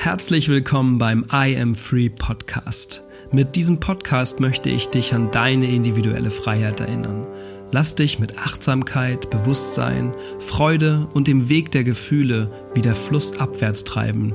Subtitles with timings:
[0.00, 3.02] Herzlich willkommen beim I Am Free Podcast.
[3.32, 7.26] Mit diesem Podcast möchte ich dich an deine individuelle Freiheit erinnern.
[7.72, 14.34] Lass dich mit Achtsamkeit, Bewusstsein, Freude und dem Weg der Gefühle wieder flussabwärts treiben,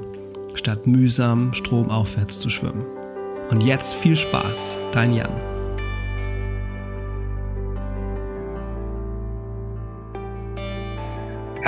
[0.54, 2.84] statt mühsam stromaufwärts zu schwimmen.
[3.50, 5.53] Und jetzt viel Spaß, dein Jan.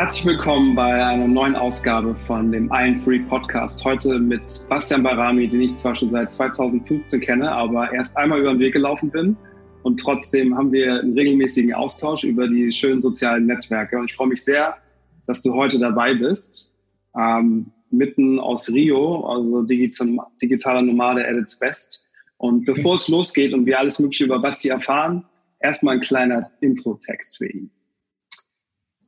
[0.05, 3.83] Herzlich willkommen bei einer neuen Ausgabe von dem Iron Free Podcast.
[3.83, 8.51] Heute mit Bastian Barami, den ich zwar schon seit 2015 kenne, aber erst einmal über
[8.51, 9.35] den Weg gelaufen bin.
[9.81, 13.97] Und trotzdem haben wir einen regelmäßigen Austausch über die schönen sozialen Netzwerke.
[13.97, 14.77] Und ich freue mich sehr,
[15.25, 16.75] dass du heute dabei bist.
[17.19, 22.11] Ähm, mitten aus Rio, also digitaler Nomade at its best.
[22.37, 25.25] Und bevor es losgeht und wir alles Mögliche über Basti erfahren,
[25.61, 27.71] erstmal ein kleiner Intro-Text für ihn.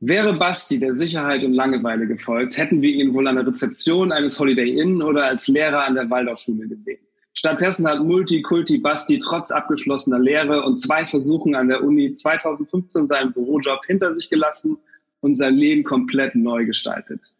[0.00, 4.38] Wäre Basti der Sicherheit und Langeweile gefolgt, hätten wir ihn wohl an der Rezeption eines
[4.38, 7.00] Holiday Inn oder als Lehrer an der Waldorfschule gesehen.
[7.34, 13.32] Stattdessen hat Multikulti Basti trotz abgeschlossener Lehre und zwei Versuchen an der Uni 2015 seinen
[13.32, 14.78] Bürojob hinter sich gelassen
[15.20, 17.32] und sein Leben komplett neu gestaltet.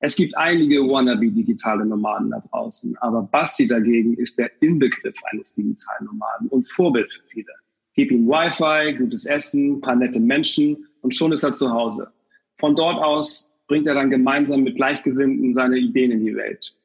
[0.00, 5.54] Es gibt einige wannabe digitale Nomaden da draußen, aber Basti dagegen ist der Inbegriff eines
[5.54, 7.52] digitalen Nomaden und Vorbild für viele.
[7.94, 12.10] Gib ihm Wi-Fi, gutes Essen, paar nette Menschen und schon ist er zu Hause.
[12.56, 16.76] Von dort aus bringt er dann gemeinsam mit Gleichgesinnten seine Ideen in die Welt.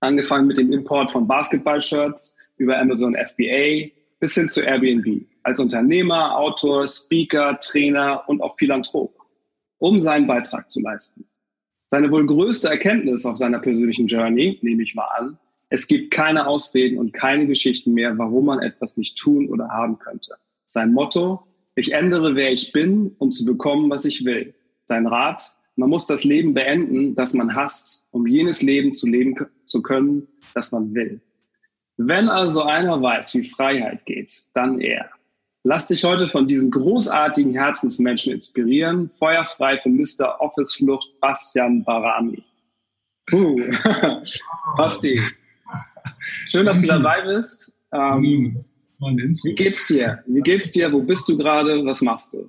[0.00, 5.24] Angefangen mit dem Import von Basketball-Shirts über Amazon FBA bis hin zu Airbnb.
[5.44, 9.14] Als Unternehmer, Autor, Speaker, Trainer und auch Philanthrop,
[9.78, 11.28] um seinen Beitrag zu leisten.
[11.86, 16.48] Seine wohl größte Erkenntnis auf seiner persönlichen Journey, nehme ich mal an, es gibt keine
[16.48, 20.34] Ausreden und keine Geschichten mehr, warum man etwas nicht tun oder haben könnte.
[20.66, 24.54] Sein Motto, ich ändere, wer ich bin, um zu bekommen, was ich will.
[24.86, 29.34] Sein Rat, man muss das Leben beenden, das man hasst, um jenes Leben zu leben
[29.66, 31.20] zu können, das man will.
[31.96, 35.10] Wenn also einer weiß, wie Freiheit geht, dann er.
[35.62, 39.10] Lass dich heute von diesem großartigen Herzensmenschen inspirieren.
[39.10, 40.40] Feuerfrei für Mr.
[40.40, 42.42] Office Flucht Bastian Barami.
[43.26, 43.56] Puh.
[44.78, 45.20] Basti.
[46.46, 47.78] Schön, dass du dabei bist.
[47.92, 48.64] Ähm,
[49.00, 50.22] wie geht's dir?
[50.26, 50.92] Wie geht's dir?
[50.92, 51.84] Wo bist du gerade?
[51.84, 52.48] Was machst du?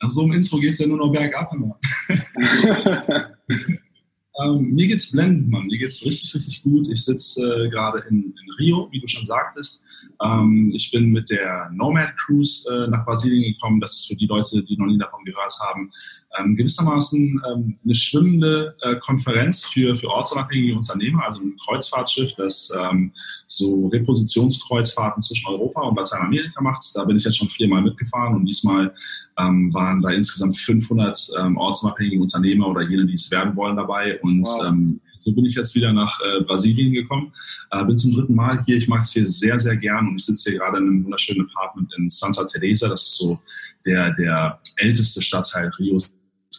[0.00, 1.78] Nach so einem Intro geht's ja nur noch bergab immer.
[3.48, 5.66] ähm, mir geht's blendend, Mann.
[5.66, 6.88] Mir geht's richtig, richtig gut.
[6.90, 9.84] Ich sitze äh, gerade in, in, Rio, wie du schon sagtest.
[10.22, 13.80] Ähm, ich bin mit der Nomad Cruise äh, nach Brasilien gekommen.
[13.80, 15.90] Das ist für die Leute, die noch nie davon gehört haben,
[16.38, 22.70] ähm, gewissermaßen ähm, eine schwimmende äh, Konferenz für, für ortsunabhängige Unternehmer, also ein Kreuzfahrtschiff, das
[22.80, 23.12] ähm,
[23.46, 26.84] so Repositionskreuzfahrten zwischen Europa und Lateinamerika macht.
[26.94, 28.94] Da bin ich jetzt schon viermal mitgefahren und diesmal
[29.38, 34.20] ähm, waren da insgesamt 500 ähm, ortsunabhängige Unternehmer oder jene, die es werden wollen, dabei.
[34.20, 34.66] Und wow.
[34.68, 37.32] ähm, so bin ich jetzt wieder nach äh, Brasilien gekommen.
[37.70, 38.76] Äh, bin zum dritten Mal hier.
[38.76, 41.48] Ich mag es hier sehr, sehr gern und ich sitze hier gerade in einem wunderschönen
[41.48, 42.88] Apartment in Santa Teresa.
[42.88, 43.40] Das ist so
[43.84, 46.16] der, der älteste Stadtteil Rios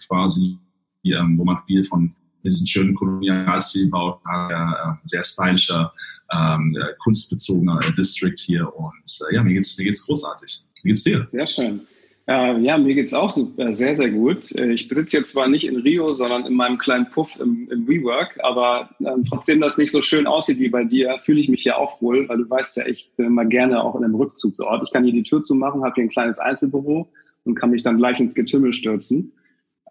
[0.08, 0.58] quasi,
[1.06, 5.92] ähm, wo man viel von diesen schönen Kolonialstil baut, äh, sehr stylischer,
[6.32, 8.74] ähm, kunstbezogener District hier.
[8.76, 10.64] Und äh, ja, mir geht's, mir geht's großartig.
[10.84, 11.28] Wie geht's dir?
[11.32, 11.82] Sehr schön.
[12.28, 14.52] Äh, ja, mir geht's auch super, sehr, sehr gut.
[14.56, 17.88] Äh, ich besitze jetzt zwar nicht in Rio, sondern in meinem kleinen Puff im, im
[17.88, 21.62] WeWork, aber ähm, trotzdem das nicht so schön aussieht wie bei dir, fühle ich mich
[21.62, 24.82] hier auch wohl, weil du weißt ja, ich bin immer gerne auch in einem Rückzugsort.
[24.84, 27.12] Ich kann hier die Tür zumachen, habe hier ein kleines Einzelbüro
[27.44, 29.32] und kann mich dann gleich ins Getümmel stürzen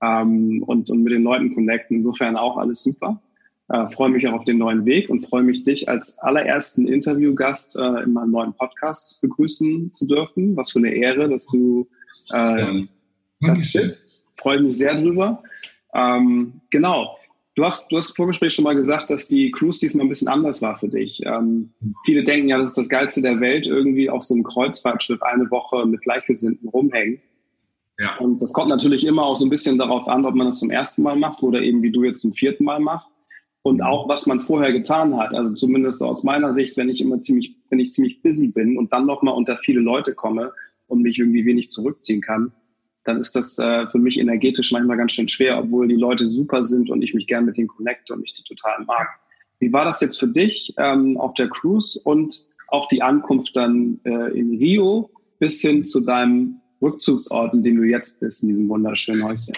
[0.05, 1.97] ähm, und, und mit den Leuten connecten.
[1.97, 3.21] Insofern auch alles super.
[3.69, 7.77] Äh, freue mich auch auf den neuen Weg und freue mich, dich als allerersten Interviewgast
[7.77, 10.57] äh, in meinem neuen Podcast begrüßen zu dürfen.
[10.57, 11.89] Was für eine Ehre, dass du
[12.33, 12.83] äh,
[13.41, 14.27] das bist.
[14.37, 15.43] Freue mich sehr drüber.
[15.95, 17.17] Ähm, genau.
[17.57, 20.29] Du hast, du hast im Vorgespräch schon mal gesagt, dass die Cruise diesmal ein bisschen
[20.29, 21.23] anders war für dich.
[21.25, 21.71] Ähm,
[22.05, 25.49] viele denken ja, das ist das Geilste der Welt, irgendwie auf so einem Kreuzfahrtschiff eine
[25.51, 27.21] Woche mit Gleichgesinnten rumhängen.
[27.99, 28.17] Ja.
[28.19, 30.71] Und das kommt natürlich immer auch so ein bisschen darauf an, ob man das zum
[30.71, 33.09] ersten Mal macht oder eben wie du jetzt zum vierten Mal machst.
[33.63, 35.33] Und auch, was man vorher getan hat.
[35.33, 38.93] Also zumindest aus meiner Sicht, wenn ich immer ziemlich, wenn ich ziemlich busy bin und
[38.93, 40.53] dann nochmal unter viele Leute komme
[40.87, 42.53] und mich irgendwie wenig zurückziehen kann,
[43.05, 46.63] dann ist das äh, für mich energetisch manchmal ganz schön schwer, obwohl die Leute super
[46.63, 49.09] sind und ich mich gern mit denen connecte und ich die total mag.
[49.61, 54.01] Wie war das jetzt für dich ähm, auf der Cruise und auch die Ankunft dann
[54.05, 58.69] äh, in Rio bis hin zu deinem Rückzugsort, in dem du jetzt bist, in diesem
[58.69, 59.55] wunderschönen Häuschen.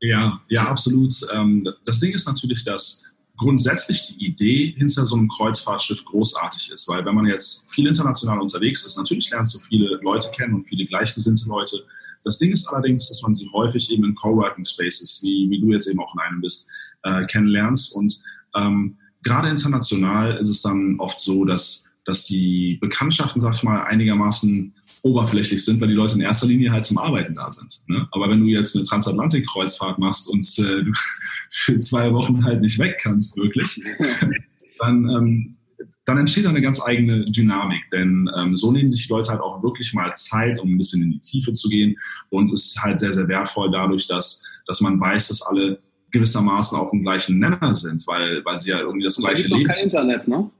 [0.00, 1.12] Ja, ja, absolut.
[1.32, 3.04] Ähm, das Ding ist natürlich, dass
[3.36, 8.40] grundsätzlich die Idee hinter so einem Kreuzfahrtschiff großartig ist, weil wenn man jetzt viel international
[8.40, 11.84] unterwegs ist, natürlich lernst du viele Leute kennen und viele gleichgesinnte Leute.
[12.24, 15.72] Das Ding ist allerdings, dass man sie häufig eben in Coworking Spaces, wie, wie du
[15.72, 16.70] jetzt eben auch in einem bist,
[17.02, 18.22] äh, kennenlernst und
[18.54, 23.84] ähm, gerade international ist es dann oft so, dass, dass die Bekanntschaften, sag ich mal,
[23.84, 27.82] einigermaßen oberflächlich sind, weil die Leute in erster Linie halt zum Arbeiten da sind.
[27.88, 28.06] Ne?
[28.12, 30.92] Aber wenn du jetzt eine Transatlantik-Kreuzfahrt machst und äh, du
[31.50, 33.82] für zwei Wochen halt nicht weg kannst, wirklich,
[34.78, 35.56] dann, ähm,
[36.04, 37.82] dann entsteht da eine ganz eigene Dynamik.
[37.92, 41.02] Denn ähm, so nehmen sich die Leute halt auch wirklich mal Zeit, um ein bisschen
[41.02, 41.96] in die Tiefe zu gehen.
[42.30, 45.78] Und es ist halt sehr, sehr wertvoll dadurch, dass, dass man weiß, dass alle
[46.12, 49.52] gewissermaßen auf dem gleichen Nenner sind, weil, weil sie ja irgendwie das gleiche Leben.
[49.52, 50.50] Es gibt kein Internet, ne?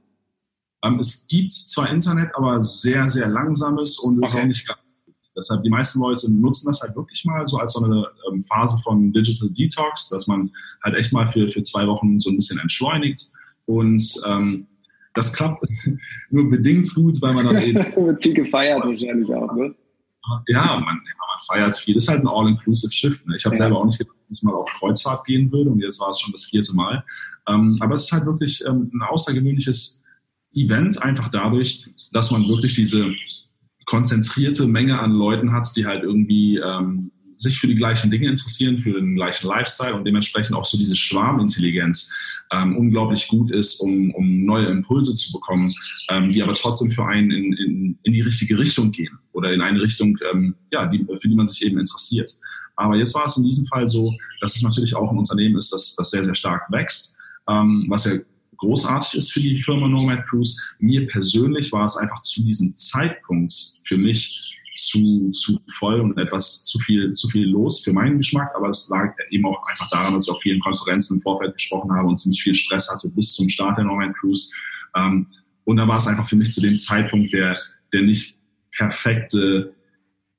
[0.83, 4.25] Ähm, es gibt zwar Internet, aber sehr, sehr langsames und okay.
[4.25, 4.79] ist auch nicht ganz
[5.35, 8.77] Deshalb die meisten Leute nutzen das halt wirklich mal so als so eine ähm, Phase
[8.83, 10.51] von Digital Detox, dass man
[10.83, 13.31] halt echt mal für, für zwei Wochen so ein bisschen entschleunigt.
[13.65, 14.67] Und ähm,
[15.15, 15.59] das klappt
[16.29, 17.79] nur bedingt gut, weil man dann eben.
[17.95, 19.73] Wird viel gefeiert wahrscheinlich auch, ne?
[20.47, 21.95] Ja, man, ja, man feiert viel.
[21.95, 23.25] Das ist halt ein All-Inclusive Schiff.
[23.25, 23.35] Ne?
[23.35, 23.63] Ich habe ja.
[23.63, 26.21] selber auch nicht gedacht, dass ich mal auf Kreuzfahrt gehen würde und jetzt war es
[26.21, 27.03] schon das vierte Mal.
[27.47, 30.02] Ähm, aber es ist halt wirklich ähm, ein außergewöhnliches
[30.53, 33.11] Event, einfach dadurch, dass man wirklich diese
[33.85, 38.77] konzentrierte Menge an Leuten hat, die halt irgendwie ähm, sich für die gleichen Dinge interessieren,
[38.77, 42.11] für den gleichen Lifestyle und dementsprechend auch so diese Schwarmintelligenz
[42.51, 45.73] ähm, unglaublich gut ist, um, um neue Impulse zu bekommen,
[46.09, 49.61] ähm, die aber trotzdem für einen in, in, in die richtige Richtung gehen oder in
[49.61, 52.31] eine Richtung, ähm, ja, die, für die man sich eben interessiert.
[52.75, 55.71] Aber jetzt war es in diesem Fall so, dass es natürlich auch ein Unternehmen ist,
[55.73, 57.17] das, das sehr, sehr stark wächst,
[57.49, 58.13] ähm, was ja
[58.63, 60.59] großartig ist für die Firma Nomad Cruise.
[60.79, 66.63] Mir persönlich war es einfach zu diesem Zeitpunkt für mich zu, zu voll und etwas
[66.63, 68.51] zu viel, zu viel los für meinen Geschmack.
[68.55, 71.91] Aber es lag eben auch einfach daran, dass ich auf vielen Konferenzen im Vorfeld gesprochen
[71.91, 74.49] habe und ziemlich viel Stress hatte bis zum Start der Nomad Cruise.
[74.95, 75.27] Ähm,
[75.65, 77.57] und da war es einfach für mich zu dem Zeitpunkt der,
[77.93, 78.37] der nicht
[78.71, 79.73] perfekte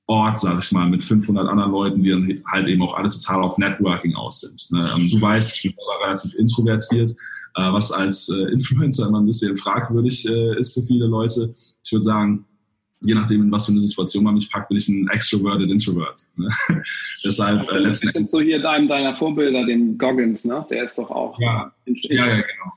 [0.06, 3.42] Ort, sag ich mal, mit 500 anderen Leuten, die dann halt eben auch alle total
[3.42, 4.70] auf Networking aus sind.
[4.70, 4.92] Ne?
[4.94, 7.10] Ähm, du weißt, ich bin relativ introvertiert,
[7.60, 11.54] was als äh, Influencer immer ein bisschen fragwürdig äh, ist für viele Leute.
[11.82, 12.44] Ich würde sagen,
[13.00, 16.20] je nachdem, in was für eine Situation man mich packt, bin ich ein extroverted Introvert.
[16.36, 16.48] Ne?
[17.24, 18.30] Deshalb äh, letzten Endes.
[18.30, 20.66] so hier deinem deiner Vorbilder, den Goggins, ne?
[20.70, 21.38] Der ist doch auch.
[21.40, 22.72] Ja, ja, ja, genau.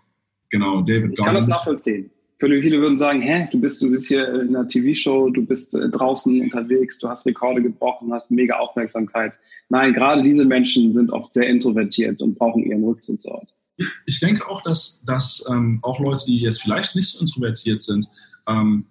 [0.50, 1.20] Genau, David ich Goggins.
[1.20, 2.12] Ich kann das nachvollziehen.
[2.40, 5.74] Viele, viele würden sagen, hä, du bist, du bist hier in einer TV-Show, du bist
[5.74, 9.40] äh, draußen unterwegs, du hast Rekorde gebrochen, hast mega Aufmerksamkeit.
[9.70, 13.57] Nein, gerade diese Menschen sind oft sehr introvertiert und brauchen ihren Rückzugsort.
[14.06, 18.08] Ich denke auch, dass, dass ähm, auch Leute, die jetzt vielleicht nicht so introvertiert sind,
[18.48, 18.86] ähm,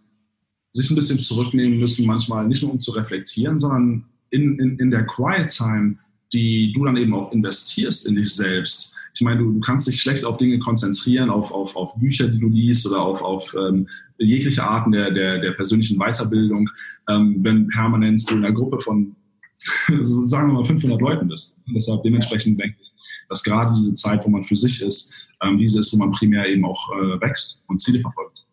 [0.72, 4.90] sich ein bisschen zurücknehmen müssen, manchmal nicht nur um zu reflektieren, sondern in, in, in
[4.90, 5.96] der Quiet Time,
[6.32, 8.94] die du dann eben auch investierst in dich selbst.
[9.14, 12.38] Ich meine, du, du kannst dich schlecht auf Dinge konzentrieren, auf, auf, auf Bücher, die
[12.38, 16.68] du liest oder auf, auf ähm, jegliche Arten der, der, der persönlichen Weiterbildung,
[17.08, 19.16] ähm, wenn permanent du in einer Gruppe von,
[19.88, 21.58] sagen wir mal, 500 Leuten bist.
[21.74, 22.92] Deshalb dementsprechend denke ich,
[23.28, 26.46] dass gerade diese Zeit, wo man für sich ist, ähm, diese ist, wo man primär
[26.46, 28.46] eben auch äh, wächst und Ziele verfolgt.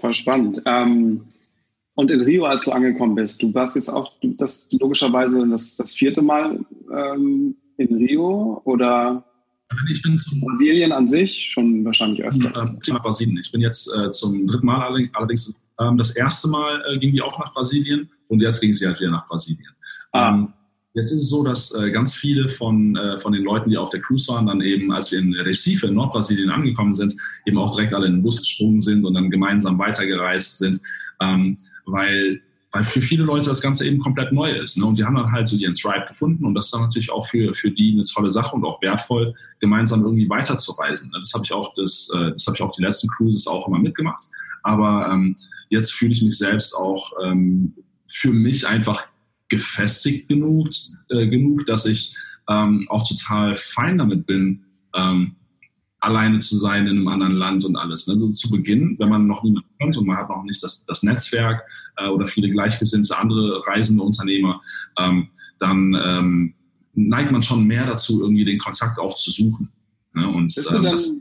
[0.00, 0.62] Voll spannend.
[0.66, 1.24] Ähm,
[1.94, 5.94] und in Rio, als du angekommen bist, du warst jetzt auch das logischerweise das, das
[5.94, 6.58] vierte Mal
[6.92, 9.24] ähm, in Rio oder
[9.90, 12.52] ich bin zum Brasilien an sich schon wahrscheinlich öfter.
[12.56, 13.38] Ähm, nach Brasilien.
[13.38, 15.56] Ich bin jetzt äh, zum dritten Mal allerdings.
[15.80, 19.00] Ähm, das erste Mal äh, ging die auch nach Brasilien und jetzt ging sie halt
[19.00, 19.72] wieder nach Brasilien.
[20.12, 20.30] Ah.
[20.30, 20.52] Ähm,
[20.94, 23.90] Jetzt ist es so, dass äh, ganz viele von, äh, von den Leuten, die auf
[23.90, 27.14] der Cruise waren, dann eben, als wir in Recife in Nordbrasilien angekommen sind,
[27.46, 30.80] eben auch direkt alle in den Bus gesprungen sind und dann gemeinsam weitergereist sind,
[31.20, 32.40] ähm, weil,
[32.70, 34.78] weil für viele Leute das Ganze eben komplett neu ist.
[34.78, 34.86] Ne?
[34.86, 37.26] Und die haben dann halt so ihren Tribe gefunden und das ist dann natürlich auch
[37.28, 41.10] für, für die eine tolle Sache und auch wertvoll, gemeinsam irgendwie weiterzureisen.
[41.10, 41.18] Ne?
[41.18, 43.80] Das habe ich auch, das, äh, das habe ich auch die letzten Cruises auch immer
[43.80, 44.28] mitgemacht.
[44.62, 45.34] Aber ähm,
[45.70, 47.74] jetzt fühle ich mich selbst auch ähm,
[48.06, 49.08] für mich einfach
[49.54, 50.68] gefestigt genug,
[51.10, 52.14] äh, genug dass ich
[52.48, 55.36] ähm, auch total fein damit bin, ähm,
[56.00, 58.08] alleine zu sein in einem anderen Land und alles.
[58.08, 61.02] Also zu Beginn, wenn man noch niemanden kennt und man hat noch nicht das, das
[61.02, 61.62] Netzwerk
[61.96, 64.60] äh, oder viele gleichgesinnte andere reisende Unternehmer,
[64.98, 66.54] ähm, dann ähm,
[66.92, 69.72] neigt man schon mehr dazu, irgendwie den Kontakt auch zu suchen.
[70.12, 70.28] Ne?
[70.28, 71.16] Und ähm, das,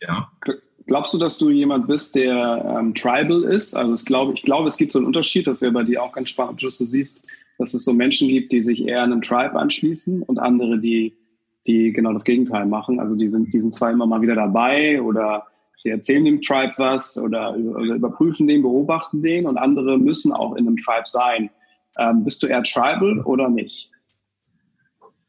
[0.00, 0.30] ja.
[0.86, 3.74] Glaubst du, dass du jemand bist, der ähm, tribal ist?
[3.74, 6.12] Also ich glaube, ich glaube, es gibt so einen Unterschied, das wäre bei dir auch
[6.12, 7.26] ganz spannend, dass du siehst,
[7.58, 11.14] dass es so Menschen gibt, die sich eher einem Tribe anschließen und andere, die,
[11.66, 13.00] die genau das Gegenteil machen.
[13.00, 15.46] Also die sind, die sind zwar immer mal wieder dabei oder
[15.82, 20.56] sie erzählen dem Tribe was oder, oder überprüfen den, beobachten den und andere müssen auch
[20.56, 21.50] in einem Tribe sein.
[21.98, 23.90] Ähm, bist du eher tribal oder nicht?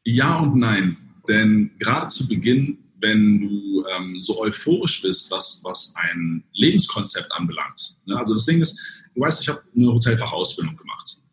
[0.04, 0.96] Ja und nein.
[1.28, 7.96] Denn gerade zu Beginn wenn du ähm, so euphorisch bist, was, was ein Lebenskonzept anbelangt.
[8.06, 8.16] Ne?
[8.16, 8.80] Also das Ding ist,
[9.14, 10.85] du weißt, ich habe eine Hotelfachausbildung gemacht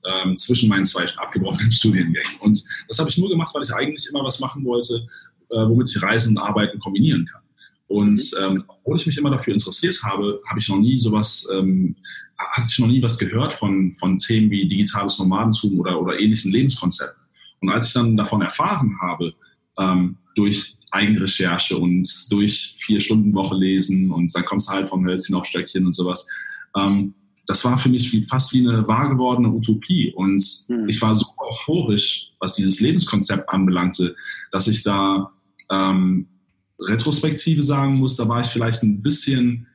[0.05, 2.39] ähm, zwischen meinen zwei abgebrochenen Studiengängen.
[2.39, 5.05] Und das habe ich nur gemacht, weil ich eigentlich immer was machen wollte,
[5.50, 7.41] äh, womit ich Reisen und Arbeiten kombinieren kann.
[7.88, 11.95] Und ähm, obwohl ich mich immer dafür interessiert habe, habe ich noch nie sowas, ähm,
[12.38, 16.51] hatte ich noch nie was gehört von, von Themen wie digitales Nomadentum oder, oder ähnlichen
[16.51, 17.22] Lebenskonzepten.
[17.62, 19.33] Und als ich dann davon erfahren habe,
[19.77, 25.05] ähm, durch Eigenrecherche und durch vier Stunden Woche lesen und dann kommst du halt vom
[25.05, 26.27] Hölzchen auf Stöckchen und sowas,
[26.75, 27.13] ähm,
[27.47, 30.13] das war für mich wie, fast wie eine wahr gewordene Utopie.
[30.15, 30.88] Und mhm.
[30.88, 34.15] ich war so euphorisch, was dieses Lebenskonzept anbelangte,
[34.51, 35.31] dass ich da
[35.69, 36.27] ähm,
[36.79, 39.67] Retrospektive sagen muss, da war ich vielleicht ein bisschen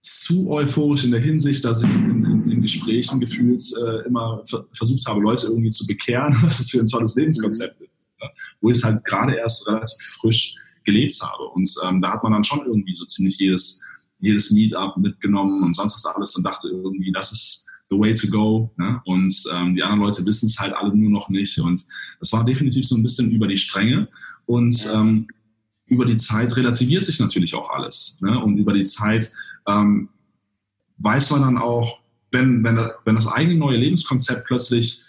[0.00, 5.06] zu euphorisch in der Hinsicht, dass ich in, in, in Gesprächen gefühlt äh, immer versucht
[5.06, 7.86] habe, Leute irgendwie zu bekehren, was es für ein tolles Lebenskonzept mhm.
[7.86, 7.92] ist.
[8.20, 8.30] Ne?
[8.60, 11.44] Wo ich es halt gerade erst relativ frisch gelebt habe.
[11.54, 13.82] Und ähm, da hat man dann schon irgendwie so ziemlich jedes
[14.18, 18.28] jedes Meetup mitgenommen und sonst was alles und dachte irgendwie, das ist the way to
[18.28, 18.72] go.
[18.76, 19.00] Ne?
[19.04, 21.58] Und ähm, die anderen Leute wissen es halt alle nur noch nicht.
[21.58, 21.82] Und
[22.20, 24.06] das war definitiv so ein bisschen über die Stränge.
[24.46, 25.26] Und ähm,
[25.86, 28.18] über die Zeit relativiert sich natürlich auch alles.
[28.20, 28.38] Ne?
[28.42, 29.30] Und über die Zeit
[29.66, 30.08] ähm,
[30.98, 35.02] weiß man dann auch, wenn, wenn, wenn das eigene neue Lebenskonzept plötzlich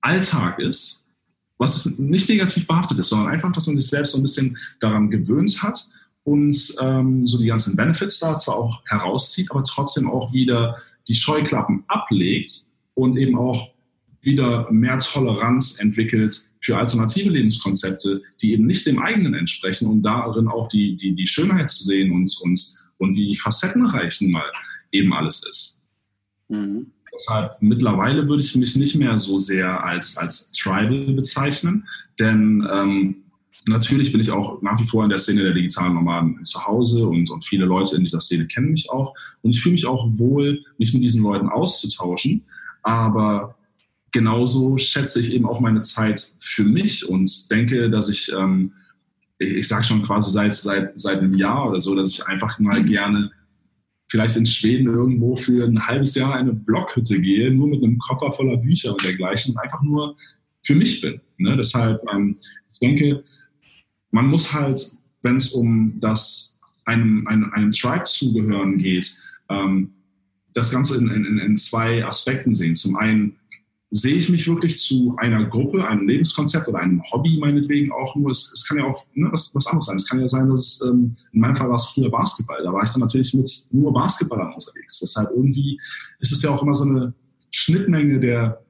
[0.00, 1.08] Alltag ist,
[1.56, 5.08] was nicht negativ behaftet ist, sondern einfach, dass man sich selbst so ein bisschen daran
[5.08, 5.80] gewöhnt hat
[6.24, 10.76] und ähm, so die ganzen Benefits da zwar auch herauszieht, aber trotzdem auch wieder
[11.06, 12.52] die Scheuklappen ablegt
[12.94, 13.74] und eben auch
[14.22, 20.48] wieder mehr Toleranz entwickelt für alternative Lebenskonzepte, die eben nicht dem eigenen entsprechen und darin
[20.48, 22.60] auch die, die, die Schönheit zu sehen und, und,
[22.98, 24.50] und wie facettenreich nun mal
[24.92, 25.82] eben alles ist.
[26.48, 26.90] Mhm.
[27.12, 31.86] Deshalb mittlerweile würde ich mich nicht mehr so sehr als, als Tribal bezeichnen,
[32.18, 33.23] denn ähm,
[33.66, 37.06] natürlich bin ich auch nach wie vor in der Szene der digitalen Nomaden zu Hause
[37.06, 39.14] und, und viele Leute in dieser Szene kennen mich auch.
[39.42, 42.44] Und ich fühle mich auch wohl, mich mit diesen Leuten auszutauschen.
[42.82, 43.56] Aber
[44.12, 48.72] genauso schätze ich eben auch meine Zeit für mich und denke, dass ich, ähm,
[49.38, 52.58] ich, ich sage schon quasi seit, seit, seit einem Jahr oder so, dass ich einfach
[52.58, 53.30] mal gerne
[54.08, 58.30] vielleicht in Schweden irgendwo für ein halbes Jahr eine Blockhütte gehe, nur mit einem Koffer
[58.30, 60.16] voller Bücher und dergleichen und einfach nur
[60.64, 61.20] für mich bin.
[61.38, 61.56] Ne?
[61.56, 62.36] Deshalb, ähm,
[62.72, 63.24] ich denke,
[64.14, 64.80] man muss halt,
[65.22, 69.10] wenn es um das einem, einem, einem Tribe zugehören geht,
[69.48, 69.92] ähm,
[70.52, 72.76] das Ganze in, in, in zwei Aspekten sehen.
[72.76, 73.36] Zum einen
[73.90, 78.30] sehe ich mich wirklich zu einer Gruppe, einem Lebenskonzept oder einem Hobby meinetwegen auch nur.
[78.30, 79.96] Es, es kann ja auch ne, was, was anderes sein.
[79.96, 82.62] Es kann ja sein, dass es, ähm, in meinem Fall war es früher Basketball.
[82.62, 85.00] Da war ich dann natürlich mit nur Basketballern unterwegs.
[85.00, 85.80] Deshalb irgendwie
[86.20, 87.14] ist es ja auch immer so eine
[87.50, 88.62] Schnittmenge der,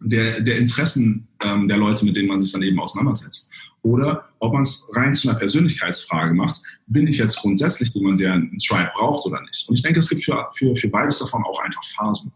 [0.00, 3.52] der, der Interessen ähm, der Leute, mit denen man sich dann eben auseinandersetzt
[3.82, 8.32] oder ob man es rein zu einer Persönlichkeitsfrage macht, bin ich jetzt grundsätzlich jemand, der
[8.32, 9.68] einen Tribe braucht oder nicht.
[9.68, 12.32] Und ich denke, es gibt für, für, für beides davon auch einfach Phasen.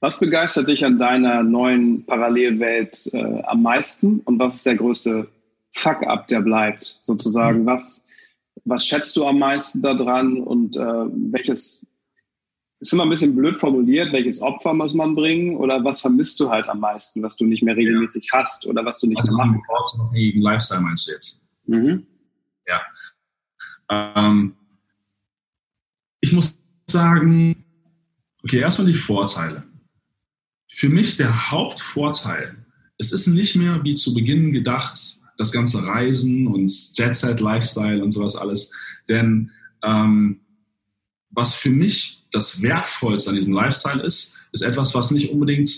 [0.00, 5.28] Was begeistert dich an deiner neuen Parallelwelt äh, am meisten und was ist der größte
[5.72, 7.62] Fuck-up, der bleibt sozusagen?
[7.62, 7.66] Mhm.
[7.66, 8.08] Was,
[8.64, 11.91] was schätzt du am meisten daran und äh, welches
[12.82, 16.50] ist immer ein bisschen blöd formuliert, welches Opfer muss man bringen oder was vermisst du
[16.50, 18.40] halt am meisten, was du nicht mehr regelmäßig ja.
[18.40, 19.96] hast oder was du nicht also mehr machen kannst.
[20.12, 21.44] Lifestyle meinst du jetzt?
[21.66, 22.06] Mhm.
[22.66, 22.80] Ja.
[23.88, 24.56] Ähm,
[26.20, 26.58] ich muss
[26.90, 27.64] sagen,
[28.42, 29.62] okay, erstmal die Vorteile.
[30.66, 32.66] Für mich der Hauptvorteil,
[32.98, 34.98] es ist nicht mehr wie zu Beginn gedacht,
[35.38, 38.74] das ganze Reisen und Jet Set Lifestyle und sowas alles,
[39.08, 39.52] denn
[39.84, 40.40] ähm,
[41.32, 45.68] was für mich das Wertvollste an diesem Lifestyle ist, ist etwas, was nicht unbedingt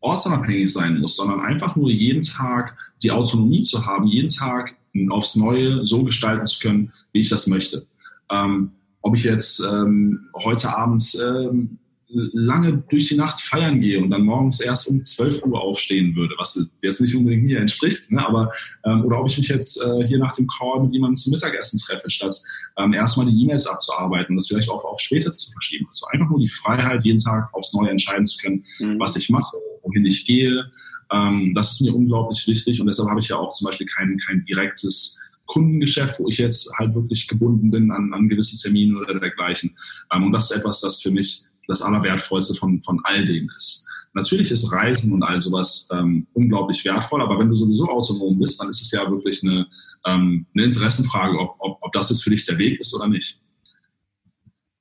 [0.00, 4.76] ortsunabhängig sein muss, sondern einfach nur jeden Tag die Autonomie zu haben, jeden Tag
[5.10, 7.86] aufs Neue so gestalten zu können, wie ich das möchte.
[8.30, 11.78] Ähm, ob ich jetzt ähm, heute Abend ähm,
[12.12, 16.34] lange durch die Nacht feiern gehe und dann morgens erst um 12 Uhr aufstehen würde,
[16.38, 18.26] was jetzt nicht unbedingt mir entspricht, ne?
[18.26, 18.52] aber
[18.84, 21.78] ähm, oder ob ich mich jetzt äh, hier nach dem Call mit jemandem zum Mittagessen
[21.78, 22.34] treffe, statt
[22.78, 25.86] ähm, erstmal die E-Mails abzuarbeiten und das vielleicht auch auf später zu verschieben.
[25.88, 28.98] Also einfach nur die Freiheit, jeden Tag aufs Neue entscheiden zu können, mhm.
[28.98, 30.70] was ich mache, wohin ich gehe.
[31.12, 34.16] Ähm, das ist mir unglaublich wichtig und deshalb habe ich ja auch zum Beispiel kein,
[34.18, 39.18] kein direktes Kundengeschäft, wo ich jetzt halt wirklich gebunden bin an, an gewisse Termine oder
[39.18, 39.76] dergleichen.
[40.12, 43.86] Ähm, und das ist etwas, das für mich das Allerwertvollste von, von all dem ist.
[44.12, 48.60] Natürlich ist Reisen und all sowas ähm, unglaublich wertvoll, aber wenn du sowieso autonom bist,
[48.60, 49.66] dann ist es ja wirklich eine,
[50.04, 53.40] ähm, eine Interessenfrage, ob, ob, ob das jetzt für dich der Weg ist oder nicht.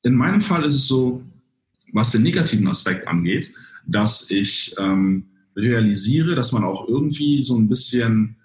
[0.02, 1.22] In meinem Fall ist es so,
[1.94, 3.54] was den negativen Aspekt angeht,
[3.86, 8.36] dass ich ähm, realisiere, dass man auch irgendwie so ein bisschen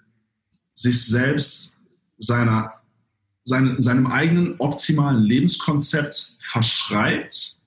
[0.73, 1.81] sich selbst
[2.17, 2.73] seiner,
[3.43, 7.64] seine, seinem eigenen optimalen Lebenskonzept verschreibt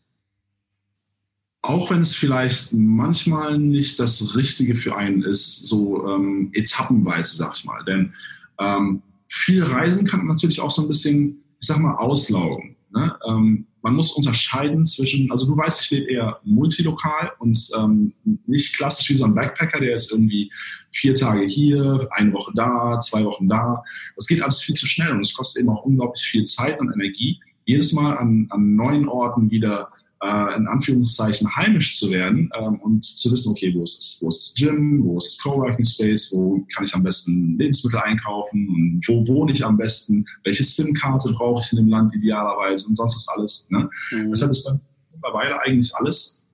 [1.69, 7.57] auch wenn es vielleicht manchmal nicht das Richtige für einen ist, so ähm, etappenweise, sag
[7.57, 7.85] ich mal.
[7.85, 8.15] Denn
[8.59, 12.77] ähm, viel Reisen kann natürlich auch so ein bisschen ich sag mal, auslaugen.
[12.91, 13.15] Ne?
[13.27, 18.13] Ähm, man muss unterscheiden zwischen, also du weißt, ich lebe eher multilokal und ähm,
[18.47, 20.51] nicht klassisch wie so ein Backpacker, der ist irgendwie
[20.91, 23.83] vier Tage hier, eine Woche da, zwei Wochen da.
[24.17, 26.93] Das geht alles viel zu schnell und es kostet eben auch unglaublich viel Zeit und
[26.93, 29.91] Energie, jedes Mal an, an neuen Orten wieder
[30.23, 34.29] äh, in Anführungszeichen heimisch zu werden ähm, und zu wissen, okay, wo ist das, wo
[34.29, 38.69] ist das Gym, wo ist das Coworking Space, wo kann ich am besten Lebensmittel einkaufen
[38.69, 42.97] und wo wohne ich am besten, welche SIM-Karte brauche ich in dem Land idealerweise und
[42.97, 43.71] sonst was alles.
[43.71, 43.89] Ne?
[44.11, 44.31] Mhm.
[44.31, 44.81] Deshalb ist dann
[45.13, 46.49] mittlerweile eigentlich alles,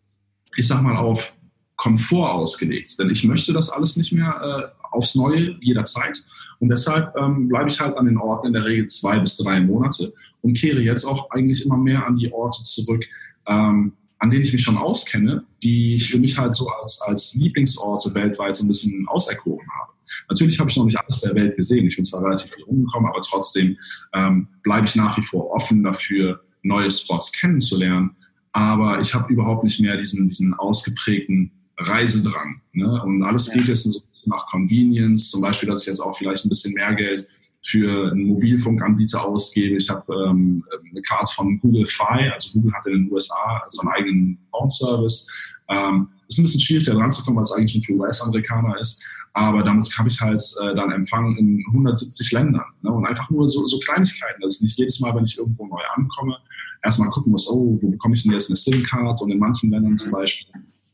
[0.56, 1.34] ich sag mal, auf
[1.76, 2.98] Komfort ausgelegt.
[2.98, 6.18] Denn ich möchte das alles nicht mehr äh, aufs Neue jederzeit.
[6.60, 9.60] Und deshalb ähm, bleibe ich halt an den Orten in der Regel zwei bis drei
[9.60, 13.04] Monate und kehre jetzt auch eigentlich immer mehr an die Orte zurück,
[13.48, 17.34] ähm, an denen ich mich schon auskenne, die ich für mich halt so als, als
[17.34, 19.92] Lieblingsorte weltweit so ein bisschen auserkoren habe.
[20.28, 21.86] Natürlich habe ich noch nicht alles der Welt gesehen.
[21.86, 23.76] Ich bin zwar relativ viel rumgekommen, aber trotzdem
[24.14, 28.16] ähm, bleibe ich nach wie vor offen dafür, neue Spots kennenzulernen.
[28.52, 32.62] Aber ich habe überhaupt nicht mehr diesen, diesen ausgeprägten Reisedrang.
[32.72, 33.02] Ne?
[33.02, 36.48] Und alles geht jetzt so nach Convenience, zum Beispiel, dass ich jetzt auch vielleicht ein
[36.48, 37.28] bisschen mehr Geld
[37.64, 39.76] für einen Mobilfunkanbieter ausgebe.
[39.76, 43.80] Ich habe ähm, eine Karte von Google Fi, also Google hat in den USA so
[43.80, 45.32] einen eigenen Phone-Service.
[45.70, 48.78] Ähm, ist ein bisschen schwierig, da dran zu kommen, weil es eigentlich nur für US-Amerikaner
[48.80, 49.04] ist.
[49.32, 52.66] Aber damit habe ich halt äh, dann Empfang in 170 Ländern.
[52.82, 52.92] Ne?
[52.92, 56.36] Und einfach nur so, so Kleinigkeiten, dass nicht jedes Mal, wenn ich irgendwo neu ankomme,
[56.84, 59.20] erstmal gucken muss, oh, wo bekomme ich denn jetzt eine SIM-Card?
[59.22, 60.46] Und in manchen Ländern zum Beispiel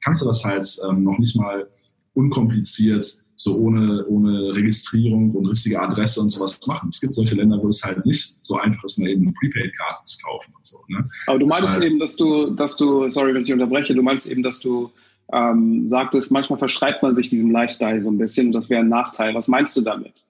[0.02, 1.68] kannst du das halt ähm, noch nicht mal
[2.14, 3.04] unkompliziert
[3.42, 6.90] so ohne, ohne Registrierung und richtige Adresse und sowas machen.
[6.90, 10.04] Es gibt solche Länder, wo es halt nicht so einfach ist, mal eben eine Prepaid-Karte
[10.04, 10.78] zu kaufen und so.
[10.88, 11.08] Ne?
[11.26, 14.26] Aber du meinst halt eben, dass du, dass du, sorry, wenn ich unterbreche, du meinst
[14.26, 14.90] eben, dass du
[15.32, 18.90] ähm, sagtest, manchmal verschreibt man sich diesem Lifestyle so ein bisschen und das wäre ein
[18.90, 19.34] Nachteil.
[19.34, 20.26] Was meinst du damit?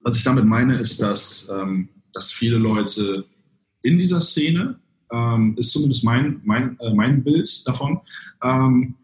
[0.00, 3.26] Was ich damit meine, ist, dass, ähm, dass viele Leute
[3.82, 4.80] in dieser Szene,
[5.12, 8.00] ähm, ist zumindest mein, mein, äh, mein Bild davon,
[8.42, 8.94] ähm,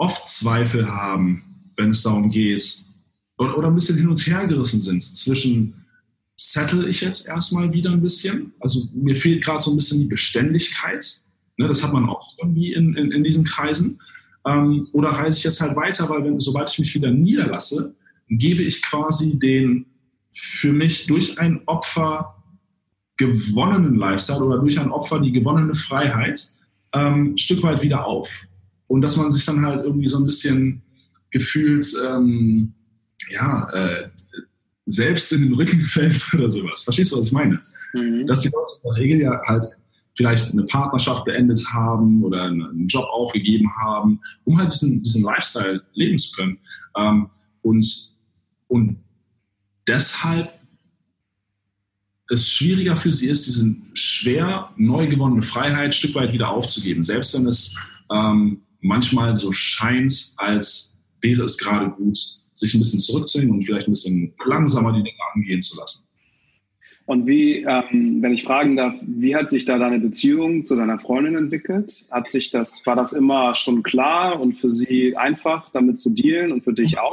[0.00, 2.86] oft Zweifel haben, wenn es darum geht,
[3.36, 5.74] oder, oder ein bisschen hin und her gerissen sind zwischen,
[6.36, 10.06] settle ich jetzt erstmal wieder ein bisschen, also mir fehlt gerade so ein bisschen die
[10.06, 11.20] Beständigkeit,
[11.58, 14.00] ne, das hat man auch irgendwie in, in, in diesen Kreisen,
[14.46, 17.94] ähm, oder reise ich jetzt halt weiter, weil wenn, sobald ich mich wieder niederlasse,
[18.30, 19.84] gebe ich quasi den
[20.32, 22.42] für mich durch ein Opfer
[23.18, 26.40] gewonnenen Lifestyle oder durch ein Opfer die gewonnene Freiheit
[26.94, 28.46] ähm, ein Stück weit wieder auf
[28.90, 30.82] und dass man sich dann halt irgendwie so ein bisschen
[31.30, 32.72] gefühlt, ähm,
[33.30, 34.08] ja, äh,
[34.84, 36.82] selbst in den Rücken fällt oder sowas.
[36.82, 37.60] Verstehst du, was ich meine?
[37.94, 38.26] Mhm.
[38.26, 39.64] Dass die Leute in der Regel ja halt
[40.16, 45.80] vielleicht eine Partnerschaft beendet haben oder einen Job aufgegeben haben, um halt diesen, diesen Lifestyle
[45.94, 46.58] leben zu können.
[46.96, 47.30] Ähm,
[47.62, 48.16] und,
[48.66, 48.96] und
[49.86, 50.48] deshalb
[52.28, 57.04] es schwieriger für sie ist, diese schwer neu gewonnene Freiheit ein Stück weit wieder aufzugeben,
[57.04, 57.78] selbst wenn es
[58.12, 62.18] ähm, manchmal so scheint, als wäre es gerade gut,
[62.54, 66.10] sich ein bisschen zurückzunehmen und vielleicht ein bisschen langsamer die Dinge angehen zu lassen.
[67.06, 70.96] Und wie, ähm, wenn ich fragen darf, wie hat sich da deine Beziehung zu deiner
[71.00, 72.06] Freundin entwickelt?
[72.12, 76.52] Hat sich das, war das immer schon klar und für sie einfach, damit zu dealen
[76.52, 77.12] und für dich auch?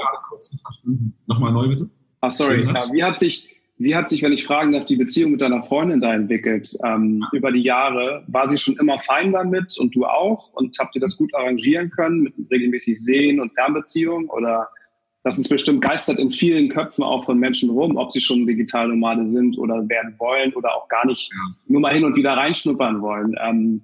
[1.26, 1.90] Nochmal neu bitte.
[2.22, 2.64] Ach, sorry.
[2.64, 5.62] Ja, wie hat sich, wie hat sich, wenn ich fragen darf, die Beziehung mit deiner
[5.62, 8.24] Freundin da entwickelt ähm, über die Jahre?
[8.28, 10.52] War sie schon immer fein damit und du auch?
[10.54, 14.30] Und habt ihr das gut arrangieren können mit regelmäßig Sehen und Fernbeziehung?
[14.30, 14.68] Oder
[15.24, 19.28] das ist bestimmt geistert in vielen Köpfen auch von Menschen rum, ob sie schon Digitalnomade
[19.28, 21.56] sind oder werden wollen oder auch gar nicht ja.
[21.68, 23.36] nur mal hin und wieder reinschnuppern wollen.
[23.40, 23.82] Ähm,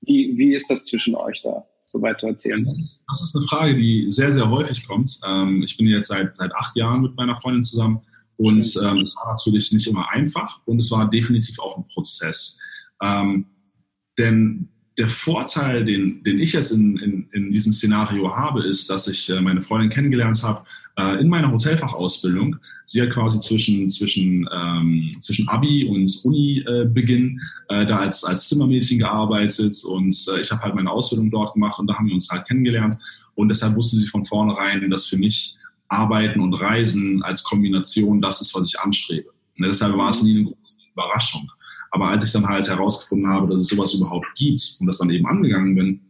[0.00, 1.64] wie, wie ist das zwischen euch da?
[1.86, 2.64] Soweit zu erzählen.
[2.64, 5.20] Das ist, das ist eine Frage, die sehr, sehr häufig kommt.
[5.28, 8.00] Ähm, ich bin jetzt seit, seit acht Jahren mit meiner Freundin zusammen
[8.36, 12.58] und ähm, es war natürlich nicht immer einfach und es war definitiv auch ein Prozess.
[13.02, 13.46] Ähm,
[14.18, 14.68] denn
[14.98, 19.28] der Vorteil, den, den ich jetzt in, in, in diesem Szenario habe, ist, dass ich
[19.30, 20.64] äh, meine Freundin kennengelernt habe
[20.96, 22.56] äh, in meiner Hotelfachausbildung.
[22.84, 28.98] Sie hat quasi zwischen, zwischen, ähm, zwischen Abi und Uni-Beginn äh, da als, als Zimmermädchen
[28.98, 32.28] gearbeitet und äh, ich habe halt meine Ausbildung dort gemacht und da haben wir uns
[32.30, 32.94] halt kennengelernt.
[33.34, 35.58] Und deshalb wusste sie von vornherein, dass für mich
[35.94, 39.30] Arbeiten und Reisen als Kombination das ist, was ich anstrebe.
[39.56, 41.50] Ne, deshalb war es nie eine große Überraschung.
[41.90, 45.10] Aber als ich dann halt herausgefunden habe, dass es sowas überhaupt gibt und das dann
[45.10, 46.00] eben angegangen bin,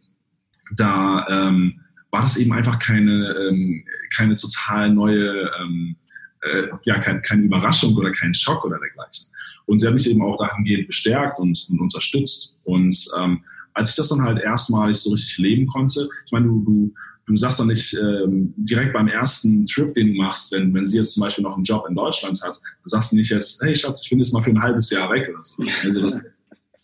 [0.77, 3.85] da ähm, war das eben einfach keine, ähm,
[4.16, 5.97] keine total neue, ähm,
[6.40, 9.27] äh, ja, kein, keine Überraschung oder kein Schock oder dergleichen.
[9.66, 12.61] Und sie hat mich eben auch dahingehend bestärkt und, und unterstützt.
[12.64, 13.44] Und ähm,
[13.75, 16.94] als ich das dann halt erstmalig so richtig leben konnte, ich meine, du, du
[17.26, 20.98] du sagst doch nicht ähm, direkt beim ersten Trip, den du machst, wenn, wenn sie
[20.98, 23.74] jetzt zum Beispiel noch einen Job in Deutschland hat, dann sagst du nicht jetzt, hey
[23.74, 25.62] Schatz, ich bin jetzt mal für ein halbes Jahr weg oder so.
[25.84, 26.20] Also das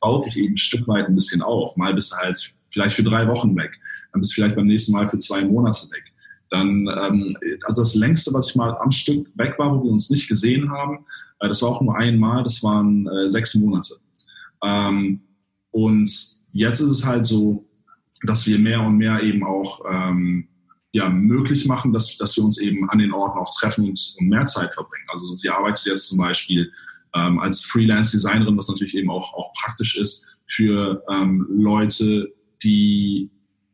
[0.00, 1.76] baut sich eben ein Stück weit ein bisschen auf.
[1.76, 3.79] Mal bist du halt vielleicht für drei Wochen weg,
[4.12, 6.05] dann bist du vielleicht beim nächsten Mal für zwei Monate weg.
[6.50, 10.11] Dann, ähm, also das längste, was ich mal am Stück weg war, wo wir uns
[10.11, 11.05] nicht gesehen haben,
[11.40, 13.94] äh, das war auch nur einmal, das waren äh, sechs Monate.
[14.62, 15.20] Ähm,
[15.70, 16.11] und
[16.53, 17.64] jetzt ist es halt so,
[18.24, 20.48] dass wir mehr und mehr eben auch ähm,
[20.92, 24.28] ja, möglich machen, dass, dass wir uns eben an den Orten auch treffen und, und
[24.28, 25.06] mehr Zeit verbringen.
[25.09, 26.70] Also sie arbeitet jetzt zum Beispiel
[27.14, 33.30] ähm, als Freelance-Designerin, was natürlich eben auch, auch praktisch ist für ähm, Leute, die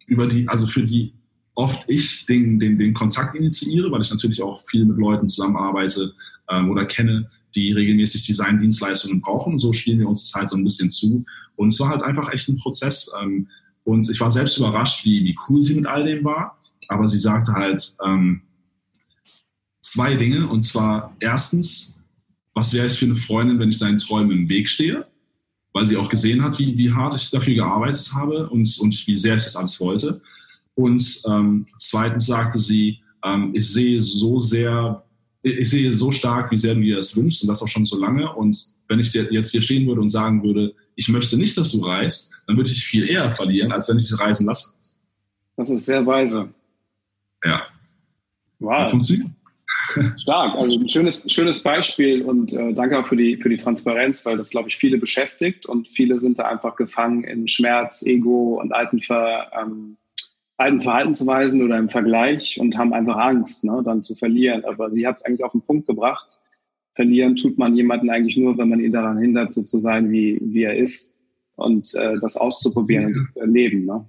[0.06, 1.14] über die, also für die
[1.54, 6.12] oft ich den, den, den Kontakt initiiere, weil ich natürlich auch viel mit Leuten zusammenarbeite
[6.50, 9.58] ähm, oder kenne, die regelmäßig Designdienstleistungen brauchen.
[9.58, 11.24] So spielen wir uns das halt so ein bisschen zu.
[11.56, 13.10] Und es war halt einfach echt ein Prozess.
[13.22, 13.48] Ähm,
[13.86, 16.60] und ich war selbst überrascht, wie, wie cool sie mit all dem war.
[16.88, 18.42] Aber sie sagte halt ähm,
[19.80, 20.48] zwei Dinge.
[20.48, 22.02] Und zwar erstens,
[22.52, 25.06] was wäre ich für eine Freundin, wenn ich seinen Träumen im Weg stehe?
[25.72, 29.14] Weil sie auch gesehen hat, wie, wie hart ich dafür gearbeitet habe und, und wie
[29.14, 30.20] sehr ich das alles wollte.
[30.74, 35.04] Und ähm, zweitens sagte sie, ähm, ich sehe so sehr,
[35.42, 37.96] ich sehe so stark, wie sehr du dir das wünschst und das auch schon so
[38.00, 38.34] lange.
[38.34, 41.84] Und wenn ich jetzt hier stehen würde und sagen würde, ich möchte nicht, dass du
[41.84, 44.74] reist, dann würde ich viel eher verlieren, als wenn ich dich reisen lasse.
[45.56, 46.48] Das ist sehr weise.
[47.44, 47.62] Ja.
[48.58, 48.90] Wow.
[48.90, 49.30] Funktioniert.
[50.16, 54.24] Stark, also ein schönes, schönes Beispiel und äh, danke auch für die, für die Transparenz,
[54.24, 58.58] weil das, glaube ich, viele beschäftigt und viele sind da einfach gefangen in Schmerz, Ego
[58.60, 59.96] und alten, Ver, ähm,
[60.56, 64.64] alten Verhaltensweisen oder im Vergleich und haben einfach Angst, ne, dann zu verlieren.
[64.64, 66.40] Aber sie hat es eigentlich auf den Punkt gebracht
[66.96, 70.40] verlieren tut man jemanden eigentlich nur, wenn man ihn daran hindert, so zu sein, wie,
[70.42, 71.20] wie er ist
[71.54, 73.82] und äh, das auszuprobieren und zu erleben.
[73.82, 74.04] Ne?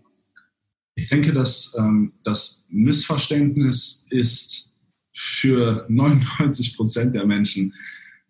[0.95, 4.73] Ich denke, dass ähm, das Missverständnis ist
[5.11, 7.73] für 99 Prozent der Menschen,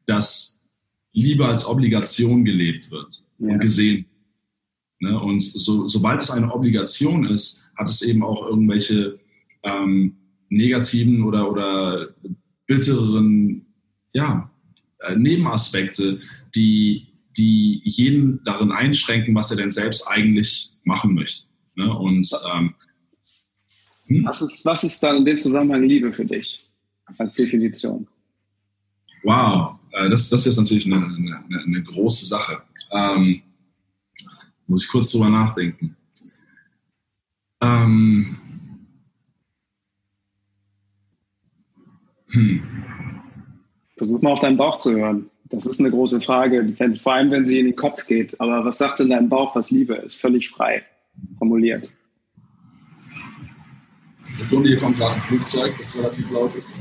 [0.05, 0.65] dass
[1.13, 3.49] Liebe als Obligation gelebt wird ja.
[3.49, 4.05] und gesehen.
[4.99, 5.19] Ne?
[5.19, 9.19] Und so, sobald es eine Obligation ist, hat es eben auch irgendwelche
[9.63, 10.17] ähm,
[10.49, 12.09] negativen oder, oder
[12.65, 13.66] bittereren
[14.17, 14.49] ja,
[15.01, 16.19] äh, Nebenaspekte,
[16.55, 17.05] die,
[17.37, 21.45] die jeden darin einschränken, was er denn selbst eigentlich machen möchte.
[21.75, 21.95] Ne?
[21.95, 22.73] Und ähm,
[24.07, 24.25] hm?
[24.25, 26.67] was, ist, was ist dann in dem Zusammenhang Liebe für dich
[27.19, 28.07] als Definition?
[29.21, 32.63] Wow, äh, das, das ist natürlich eine, eine, eine große Sache.
[32.91, 33.43] Ähm,
[34.65, 35.95] muss ich kurz drüber nachdenken.
[37.61, 38.35] Ähm,
[42.29, 43.06] hm.
[43.97, 45.29] Versuch mal auf deinen Bauch zu hören.
[45.45, 48.39] Das ist eine große Frage, vor allem wenn sie in den Kopf geht.
[48.39, 50.15] Aber was sagt denn dein Bauch, was Liebe ist?
[50.15, 50.83] Völlig frei
[51.37, 51.89] formuliert.
[54.33, 56.79] Sekunde, hier kommt gerade ein Flugzeug, das relativ laut ist.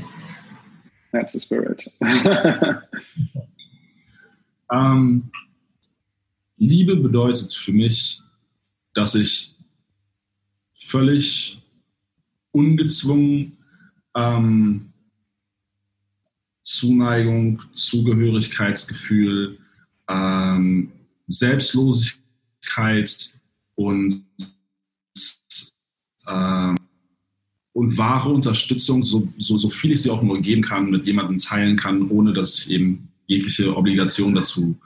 [1.11, 1.89] That's the spirit.
[4.71, 5.31] ähm,
[6.57, 8.21] Liebe bedeutet für mich,
[8.93, 9.55] dass ich
[10.73, 11.61] völlig
[12.51, 13.57] ungezwungen
[14.15, 14.91] ähm,
[16.67, 19.57] Zuneigung, Zugehörigkeitsgefühl,
[20.09, 20.91] ähm,
[21.27, 23.39] Selbstlosigkeit
[23.75, 24.25] und,
[26.25, 26.75] äh,
[27.71, 31.37] und wahre Unterstützung, so, so, so viel ich sie auch nur geben kann, mit jemandem
[31.37, 34.77] teilen kann, ohne dass ich eben jegliche Obligation dazu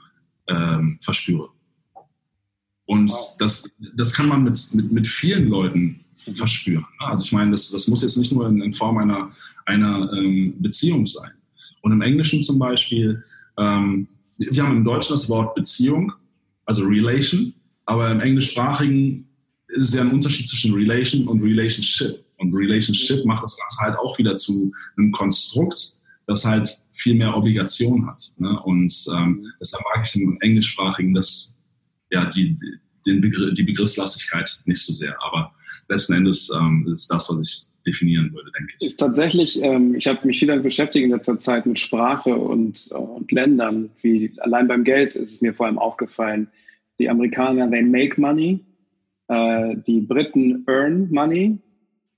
[0.46, 1.48] ähm, verspüre.
[2.86, 3.36] Und wow.
[3.40, 6.86] das, das kann man mit, mit, mit vielen Leuten verspüren.
[7.00, 9.32] Also ich meine, das, das muss jetzt nicht nur in, in Form einer,
[9.66, 11.32] einer ähm, Beziehung sein.
[11.82, 13.22] Und im Englischen zum Beispiel,
[13.58, 16.12] ähm, wir haben im Deutschen das Wort Beziehung,
[16.64, 17.54] also Relation,
[17.86, 19.28] aber im Englischsprachigen
[19.68, 22.24] ist es ja ein Unterschied zwischen Relation und Relationship.
[22.38, 27.36] Und Relationship macht das Ganze halt auch wieder zu einem Konstrukt, das halt viel mehr
[27.36, 28.20] Obligation hat.
[28.38, 28.60] Ne?
[28.64, 31.58] Und ähm, deshalb mag ich im Englischsprachigen das,
[32.10, 32.56] ja, die,
[33.06, 35.16] den Begr die Begriffslastigkeit nicht so sehr.
[35.22, 35.52] Aber
[35.88, 38.86] letzten Endes ähm, ist das, was ich definieren würde, denke ich.
[38.86, 42.88] Ist tatsächlich, ähm, ich habe mich viel damit beschäftigt in letzter Zeit mit Sprache und,
[42.90, 43.90] äh, und Ländern.
[44.02, 46.48] Wie allein beim Geld ist es mir vor allem aufgefallen.
[46.98, 48.60] Die Amerikaner, they make money.
[49.28, 51.58] Äh, die Briten earn money.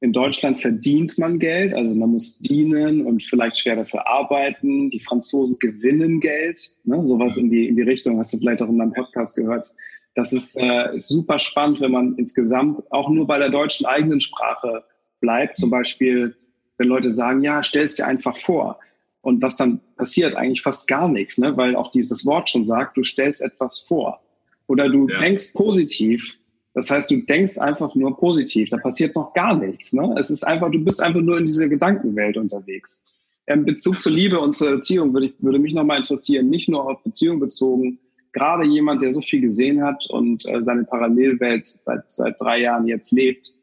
[0.01, 4.91] In Deutschland verdient man Geld, also man muss dienen und vielleicht schwer dafür arbeiten.
[4.91, 7.07] Die Franzosen gewinnen Geld, ne?
[7.07, 9.73] sowas in die, in die Richtung, hast du vielleicht auch in meinem Podcast gehört.
[10.15, 14.85] Das ist äh, super spannend, wenn man insgesamt auch nur bei der deutschen eigenen Sprache
[15.25, 15.59] bleibt.
[15.59, 16.37] Zum Beispiel,
[16.77, 18.79] wenn Leute sagen, ja, stell es dir einfach vor.
[19.23, 21.57] Und was dann passiert, eigentlich fast gar nichts, ne?
[21.57, 24.21] weil auch dieses Wort schon sagt, du stellst etwas vor.
[24.67, 25.19] Oder du ja.
[25.19, 26.39] denkst positiv
[26.75, 29.93] Das heißt, du denkst einfach nur positiv, da passiert noch gar nichts.
[29.95, 30.15] Ne?
[30.19, 33.05] Es ist einfach, du bist einfach nur in dieser Gedankenwelt unterwegs.
[33.47, 36.85] Im Bezug zur Liebe und zur Erziehung würde, ich, würde mich nochmal interessieren, nicht nur
[36.91, 37.99] auf Beziehung bezogen,
[38.33, 42.87] gerade jemand, der so viel gesehen hat und äh, seine Parallelwelt seit, seit drei Jahren
[42.87, 43.55] jetzt lebt,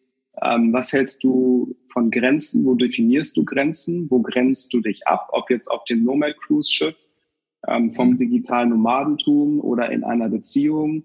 [0.43, 2.65] ähm, was hältst du von Grenzen?
[2.65, 4.09] Wo definierst du Grenzen?
[4.09, 5.29] Wo grenzt du dich ab?
[5.31, 6.95] Ob jetzt auf dem Nomad Cruise Schiff,
[7.67, 11.03] ähm, vom digitalen Nomadentum oder in einer Beziehung,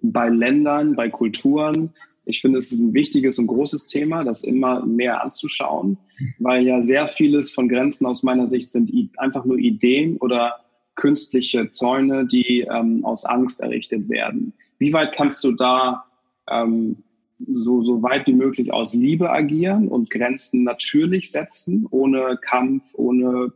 [0.00, 1.94] bei Ländern, bei Kulturen.
[2.24, 5.96] Ich finde, es ist ein wichtiges und großes Thema, das immer mehr anzuschauen,
[6.38, 10.56] weil ja sehr vieles von Grenzen aus meiner Sicht sind einfach nur Ideen oder
[10.94, 14.52] künstliche Zäune, die ähm, aus Angst errichtet werden.
[14.78, 16.04] Wie weit kannst du da
[16.50, 16.96] ähm,
[17.46, 23.52] so, so weit wie möglich aus Liebe agieren und Grenzen natürlich setzen, ohne Kampf, ohne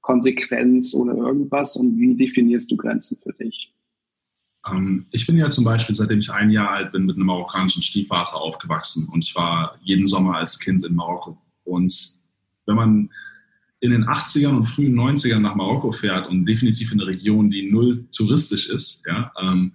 [0.00, 1.76] Konsequenz, ohne irgendwas?
[1.76, 3.74] Und wie definierst du Grenzen für dich?
[4.70, 7.82] Ähm, ich bin ja zum Beispiel, seitdem ich ein Jahr alt bin, mit einem marokkanischen
[7.82, 11.38] Stiefvater aufgewachsen und ich war jeden Sommer als Kind in Marokko.
[11.64, 11.92] Und
[12.66, 13.10] wenn man
[13.80, 17.70] in den 80ern und frühen 90ern nach Marokko fährt und definitiv in eine Region, die
[17.70, 19.72] null touristisch ist, ja, ähm,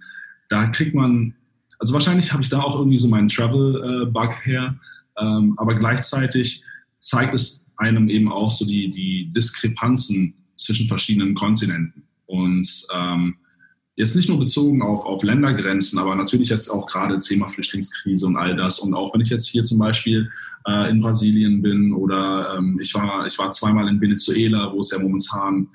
[0.50, 1.34] da kriegt man
[1.78, 4.78] also wahrscheinlich habe ich da auch irgendwie so meinen Travel-Bug äh, her,
[5.18, 6.64] ähm, aber gleichzeitig
[6.98, 12.04] zeigt es einem eben auch so die, die Diskrepanzen zwischen verschiedenen Kontinenten.
[12.26, 13.36] Und ähm,
[13.96, 18.36] jetzt nicht nur bezogen auf, auf Ländergrenzen, aber natürlich jetzt auch gerade Thema Flüchtlingskrise und
[18.36, 18.80] all das.
[18.80, 20.30] Und auch wenn ich jetzt hier zum Beispiel
[20.66, 24.90] äh, in Brasilien bin oder ähm, ich, war, ich war zweimal in Venezuela, wo es
[24.90, 25.68] ja momentan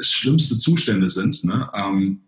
[0.00, 1.44] schlimmste Zustände sind.
[1.44, 1.70] Ne?
[1.74, 2.20] Ähm,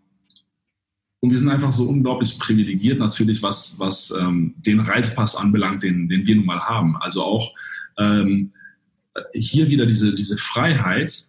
[1.27, 6.07] und wir sind einfach so unglaublich privilegiert natürlich, was, was ähm, den Reisepass anbelangt, den,
[6.07, 6.95] den wir nun mal haben.
[7.01, 7.53] Also auch
[7.99, 8.53] ähm,
[9.33, 11.21] hier wieder diese, diese Freiheit,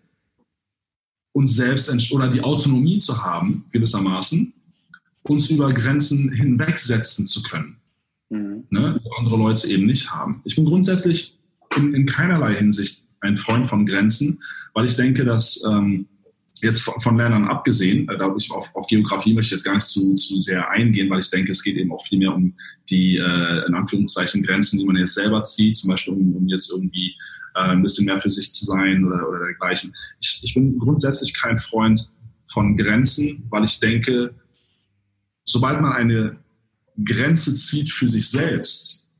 [1.32, 4.52] uns selbst oder die Autonomie zu haben, gewissermaßen,
[5.24, 7.78] uns über Grenzen hinwegsetzen zu können.
[8.30, 8.66] Mhm.
[8.70, 10.42] Ne, die andere Leute eben nicht haben.
[10.44, 11.37] Ich bin grundsätzlich
[11.76, 16.06] in, in keinerlei Hinsicht ein Freund von Grenzen, weil ich denke, dass ähm,
[16.62, 19.86] jetzt von Lernern abgesehen, äh, da ich auf, auf Geografie möchte ich jetzt gar nicht
[19.86, 22.54] zu, zu sehr eingehen, weil ich denke, es geht eben auch viel mehr um
[22.90, 26.70] die, äh, in Anführungszeichen, Grenzen, die man jetzt selber zieht, zum Beispiel um, um jetzt
[26.70, 27.14] irgendwie
[27.54, 29.94] äh, ein bisschen mehr für sich zu sein oder, oder dergleichen.
[30.20, 32.12] Ich, ich bin grundsätzlich kein Freund
[32.46, 34.34] von Grenzen, weil ich denke,
[35.44, 36.38] sobald man eine
[37.04, 39.10] Grenze zieht für sich selbst,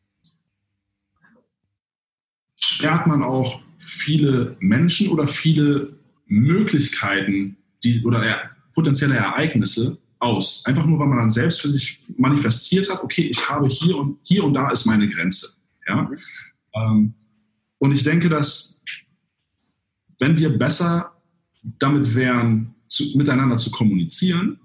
[2.57, 5.98] sperrt man auch viele Menschen oder viele
[6.29, 10.65] Möglichkeiten die, oder er, potenzielle Ereignisse aus.
[10.67, 14.19] Einfach nur, weil man dann selbst für sich manifestiert hat, okay, ich habe hier und
[14.23, 15.63] hier und da ist meine Grenze.
[15.87, 16.03] Ja?
[16.03, 16.19] Mhm.
[16.75, 17.15] Ähm,
[17.79, 18.83] und ich denke, dass
[20.19, 21.13] wenn wir besser
[21.79, 24.59] damit wären, zu, miteinander zu kommunizieren,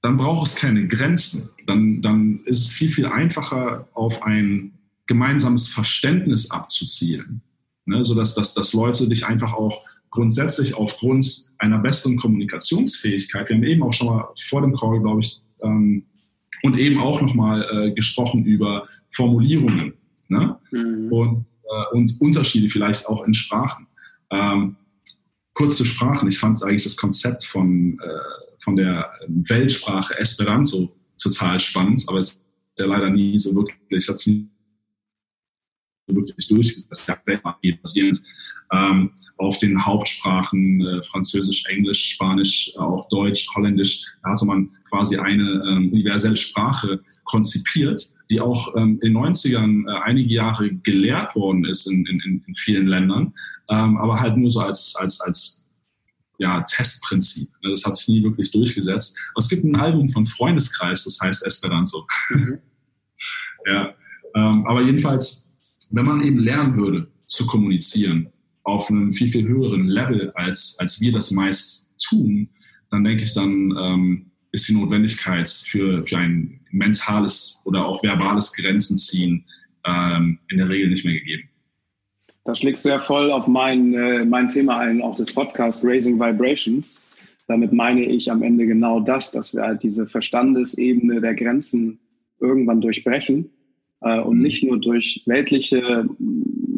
[0.00, 1.50] dann braucht es keine Grenzen.
[1.66, 4.72] Dann, dann ist es viel, viel einfacher, auf ein
[5.06, 7.42] gemeinsames Verständnis abzuzielen.
[7.84, 8.04] Ne?
[8.04, 13.82] Sodass dass, dass Leute dich einfach auch grundsätzlich aufgrund einer besseren Kommunikationsfähigkeit, wir haben eben
[13.82, 16.04] auch schon mal vor dem Call, glaube ich, ähm,
[16.62, 19.94] und eben auch nochmal äh, gesprochen über Formulierungen
[20.28, 20.56] ne?
[20.70, 21.10] Mhm.
[21.10, 23.88] und, äh, und Unterschiede vielleicht auch in Sprachen.
[24.30, 24.76] Ähm,
[25.54, 28.08] kurz zu Sprachen, ich fand eigentlich das Konzept von, äh,
[28.60, 32.42] von der Weltsprache Esperanto total spannend, aber es ist
[32.78, 34.46] ja leider nie so wirklich, hat es nie
[36.06, 37.08] wirklich durchgesetzt,
[38.72, 44.04] ähm, auf den Hauptsprachen äh, Französisch, Englisch, Spanisch, äh, auch Deutsch, Holländisch.
[44.22, 49.88] Da hatte man quasi eine ähm, universelle Sprache konzipiert, die auch ähm, in den 90ern
[49.88, 53.34] äh, einige Jahre gelehrt worden ist in, in, in vielen Ländern,
[53.68, 55.62] ähm, aber halt nur so als, als, als
[56.38, 57.48] ja, Testprinzip.
[57.62, 59.18] Das hat sich nie wirklich durchgesetzt.
[59.32, 62.06] Aber es gibt ein Album von Freundeskreis, das heißt Esperanto.
[62.30, 62.58] Mhm.
[63.66, 63.94] ja,
[64.34, 65.50] ähm, aber jedenfalls,
[65.90, 68.28] wenn man eben lernen würde zu kommunizieren,
[68.64, 72.48] auf einem viel, viel höheren Level, als, als wir das meist tun,
[72.90, 78.52] dann denke ich, dann ähm, ist die Notwendigkeit für, für ein mentales oder auch verbales
[78.52, 79.44] Grenzenziehen
[79.86, 81.48] ähm, in der Regel nicht mehr gegeben.
[82.44, 86.18] Da schlägst du ja voll auf mein, äh, mein Thema ein, auch des Podcasts Raising
[86.18, 87.18] Vibrations.
[87.46, 91.98] Damit meine ich am Ende genau das, dass wir halt diese Verstandesebene der Grenzen
[92.40, 93.50] irgendwann durchbrechen
[94.02, 94.42] und mhm.
[94.42, 96.08] nicht nur durch weltliche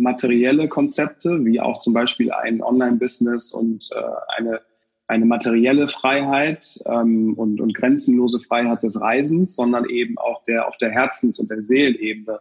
[0.05, 4.03] materielle Konzepte, wie auch zum Beispiel ein Online-Business und äh,
[4.37, 4.61] eine,
[5.07, 10.77] eine materielle Freiheit ähm, und, und grenzenlose Freiheit des Reisens, sondern eben auch der auf
[10.77, 12.41] der Herzens- und der Seelenebene.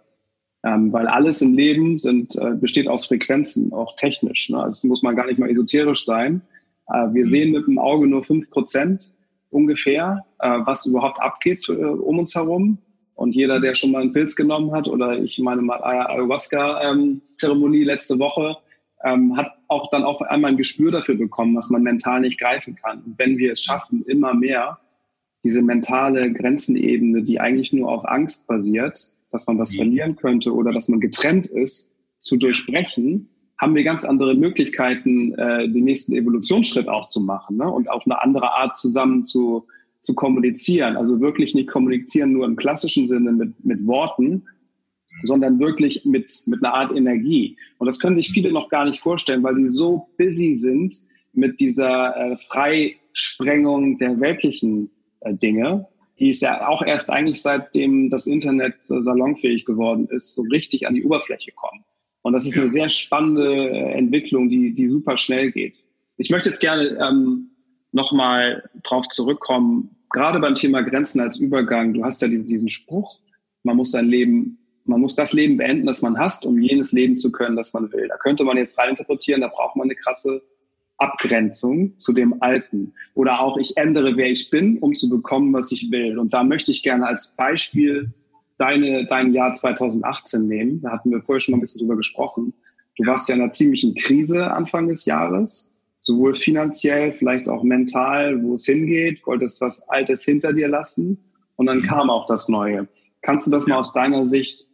[0.65, 4.49] Ähm, weil alles im Leben sind, äh, besteht aus Frequenzen, auch technisch.
[4.49, 4.59] Ne?
[4.59, 6.41] Also es muss man gar nicht mal esoterisch sein.
[6.87, 7.29] Äh, wir mhm.
[7.29, 9.13] sehen mit dem Auge nur fünf Prozent
[9.49, 12.77] ungefähr, äh, was überhaupt abgeht äh, um uns herum.
[13.15, 18.17] Und jeder, der schon mal einen Pilz genommen hat, oder ich meine mal Ayahuasca-Zeremonie letzte
[18.19, 18.57] Woche,
[19.03, 22.75] ähm, hat auch dann auf einmal ein Gespür dafür bekommen, was man mental nicht greifen
[22.75, 23.03] kann.
[23.03, 24.79] Und wenn wir es schaffen, immer mehr
[25.43, 29.77] diese mentale Grenzenebene, die eigentlich nur auf Angst basiert, dass man was mhm.
[29.77, 35.69] verlieren könnte oder dass man getrennt ist, zu durchbrechen, haben wir ganz andere Möglichkeiten, äh,
[35.69, 37.69] den nächsten Evolutionsschritt auch zu machen ne?
[37.69, 39.67] und auf eine andere Art zusammen zu,
[40.03, 40.95] zu kommunizieren.
[40.95, 44.43] Also wirklich nicht kommunizieren nur im klassischen Sinne mit, mit Worten,
[45.23, 47.57] sondern wirklich mit, mit einer Art Energie.
[47.77, 50.95] Und das können sich viele noch gar nicht vorstellen, weil die so busy sind
[51.31, 55.87] mit dieser äh, Freisprengung der weltlichen äh, Dinge,
[56.19, 60.85] die ist ja auch erst eigentlich seitdem das Internet äh, salonfähig geworden ist, so richtig
[60.85, 61.83] an die Oberfläche kommen.
[62.21, 65.83] Und das ist eine sehr spannende äh, Entwicklung, die, die super schnell geht.
[66.17, 67.49] Ich möchte jetzt gerne ähm,
[67.93, 71.93] nochmal drauf zurückkommen, gerade beim Thema Grenzen als Übergang.
[71.93, 73.19] Du hast ja diesen, diesen Spruch,
[73.63, 77.17] man muss sein Leben, man muss das Leben beenden, das man hasst, um jenes leben
[77.17, 78.07] zu können, das man will.
[78.07, 80.41] Da könnte man jetzt reininterpretieren, da braucht man eine krasse
[80.97, 82.93] Abgrenzung zu dem Alten.
[83.13, 86.17] Oder auch, ich ändere, wer ich bin, um zu bekommen, was ich will.
[86.17, 88.13] Und da möchte ich gerne als Beispiel
[88.57, 90.81] deine, dein Jahr 2018 nehmen.
[90.81, 92.53] Da hatten wir vorher schon mal ein bisschen drüber gesprochen.
[92.97, 95.72] Du warst ja in einer ziemlichen Krise Anfang des Jahres,
[96.03, 101.17] sowohl finanziell, vielleicht auch mental, wo es hingeht, wolltest was Altes hinter dir lassen
[101.55, 102.87] und dann kam auch das Neue.
[103.21, 104.67] Kannst du das mal aus deiner Sicht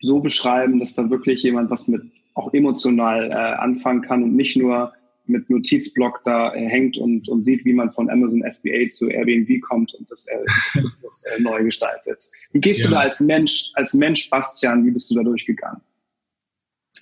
[0.00, 2.02] so beschreiben, dass da wirklich jemand was mit
[2.34, 4.92] auch emotional äh, anfangen kann und nicht nur
[5.26, 9.60] mit Notizblock da äh, hängt und, und sieht, wie man von Amazon FBA zu Airbnb
[9.62, 10.38] kommt und das, äh,
[10.80, 12.24] das, das äh, neu gestaltet.
[12.52, 12.88] Wie gehst ja.
[12.88, 15.80] du da als Mensch, als Mensch, Bastian, wie bist du da durchgegangen?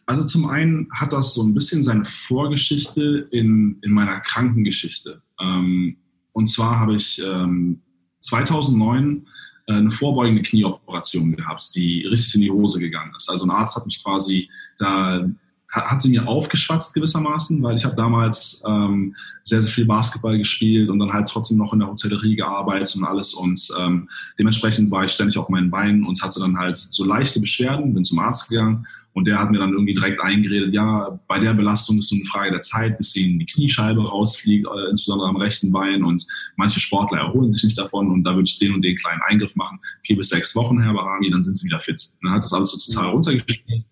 [0.09, 5.21] Also zum einen hat das so ein bisschen seine Vorgeschichte in, in meiner Krankengeschichte.
[5.38, 5.99] Ähm,
[6.33, 7.83] und zwar habe ich ähm,
[8.21, 9.27] 2009
[9.66, 13.29] äh, eine vorbeugende Knieoperation gehabt, die richtig in die Hose gegangen ist.
[13.29, 15.29] Also ein Arzt hat mich quasi da
[15.70, 20.88] hat sie mir aufgeschwatzt gewissermaßen, weil ich habe damals ähm, sehr, sehr viel Basketball gespielt
[20.88, 25.04] und dann halt trotzdem noch in der Hotellerie gearbeitet und alles und ähm, dementsprechend war
[25.04, 28.48] ich ständig auf meinen Beinen und hatte dann halt so leichte Beschwerden, bin zum Arzt
[28.48, 32.18] gegangen und der hat mir dann irgendwie direkt eingeredet, ja, bei der Belastung ist es
[32.18, 36.26] eine Frage der Zeit, bis ihnen die Kniescheibe rausfliegt, äh, insbesondere am rechten Bein und
[36.57, 39.54] manche Sportler erholen sich nicht davon und da würde ich den und den kleinen Eingriff
[39.54, 42.00] machen, vier bis sechs Wochen, Herr Barami, dann sind sie wieder fit.
[42.22, 43.85] Dann hat das alles so total runtergespielt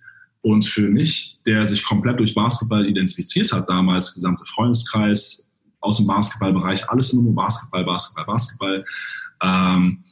[0.47, 6.07] und für mich, der sich komplett durch Basketball identifiziert hat, damals gesamte Freundeskreis, aus dem
[6.07, 8.85] Basketballbereich, alles immer nur Basketball, Basketball, Basketball,
[9.43, 10.05] ähm,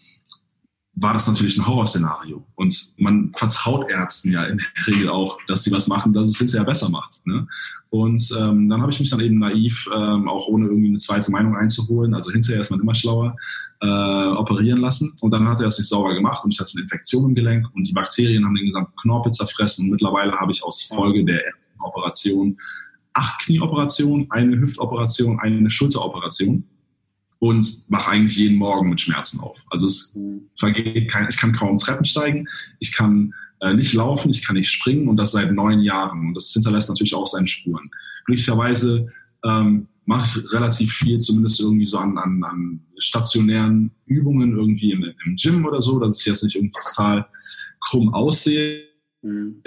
[0.96, 2.44] war das natürlich ein Horrorszenario.
[2.56, 6.38] Und man vertraut Ärzten ja in der Regel auch, dass sie was machen, dass es
[6.38, 7.24] hinterher besser macht.
[7.24, 7.46] Ne?
[7.90, 11.30] Und ähm, dann habe ich mich dann eben naiv, ähm, auch ohne irgendwie eine zweite
[11.30, 13.36] Meinung einzuholen, also hinterher ist man immer schlauer,
[13.84, 15.14] äh, operieren lassen.
[15.20, 17.66] Und dann hat er es nicht sauber gemacht und ich hatte eine Infektion im Gelenk
[17.74, 19.84] und die Bakterien haben den gesamten Knorpel zerfressen.
[19.84, 21.42] Und mittlerweile habe ich aus Folge der
[21.80, 22.56] Operation
[23.12, 26.64] acht Knieoperationen, eine Hüftoperation, eine Schulteroperation
[27.38, 29.58] und mache eigentlich jeden Morgen mit Schmerzen auf.
[29.70, 30.18] Also es
[30.56, 32.48] vergeht kein, ich kann kaum Treppen steigen,
[32.80, 36.28] ich kann äh, nicht laufen, ich kann nicht springen und das seit neun Jahren.
[36.28, 37.88] Und das hinterlässt natürlich auch seine Spuren.
[38.24, 39.08] Glücklicherweise
[39.44, 45.02] ähm, mache ich relativ viel, zumindest irgendwie so an, an, an stationären Übungen irgendwie im,
[45.02, 47.26] im Gym oder so, dass ich jetzt nicht irgendwie total
[47.80, 48.84] krumm aussehe.
[49.22, 49.62] Mhm.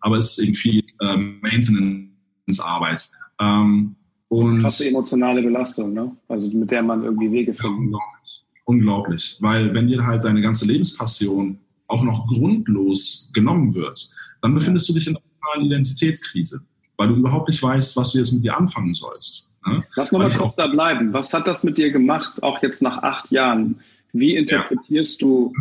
[0.00, 3.10] Aber es ist eben viel ähm, Maintenance-Arbeit.
[3.40, 3.96] Ähm,
[4.28, 6.10] und Krasse emotionale Belastung, ne?
[6.28, 7.84] Also mit der man irgendwie Wege finden muss.
[7.84, 8.44] unglaublich.
[8.64, 9.36] unglaublich.
[9.40, 14.10] Weil wenn dir halt deine ganze Lebenspassion auch noch grundlos genommen wird,
[14.42, 14.92] dann befindest ja.
[14.92, 16.60] du dich in einer totalen Identitätskrise,
[16.96, 19.53] weil du überhaupt nicht weißt, was du jetzt mit dir anfangen sollst.
[19.66, 19.84] Ne?
[19.94, 21.12] Lass mal kurz da bleiben.
[21.12, 23.80] Was hat das mit dir gemacht, auch jetzt nach acht Jahren?
[24.12, 25.28] Wie interpretierst ja.
[25.28, 25.52] du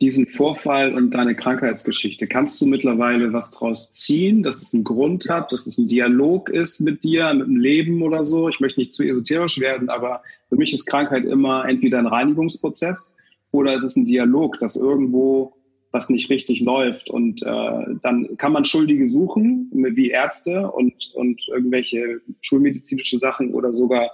[0.00, 2.26] diesen Vorfall und deine Krankheitsgeschichte?
[2.26, 6.48] Kannst du mittlerweile was draus ziehen, dass es einen Grund hat, dass es ein Dialog
[6.48, 8.48] ist mit dir, mit dem Leben oder so?
[8.48, 13.16] Ich möchte nicht zu esoterisch werden, aber für mich ist Krankheit immer entweder ein Reinigungsprozess
[13.52, 15.54] oder es ist ein Dialog, dass irgendwo
[15.92, 17.10] was nicht richtig läuft.
[17.10, 23.72] Und äh, dann kann man Schuldige suchen, wie Ärzte und, und irgendwelche schulmedizinische Sachen oder
[23.72, 24.10] sogar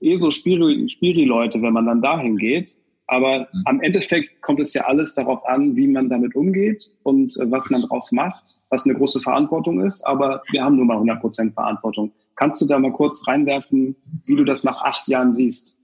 [0.00, 2.74] eh so Spiri-Leute, wenn man dann dahin geht.
[3.06, 3.62] Aber mhm.
[3.64, 7.70] am Endeffekt kommt es ja alles darauf an, wie man damit umgeht und äh, was
[7.70, 10.06] man daraus macht, was eine große Verantwortung ist.
[10.06, 12.12] Aber wir haben nur mal 100 Prozent Verantwortung.
[12.36, 15.78] Kannst du da mal kurz reinwerfen, wie du das nach acht Jahren siehst?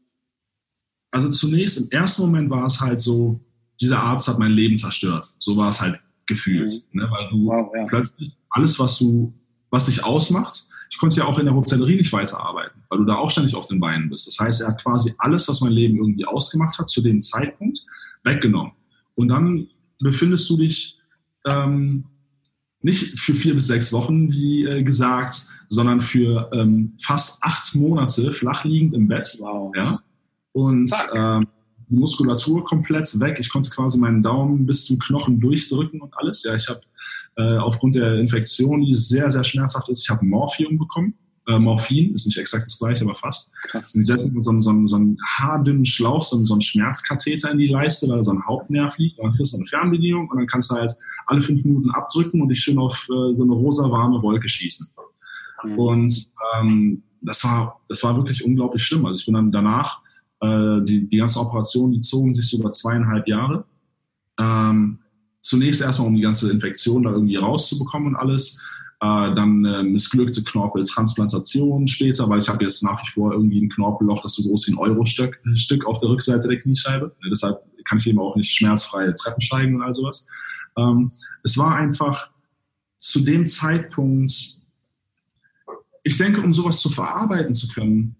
[1.10, 3.40] Also zunächst, im ersten Moment war es halt so,
[3.80, 5.26] dieser Arzt hat mein Leben zerstört.
[5.38, 6.72] So war es halt gefühlt.
[6.92, 7.00] Mhm.
[7.00, 7.10] Ne?
[7.10, 7.84] Weil du wow, ja.
[7.84, 9.32] plötzlich alles, was du,
[9.70, 12.82] was dich ausmacht, ich konnte ja auch in der Hotellerie nicht weiterarbeiten.
[12.88, 14.28] weil du da auch ständig auf den Beinen bist.
[14.28, 17.84] Das heißt, er hat quasi alles, was mein Leben irgendwie ausgemacht hat, zu dem Zeitpunkt
[18.22, 18.72] weggenommen.
[19.16, 19.66] Und dann
[19.98, 20.98] befindest du dich
[21.46, 22.04] ähm,
[22.80, 28.30] nicht für vier bis sechs Wochen, wie äh, gesagt, sondern für ähm, fast acht Monate
[28.30, 29.36] flach liegend im Bett.
[29.40, 29.74] Wow.
[29.74, 30.00] Ja?
[30.52, 31.46] Und ähm,
[31.94, 33.38] Muskulatur komplett weg.
[33.40, 36.42] Ich konnte quasi meinen Daumen bis zum Knochen durchdrücken und alles.
[36.44, 36.80] Ja, ich habe
[37.36, 41.14] äh, aufgrund der Infektion, die sehr, sehr schmerzhaft ist, ich habe Morphium bekommen.
[41.46, 43.52] Äh, Morphin ist nicht exakt das gleiche, aber fast.
[43.64, 43.94] Krass.
[43.94, 47.66] Und die setzen so, so, so einen haardünnen Schlauch, so, so einen Schmerzkatheter in die
[47.66, 49.18] Leiste, weil da so ein Hauptnerv liegt.
[49.18, 50.92] Dann kriegst du eine Fernbedienung und dann kannst du halt
[51.26, 54.88] alle fünf Minuten abdrücken und dich schön auf äh, so eine rosa warme Wolke schießen.
[55.64, 55.78] Mhm.
[55.78, 59.04] Und ähm, das war, das war wirklich unglaublich schlimm.
[59.06, 60.00] Also ich bin dann danach
[60.44, 63.64] äh, die, die ganzen Operationen, die zogen sich so über zweieinhalb Jahre.
[64.38, 64.98] Ähm,
[65.40, 68.62] zunächst erstmal, um die ganze Infektion da irgendwie rauszubekommen und alles.
[69.00, 73.68] Äh, dann äh, missglückte Knorpeltransplantation später, weil ich habe jetzt nach wie vor irgendwie ein
[73.68, 77.14] Knorpelloch, das so groß wie ein Euro-Stück Stück auf der Rückseite der Kniescheibe.
[77.22, 80.26] Ja, deshalb kann ich eben auch nicht schmerzfreie Treppen steigen und all sowas.
[80.76, 82.30] Ähm, es war einfach
[82.98, 84.62] zu dem Zeitpunkt,
[86.02, 88.16] ich denke, um sowas zu verarbeiten zu können,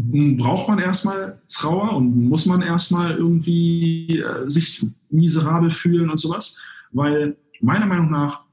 [0.00, 6.60] braucht man erstmal Trauer und muss man erstmal irgendwie äh, sich miserabel fühlen und sowas,
[6.92, 8.44] weil meiner Meinung nach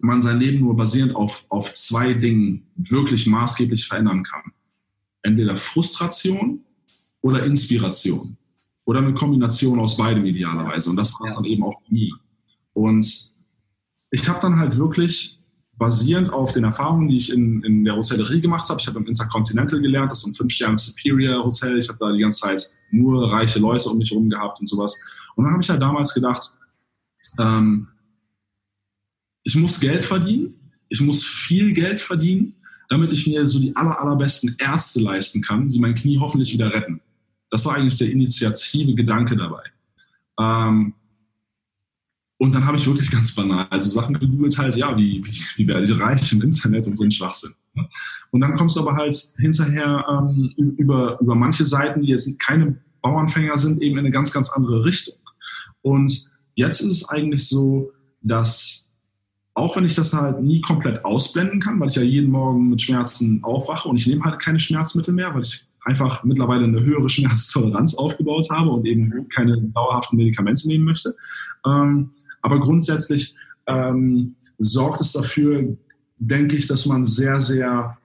[0.00, 4.52] man sein Leben nur basierend auf, auf zwei Dingen wirklich maßgeblich verändern kann.
[5.22, 6.60] Entweder Frustration
[7.22, 8.36] oder Inspiration.
[8.84, 10.90] Oder eine Kombination aus beidem idealerweise.
[10.90, 12.14] Und das war es dann eben auch bei mir.
[12.74, 13.32] Und
[14.10, 15.38] ich habe dann halt wirklich
[15.82, 18.80] basierend auf den Erfahrungen, die ich in, in der Hotellerie gemacht habe.
[18.80, 21.76] Ich habe im Intercontinental gelernt, das ist ein fünf-Sterne Superior Hotel.
[21.76, 22.62] Ich habe da die ganze Zeit
[22.92, 25.04] nur reiche Leute um mich herum gehabt und sowas.
[25.34, 26.56] Und dann habe ich halt damals gedacht,
[27.40, 27.88] ähm,
[29.42, 30.54] ich muss Geld verdienen,
[30.88, 32.54] ich muss viel Geld verdienen,
[32.88, 36.72] damit ich mir so die aller, allerbesten Ärzte leisten kann, die mein Knie hoffentlich wieder
[36.72, 37.00] retten.
[37.50, 39.64] Das war eigentlich der initiative Gedanke dabei.
[40.38, 40.94] Ähm,
[42.42, 45.68] und dann habe ich wirklich ganz banal also Sachen gegoogelt, halt, ja, wie, wie, wie
[45.68, 47.52] werde ich reich im Internet und so ein Schwachsinn.
[47.74, 47.88] Ne?
[48.32, 52.80] Und dann kommst du aber halt hinterher ähm, über, über manche Seiten, die jetzt keine
[53.00, 55.14] Bauernfänger sind, eben in eine ganz, ganz andere Richtung.
[55.82, 58.92] Und jetzt ist es eigentlich so, dass
[59.54, 62.82] auch wenn ich das halt nie komplett ausblenden kann, weil ich ja jeden Morgen mit
[62.82, 67.08] Schmerzen aufwache und ich nehme halt keine Schmerzmittel mehr, weil ich einfach mittlerweile eine höhere
[67.08, 71.14] Schmerztoleranz aufgebaut habe und eben keine dauerhaften Medikamente nehmen möchte.
[71.64, 72.10] Ähm,
[72.42, 73.34] aber grundsätzlich
[73.66, 75.76] ähm, sorgt es dafür,
[76.18, 77.96] denke ich, dass man sehr, sehr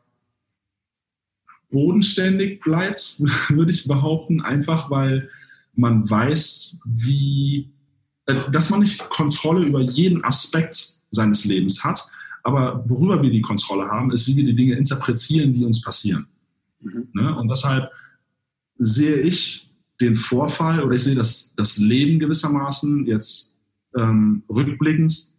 [1.70, 3.00] bodenständig bleibt,
[3.50, 5.30] würde ich behaupten, einfach weil
[5.76, 7.70] man weiß, wie,
[8.26, 12.08] äh, dass man nicht Kontrolle über jeden Aspekt seines Lebens hat,
[12.44, 16.28] aber worüber wir die Kontrolle haben, ist, wie wir die Dinge interpretieren, die uns passieren.
[16.80, 17.10] Mhm.
[17.14, 17.36] Ne?
[17.36, 17.92] Und deshalb
[18.78, 19.70] sehe ich
[20.00, 23.57] den Vorfall oder ich sehe das, das Leben gewissermaßen jetzt
[23.98, 25.34] ähm, rückblickend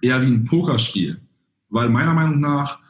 [0.00, 1.20] eher wie ein Pokerspiel.
[1.70, 2.80] Weil meiner Meinung nach,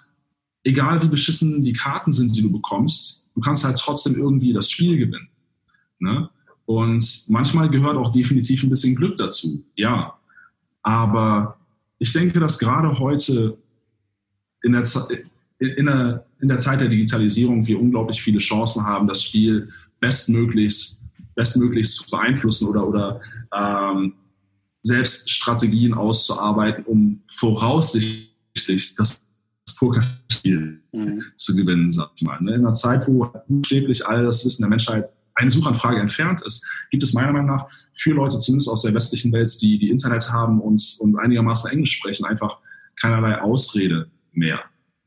[0.63, 4.71] egal wie beschissen die Karten sind, die du bekommst, du kannst halt trotzdem irgendwie das
[4.71, 5.29] Spiel gewinnen.
[5.99, 6.29] Ne?
[6.67, 10.15] Und manchmal gehört auch definitiv ein bisschen Glück dazu, ja.
[10.83, 11.59] Aber
[11.99, 13.59] ich denke, dass gerade heute
[14.63, 14.85] in der,
[15.59, 21.03] in, der, in der Zeit der Digitalisierung wir unglaublich viele Chancen haben, das Spiel bestmöglichst,
[21.35, 23.21] bestmöglichst zu beeinflussen oder, oder
[23.53, 24.15] ähm,
[24.89, 29.27] selbst Strategien auszuarbeiten, um voraussichtlich das
[29.79, 31.23] Pokerspiel mhm.
[31.37, 32.41] zu gewinnen, sag ich mal.
[32.41, 32.55] Ne?
[32.55, 37.03] In einer Zeit, wo buchstäblich all das Wissen der Menschheit eine Suchanfrage entfernt ist, gibt
[37.03, 40.61] es meiner Meinung nach für Leute, zumindest aus der westlichen Welt, die die Internet haben
[40.61, 42.59] und, und einigermaßen Englisch sprechen, einfach
[42.97, 44.61] keinerlei Ausrede mehr.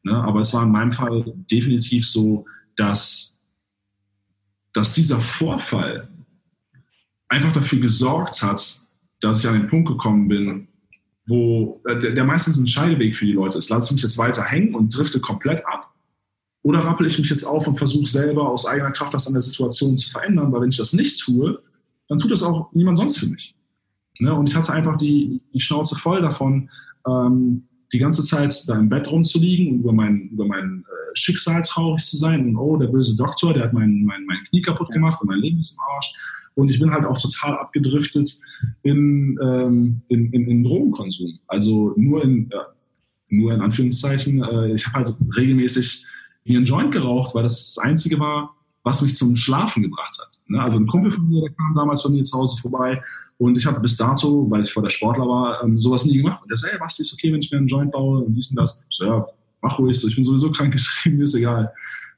[0.03, 0.13] Ne?
[0.13, 2.45] Aber es war in meinem Fall definitiv so,
[2.77, 3.41] dass,
[4.73, 6.07] dass dieser Vorfall
[7.27, 8.81] einfach dafür gesorgt hat,
[9.21, 10.67] dass ich an den Punkt gekommen bin,
[11.27, 13.69] wo äh, der, meistens ein Scheideweg für die Leute ist.
[13.69, 15.93] Lasse ich mich jetzt weiter hängen und drifte komplett ab?
[16.63, 19.41] Oder rappel ich mich jetzt auf und versuche selber aus eigener Kraft was an der
[19.41, 20.51] Situation zu verändern?
[20.51, 21.61] Weil wenn ich das nicht tue,
[22.07, 23.55] dann tut das auch niemand sonst für mich.
[24.19, 24.33] Ne?
[24.33, 26.69] Und ich hatte einfach die, die Schnauze voll davon,
[27.07, 27.63] ähm,
[27.93, 32.03] die ganze Zeit da im Bett rumzuliegen und über mein, über mein äh, Schicksal traurig
[32.03, 35.21] zu sein und oh, der böse Doktor, der hat mein, mein, mein Knie kaputt gemacht
[35.21, 36.13] und mein Leben ist im Arsch.
[36.55, 38.29] Und ich bin halt auch total abgedriftet
[38.83, 41.39] in, ähm, in, in, in Drogenkonsum.
[41.47, 42.55] Also nur in, äh,
[43.29, 46.05] nur in Anführungszeichen, äh, ich habe halt regelmäßig
[46.43, 50.33] ihren Joint geraucht, weil das das Einzige war, was mich zum Schlafen gebracht hat.
[50.47, 50.61] Ne?
[50.61, 53.01] Also ein Kumpel von mir, der kam damals bei mir zu Hause vorbei
[53.37, 56.43] und ich habe bis dato, weil ich vor der Sportler war, ähm, sowas nie gemacht.
[56.43, 58.51] Und der sagt, hey, was ist okay, wenn ich mir einen Joint baue und dies
[58.51, 58.85] und das.
[58.87, 59.25] Ich so, ja,
[59.61, 61.71] mach ruhig, so, ich bin sowieso krank geschrieben, mir ist egal.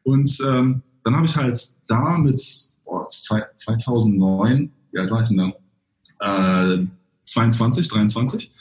[0.04, 1.58] Und ähm, dann habe ich halt
[1.88, 2.42] da mit
[3.04, 5.54] oh, 2009, wie alt war ich denn
[6.20, 6.76] da?
[6.76, 6.88] Äh,
[7.26, 8.52] 22, 23,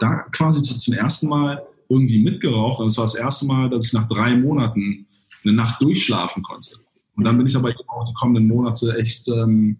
[0.00, 2.80] da quasi zum ersten Mal irgendwie mitgeraucht.
[2.80, 5.06] Und es war das erste Mal, dass ich nach drei Monaten
[5.44, 6.76] eine Nacht durchschlafen konnte.
[7.16, 9.78] Und dann bin ich aber auch die kommenden Monate echt ähm,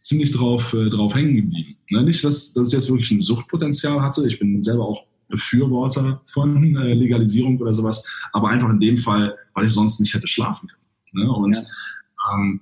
[0.00, 1.76] ziemlich drauf, äh, drauf hängen geblieben.
[1.90, 2.02] Ne?
[2.02, 4.26] Nicht, dass, dass ich jetzt wirklich ein Suchtpotenzial hatte.
[4.26, 8.06] Ich bin selber auch Befürworter von äh, Legalisierung oder sowas.
[8.32, 11.24] Aber einfach in dem Fall, weil ich sonst nicht hätte schlafen können.
[11.26, 11.32] Ne?
[11.32, 12.34] Und ja.
[12.34, 12.60] ähm,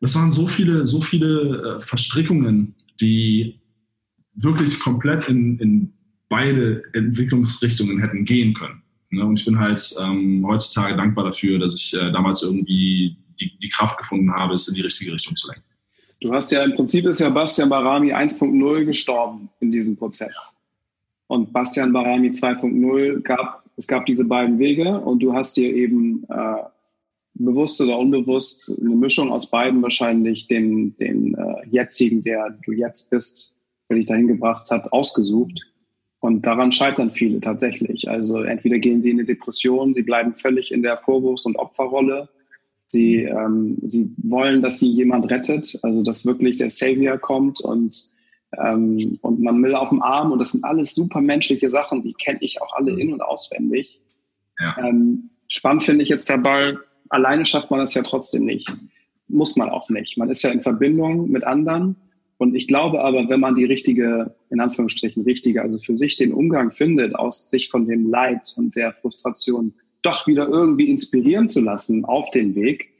[0.00, 3.60] das waren so viele, so viele äh, Verstrickungen, die
[4.34, 5.92] wirklich komplett in, in
[6.28, 8.82] beide Entwicklungsrichtungen hätten gehen können.
[9.10, 9.24] Ne?
[9.24, 13.68] Und ich bin halt ähm, heutzutage dankbar dafür, dass ich äh, damals irgendwie die, die
[13.68, 15.64] Kraft gefunden habe, es in die richtige Richtung zu lenken.
[16.20, 20.34] Du hast ja im Prinzip ist ja Bastian Barami 1.0 gestorben in diesem Prozess.
[21.28, 26.24] Und Bastian Barami 2.0 gab, es gab diese beiden Wege und du hast dir eben
[26.28, 26.62] äh,
[27.38, 33.10] bewusst oder unbewusst eine Mischung aus beiden wahrscheinlich den, den äh, jetzigen, der du jetzt
[33.10, 33.56] bist,
[33.88, 35.66] der dich dahin gebracht hat, ausgesucht.
[36.20, 38.10] Und daran scheitern viele tatsächlich.
[38.10, 42.28] Also entweder gehen sie in eine Depression, sie bleiben völlig in der Vorwurfs- und Opferrolle.
[42.88, 48.10] Sie, ähm, sie wollen, dass sie jemand rettet, also dass wirklich der Savior kommt und,
[48.58, 50.32] ähm, und man will auf dem Arm.
[50.32, 54.00] Und das sind alles super menschliche Sachen, die kenne ich auch alle in- und auswendig.
[54.58, 54.76] Ja.
[54.88, 56.76] Ähm, spannend finde ich jetzt dabei,
[57.10, 58.70] alleine schafft man das ja trotzdem nicht.
[59.28, 60.16] Muss man auch nicht.
[60.16, 61.96] Man ist ja in Verbindung mit anderen
[62.38, 66.32] und ich glaube aber, wenn man die richtige, in Anführungsstrichen richtige, also für sich den
[66.32, 71.60] Umgang findet, aus sich von dem Leid und der Frustration doch wieder irgendwie inspirieren zu
[71.60, 72.90] lassen auf den Weg.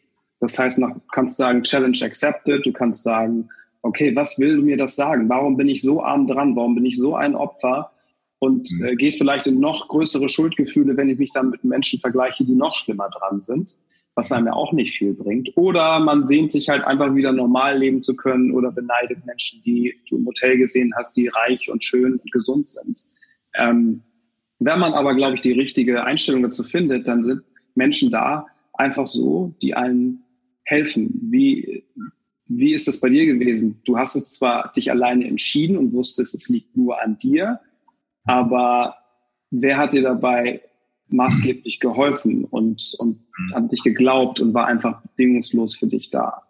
[0.41, 3.49] Das heißt, du kannst sagen, Challenge accepted, du kannst sagen,
[3.83, 5.29] okay, was will mir das sagen?
[5.29, 6.57] Warum bin ich so arm dran?
[6.57, 7.93] Warum bin ich so ein Opfer?
[8.41, 8.87] Und mhm.
[8.87, 12.55] äh, gehe vielleicht in noch größere Schuldgefühle, wenn ich mich dann mit Menschen vergleiche, die
[12.55, 13.77] noch schlimmer dran sind
[14.19, 15.57] was einem ja auch nicht viel bringt.
[15.57, 19.95] Oder man sehnt sich halt einfach wieder normal leben zu können oder beneidet Menschen, die
[20.09, 22.99] du im Hotel gesehen hast, die reich und schön und gesund sind.
[23.55, 24.03] Ähm,
[24.59, 27.43] wenn man aber, glaube ich, die richtige Einstellung dazu findet, dann sind
[27.77, 30.19] Menschen da einfach so, die einem
[30.65, 31.29] helfen.
[31.31, 31.85] Wie,
[32.49, 33.81] wie ist das bei dir gewesen?
[33.85, 37.61] Du hast es zwar dich alleine entschieden und wusstest, es liegt nur an dir,
[38.25, 38.97] aber
[39.53, 40.61] wer hat dir dabei
[41.11, 43.55] maßgeblich geholfen und, und mhm.
[43.55, 46.43] an dich geglaubt und war einfach bedingungslos für dich da.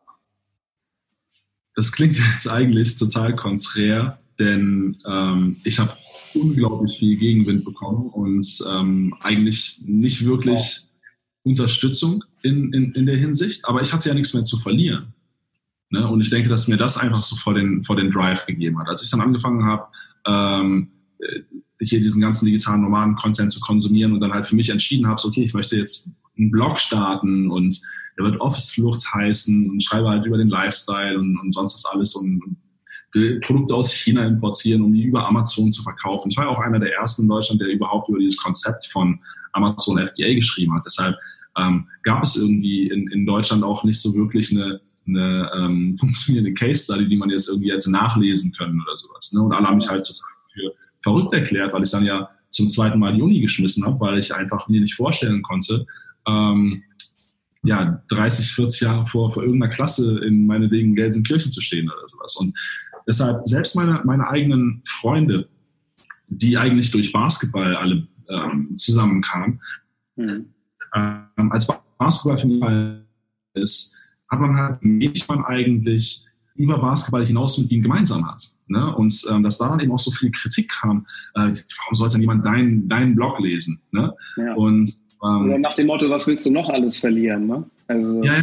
[1.75, 5.97] Das klingt jetzt eigentlich total konträr, denn ähm, ich habe
[6.35, 10.89] unglaublich viel Gegenwind bekommen und ähm, eigentlich nicht wirklich wow.
[11.45, 15.15] Unterstützung in, in, in der Hinsicht, aber ich hatte ja nichts mehr zu verlieren.
[15.91, 16.07] Ne?
[16.07, 18.89] Und ich denke, dass mir das einfach so vor den, vor den Drive gegeben hat.
[18.89, 19.87] Als ich dann angefangen habe,
[20.27, 20.91] ähm,
[21.81, 25.21] hier diesen ganzen digitalen normalen Content zu konsumieren und dann halt für mich entschieden habe,
[25.21, 27.79] so, okay, ich möchte jetzt einen Blog starten und
[28.17, 31.85] der wird Office Flucht heißen und schreibe halt über den Lifestyle und, und sonst was
[31.87, 32.43] alles und,
[33.13, 36.31] will Produkte aus China importieren, um die über Amazon zu verkaufen.
[36.31, 39.19] Ich war auch einer der ersten in Deutschland, der überhaupt über dieses Konzept von
[39.53, 40.83] Amazon FBA geschrieben hat.
[40.85, 41.17] Deshalb
[41.57, 46.55] ähm, gab es irgendwie in, in Deutschland auch nicht so wirklich eine, eine ähm, funktionierende
[46.55, 49.33] Case Study, die man jetzt irgendwie jetzt nachlesen können oder sowas.
[49.33, 49.43] Ne?
[49.43, 50.73] Und alle haben mich halt für
[51.09, 54.35] verrückt erklärt, weil ich dann ja zum zweiten Mal die Uni geschmissen habe, weil ich
[54.35, 55.87] einfach mir nicht vorstellen konnte,
[56.27, 56.83] ähm,
[57.63, 62.37] ja, 30, 40 Jahre vor, vor irgendeiner Klasse in meinetwegen Gelsenkirchen zu stehen oder sowas.
[62.37, 62.57] Und
[63.07, 65.49] deshalb, selbst meine, meine eigenen Freunde,
[66.29, 69.61] die eigentlich durch Basketball alle ähm, zusammenkamen,
[70.17, 70.47] mhm.
[70.95, 71.67] ähm, als
[71.99, 72.63] Basketball für mich
[73.55, 73.99] ist,
[74.29, 74.83] hat man halt
[75.29, 78.43] man eigentlich über Basketball hinaus mit ihnen gemeinsam hat.
[78.69, 78.95] Ne?
[78.95, 82.21] Und ähm, dass da dann eben auch so viel Kritik kam, äh, warum sollte dann
[82.21, 83.81] jemand deinen deinen Blog lesen?
[83.93, 84.15] Ne?
[84.37, 84.55] Ja.
[84.55, 84.93] Und
[85.25, 87.47] ähm, nach dem Motto, was willst du noch alles verlieren?
[87.47, 87.65] Ne?
[87.87, 88.43] Also ja, ja,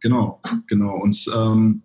[0.00, 0.94] genau, genau, genau.
[0.96, 1.82] Und ähm,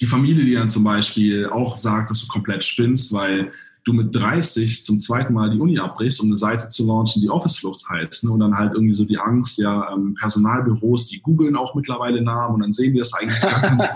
[0.00, 3.52] die Familie, die dann zum Beispiel auch sagt, dass du komplett spinnst, weil
[3.84, 7.30] du mit 30 zum zweiten Mal die Uni abbrichst, um eine Seite zu launchen, die
[7.30, 8.24] Office-Flucht heißt.
[8.24, 8.30] Ne?
[8.30, 12.56] Und dann halt irgendwie so die Angst, ja, ähm, Personalbüros, die googeln auch mittlerweile Namen
[12.56, 13.90] und dann sehen wir das eigentlich gar nicht.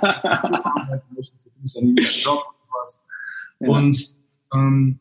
[2.25, 2.41] Job
[3.61, 3.69] Ja.
[3.69, 4.05] Und
[4.53, 4.99] ähm,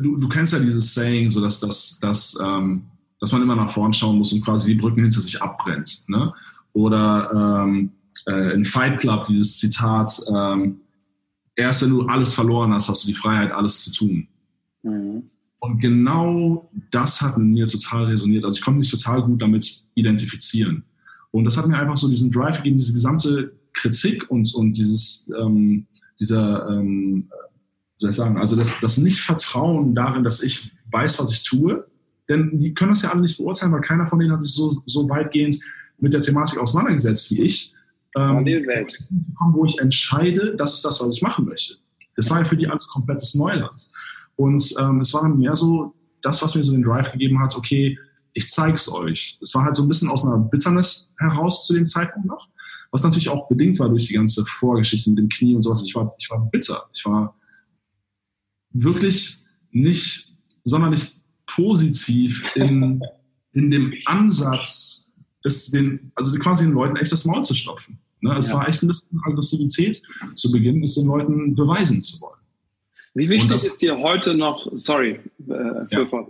[0.00, 2.86] du, du kennst ja dieses Saying, so dass, dass, dass, ähm,
[3.20, 6.04] dass man immer nach vorn schauen muss und quasi die Brücken hinter sich abbrennt.
[6.08, 6.32] Ne?
[6.72, 7.92] Oder ähm,
[8.26, 10.80] äh, in Fight Club dieses Zitat, ähm,
[11.56, 14.28] erst wenn du alles verloren hast, hast du die Freiheit, alles zu tun.
[14.82, 15.24] Mhm.
[15.58, 18.44] Und genau das hat mit mir total resoniert.
[18.44, 20.84] Also ich konnte mich total gut damit identifizieren.
[21.30, 25.32] Und das hat mir einfach so diesen Drive gegeben, diese gesamte Kritik und, und dieses,
[25.38, 25.86] ähm,
[26.20, 31.32] dieser, ähm, wie soll ich sagen, also das, das Nicht-Vertrauen darin, dass ich weiß, was
[31.32, 31.86] ich tue,
[32.28, 34.68] denn die können das ja alle nicht beurteilen, weil keiner von denen hat sich so,
[34.68, 35.58] so weitgehend
[35.98, 37.73] mit der Thematik auseinandergesetzt wie ich.
[38.16, 38.96] Ähm, Welt.
[39.52, 41.74] Wo ich entscheide, das ist das, was ich machen möchte.
[42.16, 43.90] Das war ja für die alles komplettes Neuland.
[44.36, 47.98] Und ähm, es war mehr so das, was mir so den Drive gegeben hat, okay,
[48.32, 49.38] ich zeig's euch.
[49.40, 52.48] Es war halt so ein bisschen aus einer Bitternis heraus zu dem Zeitpunkt noch,
[52.90, 55.82] was natürlich auch bedingt war durch die ganze Vorgeschichte mit dem Knie und sowas.
[55.84, 56.88] Ich war, ich war bitter.
[56.92, 57.36] Ich war
[58.70, 59.38] wirklich
[59.70, 60.34] nicht
[60.64, 63.00] sonderlich positiv in,
[63.52, 65.12] in dem Ansatz,
[65.44, 67.98] es den, also quasi den Leuten echt das Maul zu stopfen.
[68.24, 68.36] Ne?
[68.38, 68.56] Es ja.
[68.56, 70.02] war echt ein bisschen Aggressivität
[70.34, 72.40] zu Beginn, es den Leuten beweisen zu wollen.
[73.12, 76.26] Wie wichtig das, ist dir heute noch, sorry, äh, für ja.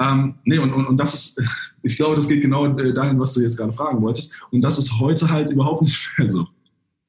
[0.00, 1.42] Ähm, nee, und, und, und das ist,
[1.82, 4.42] ich glaube, das geht genau äh, dahin, was du jetzt gerade fragen wolltest.
[4.50, 6.46] Und das ist heute halt überhaupt nicht mehr so.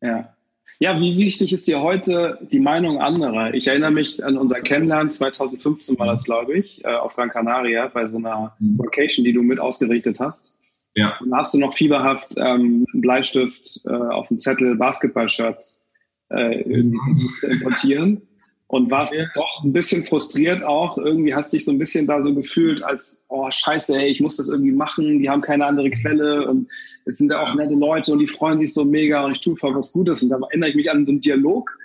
[0.02, 0.34] Ja.
[0.82, 3.54] Ja, wie wichtig ist dir heute die Meinung anderer?
[3.54, 7.88] Ich erinnere mich an unser Kennenlernen, 2015 war das, glaube ich, äh, auf Gran Canaria,
[7.88, 8.78] bei so einer mhm.
[8.78, 10.59] Vacation, die du mit ausgerichtet hast.
[10.96, 11.18] Ja.
[11.20, 15.90] Und hast du noch fieberhaft ähm, einen Bleistift äh, auf dem Zettel Basketball-Shirts
[16.30, 18.22] äh, importieren
[18.68, 19.26] und warst ja.
[19.34, 20.98] doch ein bisschen frustriert auch.
[20.98, 24.38] Irgendwie hast dich so ein bisschen da so gefühlt, als, oh scheiße, ey, ich muss
[24.38, 26.70] das irgendwie machen, die haben keine andere Quelle und
[27.06, 29.56] es sind ja auch nette Leute und die freuen sich so mega und ich tue
[29.56, 30.22] voll was Gutes.
[30.22, 31.76] Und da erinnere ich mich an den Dialog,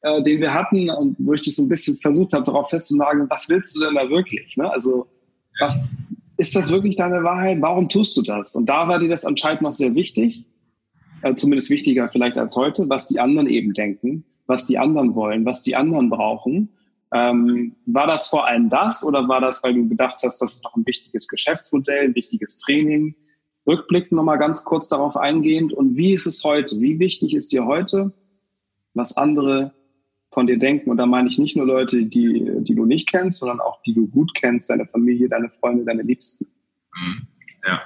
[0.00, 3.30] äh, den wir hatten und wo ich dich so ein bisschen versucht habe, darauf festzunageln,
[3.30, 4.56] was willst du denn da wirklich?
[4.56, 4.68] Ne?
[4.68, 5.06] Also
[5.60, 5.96] was
[6.36, 7.60] ist das wirklich deine Wahrheit?
[7.60, 8.54] Warum tust du das?
[8.54, 10.44] Und da war dir das anscheinend noch sehr wichtig,
[11.22, 15.44] äh, zumindest wichtiger vielleicht als heute, was die anderen eben denken was die anderen wollen,
[15.44, 16.70] was die anderen brauchen.
[17.12, 20.64] Ähm, war das vor allem das oder war das, weil du gedacht hast, das ist
[20.64, 23.14] noch ein wichtiges Geschäftsmodell, ein wichtiges Training?
[23.66, 25.72] Rückblick nochmal ganz kurz darauf eingehend.
[25.72, 26.80] Und wie ist es heute?
[26.80, 28.12] Wie wichtig ist dir heute,
[28.94, 29.72] was andere
[30.34, 30.90] von dir denken?
[30.90, 33.94] Und da meine ich nicht nur Leute, die, die du nicht kennst, sondern auch die
[33.94, 36.46] du gut kennst, deine Familie, deine Freunde, deine Liebsten.
[36.94, 37.26] Mhm.
[37.66, 37.80] Ja.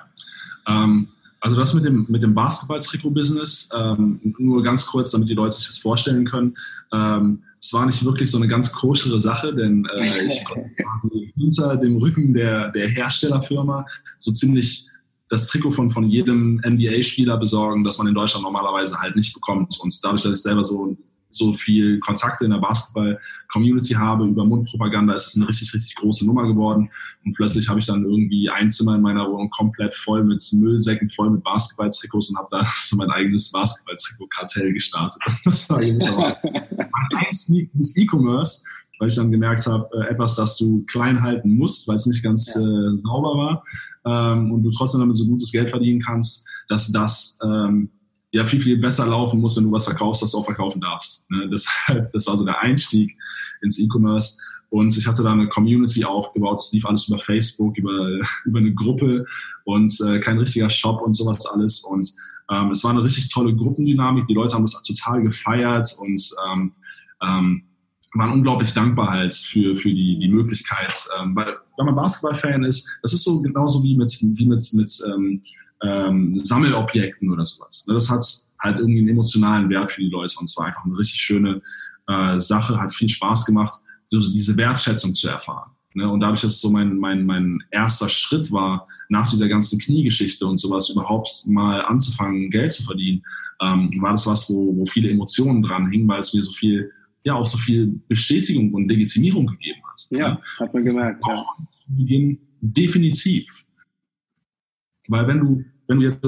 [0.67, 1.09] Ähm,
[1.41, 5.67] also das mit dem, mit dem Basketball-Trikot-Business, ähm, nur ganz kurz, damit die Leute sich
[5.69, 6.57] das vorstellen können.
[6.93, 11.33] Ähm, es war nicht wirklich so eine ganz koschere Sache, denn äh, ich konnte quasi
[11.37, 13.87] hinter dem Rücken der, der Herstellerfirma
[14.17, 14.89] so ziemlich
[15.29, 19.79] das Trikot von, von jedem NBA-Spieler besorgen, das man in Deutschland normalerweise halt nicht bekommt.
[19.81, 20.97] Und dadurch, dass ich selber so
[21.31, 26.27] so viel Kontakte in der Basketball-Community habe, über Mundpropaganda ist es eine richtig, richtig große
[26.27, 26.91] Nummer geworden.
[27.25, 31.11] Und plötzlich habe ich dann irgendwie ein Zimmer in meiner Wohnung komplett voll mit Müllsäcken,
[31.11, 35.21] voll mit Basketball-Trikots und habe da so mein eigenes Basketball-Trikot-Kartell gestartet.
[35.45, 36.51] Das war gewissermaßen
[36.99, 38.65] mein Einstieg ins E-Commerce,
[38.99, 42.23] weil ich dann gemerkt habe, äh, etwas, das du klein halten musst, weil es nicht
[42.23, 42.61] ganz ja.
[42.61, 43.63] äh, sauber
[44.05, 47.91] war ähm, und du trotzdem damit so gutes Geld verdienen kannst, dass das ähm,
[48.33, 51.31] ja viel, viel besser laufen muss, wenn du was verkaufst, das du auch verkaufen darfst.
[51.31, 51.49] Ne?
[51.53, 53.17] Deshalb, das war so der Einstieg
[53.63, 54.39] ins E-Commerce.
[54.71, 58.75] Und ich hatte da eine Community aufgebaut, das lief alles über Facebook, über, über eine
[58.75, 59.25] Gruppe
[59.65, 61.81] und äh, kein richtiger Shop und sowas alles.
[61.81, 62.13] Und
[62.51, 64.27] ähm, es war eine richtig tolle Gruppendynamik.
[64.27, 66.73] Die Leute haben das total gefeiert und ähm,
[67.23, 67.63] ähm,
[68.15, 70.95] waren unglaublich dankbar halt für, für die, die Möglichkeit.
[71.19, 74.99] Ähm, weil, wenn man Basketball-Fan ist, das ist so genauso wie mit, wie mit, mit
[75.15, 75.43] ähm,
[75.83, 77.87] ähm, Sammelobjekten oder sowas.
[77.87, 78.25] Ne, das hat
[78.61, 81.63] halt irgendwie einen emotionalen Wert für die Leute und zwar einfach eine richtig schöne
[82.09, 83.75] äh, Sache, hat viel Spaß gemacht,
[84.05, 85.71] so diese Wertschätzung zu erfahren.
[85.95, 86.11] Ne?
[86.11, 90.47] Und dadurch, dass es so mein, mein, mein erster Schritt war, nach dieser ganzen Kniegeschichte
[90.47, 93.23] und sowas überhaupt mal anzufangen, Geld zu verdienen,
[93.61, 96.91] ähm, war das was, wo, wo viele Emotionen dran hingen, weil es mir so viel,
[97.25, 100.07] ja, auch so viel Bestätigung und Legitimierung gegeben hat.
[100.11, 100.41] Ja, ne?
[100.59, 101.25] hat man gemerkt.
[101.25, 101.67] Auch ja.
[101.89, 103.65] Beginn definitiv.
[105.09, 106.25] Weil wenn du, wenn du jetzt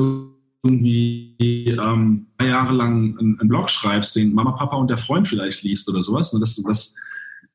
[0.63, 1.37] irgendwie
[1.69, 5.63] ähm, drei Jahre lang einen, einen, Blog schreibst, den Mama, Papa und der Freund vielleicht
[5.63, 6.97] liest oder sowas, ne, das, das,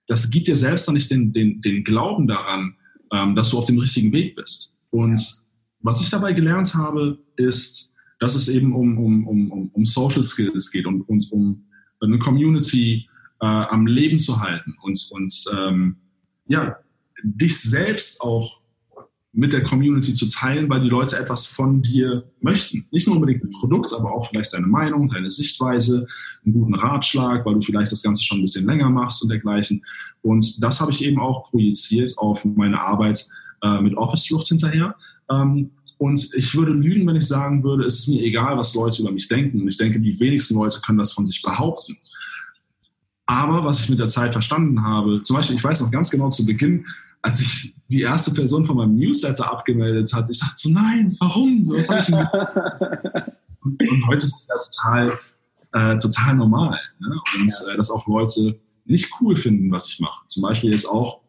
[0.07, 2.76] das gibt dir selbst dann nicht den, den, den Glauben daran,
[3.11, 4.76] ähm, dass du auf dem richtigen Weg bist.
[4.91, 5.43] Und
[5.82, 10.71] was ich dabei gelernt habe, ist, dass es eben um, um, um, um Social Skills
[10.71, 11.65] geht und, und um
[11.99, 13.07] eine Community
[13.41, 15.97] äh, am Leben zu halten und, und ähm,
[16.47, 16.78] ja,
[17.23, 18.61] dich selbst auch
[19.38, 22.86] mit der Community zu teilen, weil die Leute etwas von dir möchten.
[22.91, 26.07] Nicht nur unbedingt ein Produkt, aber auch vielleicht deine Meinung, deine Sichtweise,
[26.45, 29.83] einen guten Ratschlag, weil du vielleicht das Ganze schon ein bisschen länger machst und dergleichen.
[30.21, 33.27] Und das habe ich eben auch projiziert auf meine Arbeit
[33.61, 34.95] äh, mit Office Flucht hinterher.
[35.29, 39.01] Ähm, und ich würde lügen, wenn ich sagen würde, es ist mir egal, was Leute
[39.01, 39.61] über mich denken.
[39.61, 41.97] Und ich denke, die wenigsten Leute können das von sich behaupten.
[43.25, 46.29] Aber was ich mit der Zeit verstanden habe, zum Beispiel, ich weiß noch ganz genau
[46.29, 46.86] zu Beginn,
[47.26, 51.61] als ich die erste Person von meinem Newsletter abgemeldet hat, ich dachte so, nein, warum?
[51.61, 52.15] So, was ich
[53.63, 55.19] und, und, heute ist es ja total,
[55.73, 56.80] äh, total normal.
[56.99, 57.19] Ne?
[57.39, 57.73] Und ja.
[57.73, 60.23] äh, dass auch Leute nicht cool finden, was ich mache.
[60.28, 61.21] Zum Beispiel jetzt auch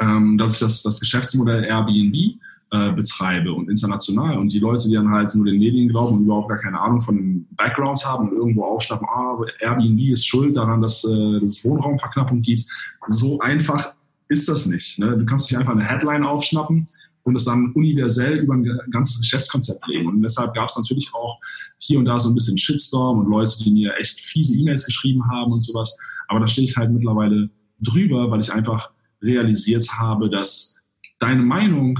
[0.00, 2.40] ähm, dass ich das, das Geschäftsmodell Airbnb
[2.72, 4.38] äh, betreibe und international.
[4.38, 7.00] Und die Leute, die dann halt nur den Medien glauben und überhaupt gar keine Ahnung
[7.00, 11.64] von den Backgrounds haben und irgendwo aufschnappen, ah, Airbnb ist schuld daran, dass äh, es
[11.64, 12.64] Wohnraumverknappung gibt.
[13.08, 13.92] So einfach
[14.28, 14.98] ist das nicht.
[14.98, 15.16] Ne?
[15.18, 16.88] Du kannst nicht einfach eine Headline aufschnappen
[17.22, 20.08] und es dann universell über ein ganzes Geschäftskonzept legen.
[20.08, 21.38] Und deshalb gab es natürlich auch
[21.78, 25.28] hier und da so ein bisschen Shitstorm und Leute, die mir echt fiese E-Mails geschrieben
[25.30, 25.96] haben und sowas.
[26.28, 27.50] Aber da stehe ich halt mittlerweile
[27.80, 28.90] drüber, weil ich einfach
[29.22, 30.84] realisiert habe, dass
[31.18, 31.98] deine Meinung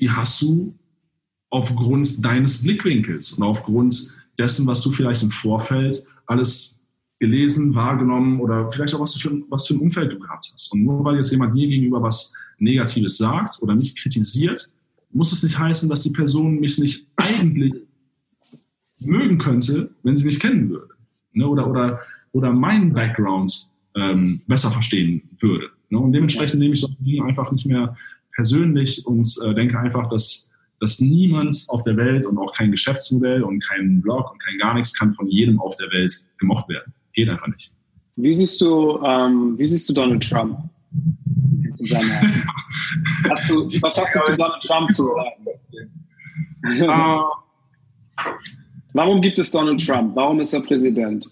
[0.00, 0.74] die hast du
[1.50, 6.79] aufgrund deines Blickwinkels und aufgrund dessen, was du vielleicht im Vorfeld alles
[7.20, 10.72] gelesen, wahrgenommen oder vielleicht auch was, für, was für ein Umfeld du gehabt hast.
[10.72, 14.74] Und nur weil jetzt jemand mir gegenüber was Negatives sagt oder mich kritisiert,
[15.12, 17.74] muss es nicht heißen, dass die Person mich nicht eigentlich
[18.98, 20.94] mögen könnte, wenn sie mich kennen würde.
[21.32, 21.46] Ne?
[21.46, 22.00] Oder, oder,
[22.32, 25.68] oder meinen Background ähm, besser verstehen würde.
[25.90, 25.98] Ne?
[25.98, 27.96] Und dementsprechend nehme ich solche Dinge einfach nicht mehr
[28.34, 33.42] persönlich und äh, denke einfach, dass, dass niemand auf der Welt und auch kein Geschäftsmodell
[33.42, 36.94] und kein Blog und kein gar nichts kann von jedem auf der Welt gemocht werden.
[37.12, 37.72] Geht einfach nicht.
[38.16, 40.58] Wie siehst du, ähm, wie siehst du Donald Trump?
[43.28, 45.46] hast du, was hast du zu Donald Trump zu sagen?
[46.64, 47.24] Uh,
[48.92, 50.16] Warum gibt es Donald Trump?
[50.16, 51.30] Warum ist er Präsident?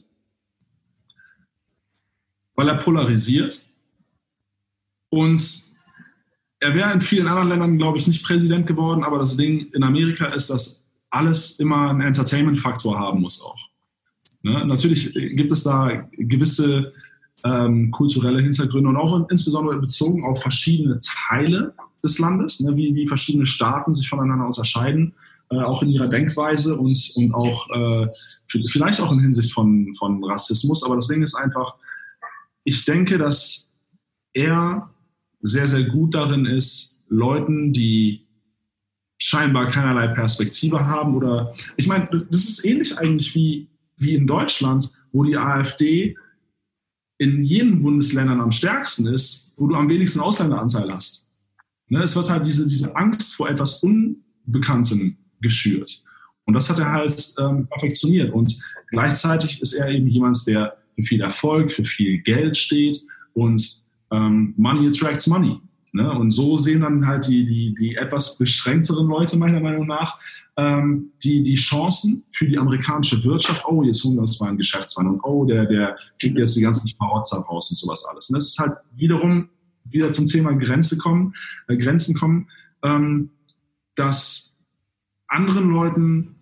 [2.55, 3.67] Weil er polarisiert
[5.11, 5.41] und
[6.61, 9.83] er wäre in vielen anderen Ländern, glaube ich, nicht Präsident geworden, aber das Ding in
[9.83, 13.68] Amerika ist, dass alles immer einen Entertainment-Faktor haben muss auch.
[14.49, 14.67] Ne?
[14.67, 16.93] Natürlich gibt es da gewisse
[17.45, 22.77] ähm, kulturelle Hintergründe und auch insbesondere bezogen auf verschiedene Teile des Landes, ne?
[22.77, 25.15] wie, wie verschiedene Staaten sich voneinander unterscheiden,
[25.51, 28.09] äh, auch in ihrer Denkweise und, und auch äh,
[28.71, 30.85] vielleicht auch in Hinsicht von, von Rassismus.
[30.85, 31.75] Aber das Ding ist einfach,
[32.65, 33.75] ich denke, dass
[34.33, 34.91] er
[35.43, 38.27] sehr, sehr gut darin ist, Leuten, die
[39.19, 43.69] scheinbar keinerlei Perspektive haben oder ich meine, das ist ähnlich eigentlich wie,
[43.99, 46.17] wie in Deutschland, wo die AfD
[47.19, 51.31] in jenen Bundesländern am stärksten ist, wo du am wenigsten Ausländeranteil hast.
[51.89, 56.05] Ne, es wird halt diese, diese Angst vor etwas Unbekanntem geschürt.
[56.45, 58.33] Und das hat er halt ähm, perfektioniert.
[58.33, 58.55] Und
[58.89, 62.99] gleichzeitig ist er eben jemand, der für viel Erfolg, für viel Geld steht
[63.35, 65.61] und ähm, Money attracts money.
[65.93, 66.11] Ne?
[66.11, 70.19] Und so sehen dann halt die, die, die etwas beschränkteren Leute meiner Meinung nach
[70.59, 73.65] ähm, die, die Chancen für die amerikanische Wirtschaft.
[73.67, 76.61] Oh, jetzt holen wir uns mal einen Geschäftsmann und oh, der, der kriegt jetzt die
[76.61, 78.29] ganzen Schmarotzer raus und sowas alles.
[78.29, 79.49] Und das ist halt wiederum
[79.85, 81.33] wieder zum Thema Grenze kommen,
[81.69, 82.49] äh, Grenzen kommen,
[82.83, 83.31] ähm,
[83.95, 84.59] dass
[85.29, 86.35] anderen Leuten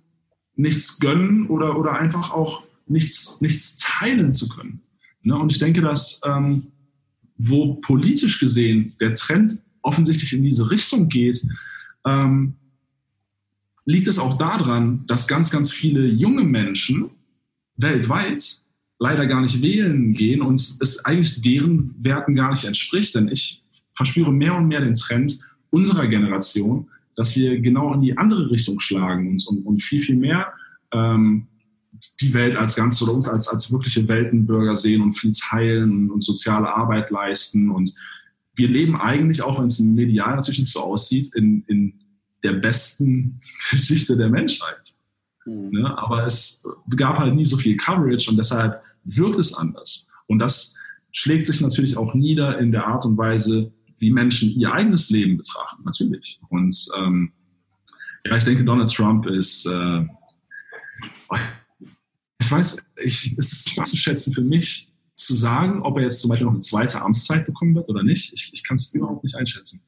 [0.55, 4.81] nichts gönnen oder, oder einfach auch nichts, nichts teilen zu können.
[5.23, 5.37] Ne?
[5.39, 6.69] Und ich denke, dass ähm,
[7.37, 9.53] wo politisch gesehen der Trend
[9.83, 11.47] offensichtlich in diese Richtung geht,
[12.07, 12.55] ähm,
[13.87, 17.11] liegt es auch daran, dass ganz, ganz viele junge Menschen
[17.77, 18.61] weltweit
[18.99, 23.15] leider gar nicht wählen gehen und es eigentlich deren Werten gar nicht entspricht.
[23.15, 23.63] Denn ich
[23.93, 25.39] verspüre mehr und mehr den Trend
[25.71, 30.17] unserer Generation, dass wir genau in die andere Richtung schlagen und, und, und viel, viel
[30.17, 30.53] mehr
[30.93, 31.47] ähm,
[32.21, 36.25] die Welt als Ganzes oder uns als, als wirkliche Weltenbürger sehen und viel teilen und
[36.25, 37.71] soziale Arbeit leisten.
[37.71, 37.95] Und
[38.55, 41.95] wir leben eigentlich, auch wenn es medial natürlich nicht so aussieht, in, in
[42.47, 43.41] der besten
[43.71, 44.95] Geschichte der Menschheit.
[45.45, 45.71] Mhm.
[45.71, 45.99] Ne?
[45.99, 46.67] Aber es
[46.97, 50.09] gab halt nie so viel Coverage und deshalb wirkt es anders.
[50.27, 50.77] Und das
[51.13, 55.37] schlägt sich natürlich auch nieder in der Art und Weise, wie Menschen ihr eigenes Leben
[55.37, 56.41] betrachten, natürlich.
[56.51, 57.33] Und ähm,
[58.25, 60.05] ja, ich denke, Donald Trump ist äh,
[62.47, 66.21] ich weiß, ich, es ist schwer zu schätzen für mich, zu sagen, ob er jetzt
[66.21, 68.33] zum Beispiel noch eine zweite Amtszeit bekommen wird oder nicht.
[68.35, 69.83] Ich, ich kann es überhaupt nicht einschätzen.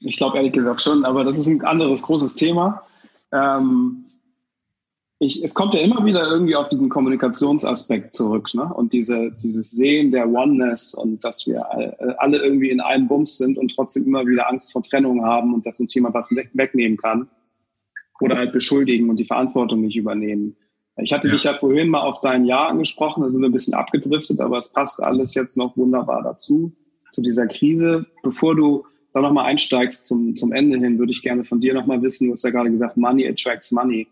[0.00, 2.82] Ich glaube ehrlich gesagt schon, aber das ist ein anderes großes Thema.
[3.32, 4.06] Ähm,
[5.18, 8.70] ich, es kommt ja immer wieder irgendwie auf diesen Kommunikationsaspekt zurück ne?
[8.74, 11.64] und diese, dieses Sehen der Oneness und dass wir
[12.20, 15.64] alle irgendwie in einem Bums sind und trotzdem immer wieder Angst vor Trennung haben und
[15.64, 17.28] dass uns jemand was wegnehmen kann
[18.20, 20.56] oder halt beschuldigen und die Verantwortung nicht übernehmen.
[20.98, 21.34] Ich hatte ja.
[21.34, 24.58] dich ja vorhin mal auf dein Jahr angesprochen, da sind wir ein bisschen abgedriftet, aber
[24.58, 26.72] es passt alles jetzt noch wunderbar dazu,
[27.10, 28.06] zu dieser Krise.
[28.22, 28.84] Bevor du
[29.16, 32.32] da nochmal einsteigst zum, zum Ende hin, würde ich gerne von dir nochmal wissen, du
[32.34, 34.08] hast ja gerade gesagt, Money attracts Money.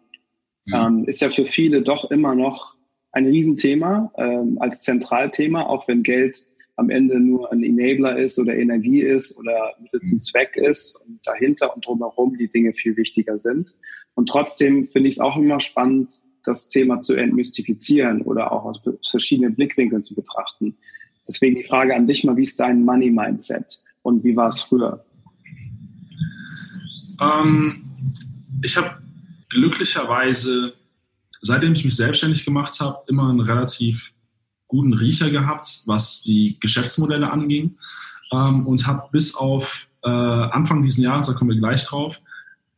[0.65, 0.87] Ja.
[0.87, 2.75] Ähm, ist ja für viele doch immer noch
[3.13, 6.47] ein Riesenthema ähm, als Zentralthema, auch wenn Geld
[6.77, 10.21] am Ende nur ein Enabler ist oder Energie ist oder Mittel zum mhm.
[10.23, 13.77] Zweck ist und dahinter und drumherum die Dinge viel wichtiger sind.
[14.15, 18.83] Und trotzdem finde ich es auch immer spannend, das Thema zu entmystifizieren oder auch aus
[19.09, 20.79] verschiedenen Blickwinkeln zu betrachten.
[21.29, 23.84] Deswegen die Frage an dich mal, wie ist dein Money-Mindset?
[24.05, 25.05] Und wie war es früher?
[27.21, 27.83] Ähm,
[28.63, 29.03] ich habe
[29.49, 30.75] glücklicherweise,
[31.41, 34.13] seitdem ich mich selbstständig gemacht habe, immer einen relativ
[34.69, 37.71] guten Riecher gehabt, was die Geschäftsmodelle anging
[38.33, 42.21] ähm, und habe bis auf äh, Anfang dieses Jahres, da kommen wir gleich drauf,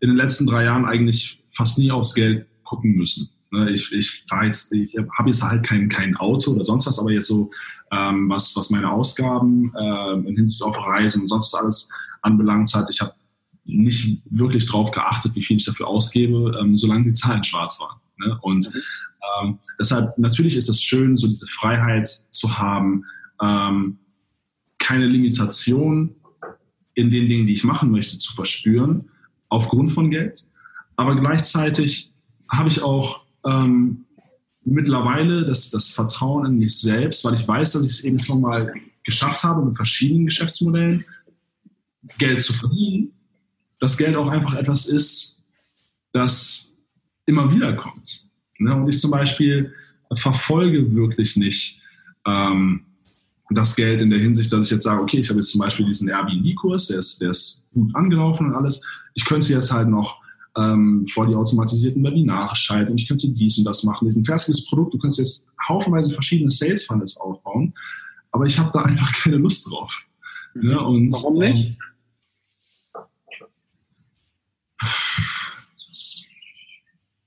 [0.00, 3.30] in den letzten drei Jahren eigentlich fast nie aufs Geld gucken müssen.
[3.50, 7.28] Ne, ich, ich, ich habe jetzt halt kein, kein Auto oder sonst was, aber jetzt
[7.28, 7.50] so,
[7.92, 11.90] ähm, was, was meine Ausgaben äh, in Hinsicht auf Reisen und sonst alles
[12.22, 13.12] anbelangt hat, ich habe
[13.64, 17.98] nicht wirklich drauf geachtet, wie viel ich dafür ausgebe, ähm, solange die Zahlen schwarz waren.
[18.18, 18.38] Ne?
[18.42, 18.80] Und mhm.
[19.42, 23.04] ähm, deshalb, natürlich ist es schön, so diese Freiheit zu haben,
[23.40, 23.98] ähm,
[24.78, 26.14] keine Limitation
[26.94, 29.08] in den Dingen, die ich machen möchte, zu verspüren,
[29.48, 30.44] aufgrund von Geld.
[30.96, 32.12] Aber gleichzeitig
[32.50, 34.05] habe ich auch ähm,
[34.66, 38.40] mittlerweile das, das Vertrauen in mich selbst, weil ich weiß, dass ich es eben schon
[38.40, 41.04] mal geschafft habe, mit verschiedenen Geschäftsmodellen
[42.18, 43.12] Geld zu verdienen,
[43.80, 45.42] dass Geld auch einfach etwas ist,
[46.12, 46.76] das
[47.26, 48.26] immer wieder kommt.
[48.58, 48.74] Ne?
[48.74, 49.72] Und ich zum Beispiel
[50.14, 51.80] verfolge wirklich nicht
[52.26, 52.86] ähm,
[53.50, 55.86] das Geld in der Hinsicht, dass ich jetzt sage, okay, ich habe jetzt zum Beispiel
[55.86, 58.84] diesen Airbnb-Kurs, der ist, der ist gut angelaufen und alles.
[59.14, 60.20] Ich könnte jetzt halt noch
[60.56, 62.96] ähm, vor die automatisierten Webinare schalten.
[62.96, 64.06] Ich könnte dies und das machen.
[64.06, 64.94] Das ist ein fertiges Produkt.
[64.94, 67.74] Du kannst jetzt haufenweise verschiedene Sales Funnels aufbauen,
[68.32, 70.04] aber ich habe da einfach keine Lust drauf.
[70.62, 71.70] Ja, und, Warum nicht?
[71.70, 71.76] Ähm,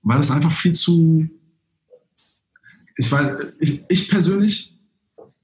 [0.02, 1.30] weil es einfach viel zu.
[2.98, 4.76] Ich, weiß, ich, ich persönlich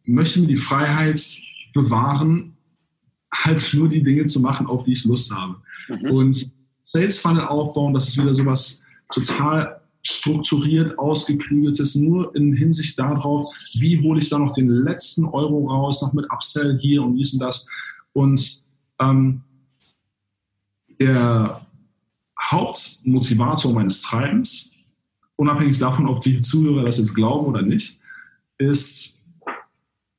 [0.03, 1.23] möchte mir die Freiheit
[1.73, 2.57] bewahren,
[3.33, 5.57] halt nur die Dinge zu machen, auf die ich Lust habe.
[5.87, 6.09] Mhm.
[6.09, 6.51] Und
[6.85, 13.99] Sales Funnel aufbauen, das ist wieder sowas total strukturiert, ausgeklügeltes, nur in Hinsicht darauf, wie
[14.03, 17.39] hole ich da noch den letzten Euro raus, noch mit Upsell hier und dies und
[17.39, 17.67] das.
[18.13, 18.65] Und
[18.99, 19.41] ähm,
[20.99, 21.65] der
[22.39, 24.75] Hauptmotivator meines Treibens,
[25.37, 27.99] unabhängig davon, ob die Zuhörer das jetzt glauben oder nicht,
[28.59, 29.25] ist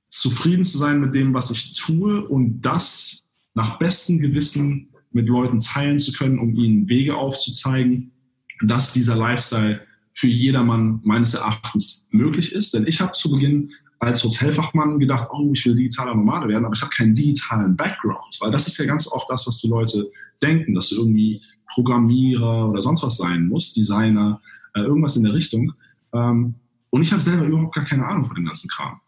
[0.08, 3.22] zufrieden zu sein mit dem, was ich tue und das
[3.54, 8.12] nach bestem Gewissen mit Leuten teilen zu können, um ihnen Wege aufzuzeigen,
[8.60, 9.80] dass dieser Lifestyle
[10.12, 12.74] für jedermann meines Erachtens möglich ist.
[12.74, 16.74] Denn ich habe zu Beginn als Hotelfachmann gedacht, oh, ich will digitaler Nomade werden, aber
[16.74, 20.10] ich habe keinen digitalen Background, weil das ist ja ganz oft das, was die Leute
[20.42, 21.40] denken, dass du irgendwie
[21.72, 24.40] Programmierer oder sonst was sein musst, Designer,
[24.74, 25.72] äh, irgendwas in der Richtung.
[26.12, 26.54] Ähm,
[26.90, 29.00] und ich habe selber überhaupt gar keine Ahnung von dem ganzen Kram.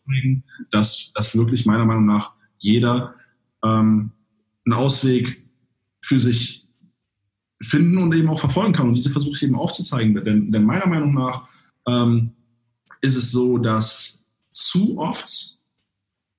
[0.06, 3.16] bringen, dass, dass wirklich meiner Meinung nach jeder
[3.64, 4.12] ähm,
[4.66, 5.44] einen Ausweg
[6.02, 6.68] für sich
[7.62, 8.88] finden und eben auch verfolgen kann.
[8.88, 10.16] Und diese versuche ich eben aufzuzeigen.
[10.24, 11.48] Denn, denn meiner Meinung nach
[11.88, 12.32] ähm,
[13.02, 15.58] ist es so, dass zu oft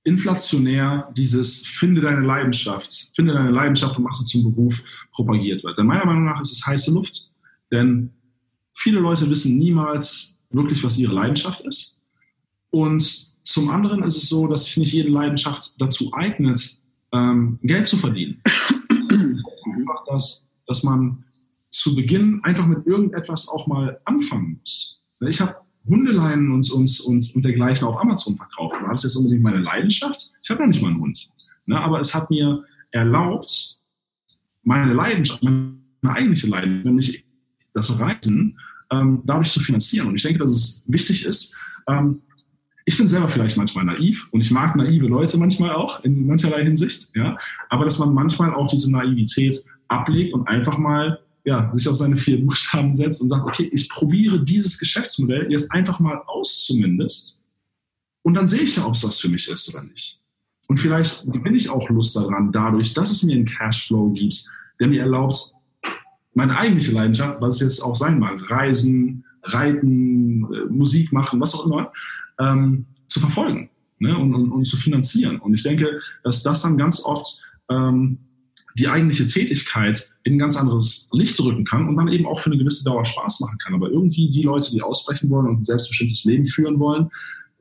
[0.04, 4.82] inflationär dieses finde deine Leidenschaft, finde deine Leidenschaft und mach sie zum Beruf
[5.12, 5.78] propagiert wird.
[5.78, 7.30] Denn meiner Meinung nach ist es heiße Luft.
[7.70, 8.12] Denn
[8.74, 12.00] viele Leute wissen niemals wirklich, was ihre Leidenschaft ist.
[12.70, 13.02] Und
[13.44, 16.78] zum anderen ist es so, dass sich nicht jede Leidenschaft dazu eignet,
[17.12, 18.42] ähm, Geld zu verdienen.
[18.46, 21.24] einfach, dass dass man
[21.70, 24.97] zu Beginn einfach mit irgendetwas auch mal anfangen muss.
[25.20, 25.56] Ich habe
[25.86, 28.76] Hundeleinen und, und, und, und dergleichen auf Amazon verkauft.
[28.80, 30.32] War das jetzt unbedingt meine Leidenschaft?
[30.42, 31.30] Ich habe noch nicht mal einen Hund.
[31.66, 31.80] Ne?
[31.80, 33.78] Aber es hat mir erlaubt,
[34.62, 37.24] meine Leidenschaft, meine eigentliche Leidenschaft, nämlich
[37.74, 38.58] das Reisen,
[38.90, 40.08] ähm, dadurch zu finanzieren.
[40.08, 41.58] Und ich denke, dass es wichtig ist,
[41.88, 42.22] ähm,
[42.84, 46.64] ich bin selber vielleicht manchmal naiv und ich mag naive Leute manchmal auch in mancherlei
[46.64, 47.36] Hinsicht, ja,
[47.68, 52.16] aber dass man manchmal auch diese Naivität ablegt und einfach mal ja, sich auf seine
[52.16, 57.38] vier Buchstaben setzt und sagt, okay, ich probiere dieses Geschäftsmodell jetzt einfach mal aus zumindest
[58.22, 60.20] und dann sehe ich ja, ob es was für mich ist oder nicht.
[60.66, 64.44] Und vielleicht gewinne ich auch Lust daran, dadurch, dass es mir einen Cashflow gibt,
[64.78, 65.54] der mir erlaubt,
[66.34, 71.54] meine eigentliche Leidenschaft, was es jetzt auch sein mag, Reisen, Reiten, äh, Musik machen, was
[71.54, 71.90] auch immer,
[72.38, 74.16] ähm, zu verfolgen ne?
[74.16, 75.40] und, und, und, zu finanzieren.
[75.40, 78.18] Und ich denke, dass das dann ganz oft ähm,
[78.76, 82.50] die eigentliche Tätigkeit in ein ganz anderes Licht rücken kann und dann eben auch für
[82.50, 83.74] eine gewisse Dauer Spaß machen kann.
[83.74, 87.10] Aber irgendwie die Leute, die ausbrechen wollen und ein selbstbestimmtes Leben führen wollen,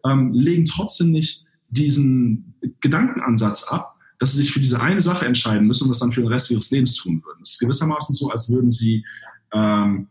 [0.05, 3.89] ähm, legen trotzdem nicht diesen Gedankenansatz ab,
[4.19, 6.51] dass sie sich für diese eine Sache entscheiden müssen und das dann für den Rest
[6.51, 7.41] ihres Lebens tun würden.
[7.41, 9.05] Es ist gewissermaßen so, als würden sie
[9.53, 10.07] ähm,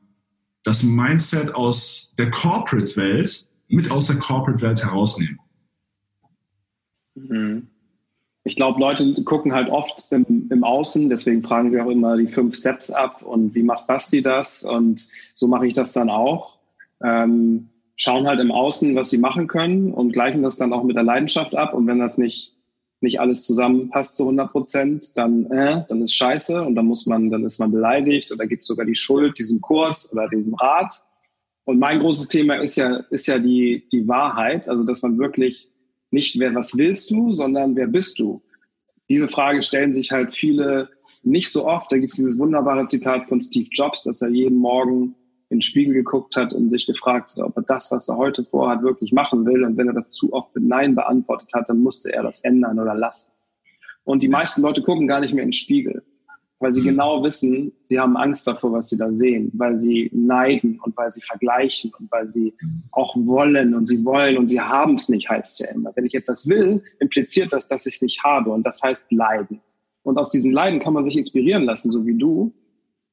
[0.64, 5.38] das Mindset aus der Corporate-Welt mit aus der Corporate-Welt herausnehmen.
[7.14, 7.68] Mhm.
[8.46, 12.28] Ich glaube, Leute gucken halt oft im, im, Außen, deswegen fragen sie auch immer die
[12.28, 14.62] fünf Steps ab und wie macht Basti das?
[14.62, 16.60] Und so mache ich das dann auch.
[17.02, 20.94] Ähm, schauen halt im Außen, was sie machen können und gleichen das dann auch mit
[20.94, 21.74] der Leidenschaft ab.
[21.74, 22.54] Und wenn das nicht,
[23.00, 27.30] nicht alles zusammenpasst zu 100 Prozent, dann, äh, dann ist scheiße und dann muss man,
[27.30, 30.94] dann ist man beleidigt oder gibt sogar die Schuld diesem Kurs oder diesem Rat.
[31.64, 35.68] Und mein großes Thema ist ja, ist ja die, die Wahrheit, also dass man wirklich
[36.10, 38.42] nicht, wer, was willst du, sondern wer bist du?
[39.08, 40.88] Diese Frage stellen sich halt viele
[41.22, 41.92] nicht so oft.
[41.92, 45.14] Da gibt es dieses wunderbare Zitat von Steve Jobs, dass er jeden Morgen
[45.48, 48.44] in den Spiegel geguckt hat und sich gefragt hat, ob er das, was er heute
[48.44, 49.64] vorhat, wirklich machen will.
[49.64, 52.80] Und wenn er das zu oft mit Nein beantwortet hat, dann musste er das ändern
[52.80, 53.32] oder lassen.
[54.02, 56.02] Und die meisten Leute gucken gar nicht mehr in den Spiegel
[56.58, 56.86] weil sie mhm.
[56.86, 61.10] genau wissen, sie haben Angst davor, was sie da sehen, weil sie neiden und weil
[61.10, 62.54] sie vergleichen und weil sie
[62.92, 65.92] auch wollen und sie wollen und sie haben es nicht, heißt ja immer.
[65.94, 69.60] Wenn ich etwas will, impliziert das, dass ich es nicht habe und das heißt Leiden.
[70.02, 72.54] Und aus diesen Leiden kann man sich inspirieren lassen, so wie du.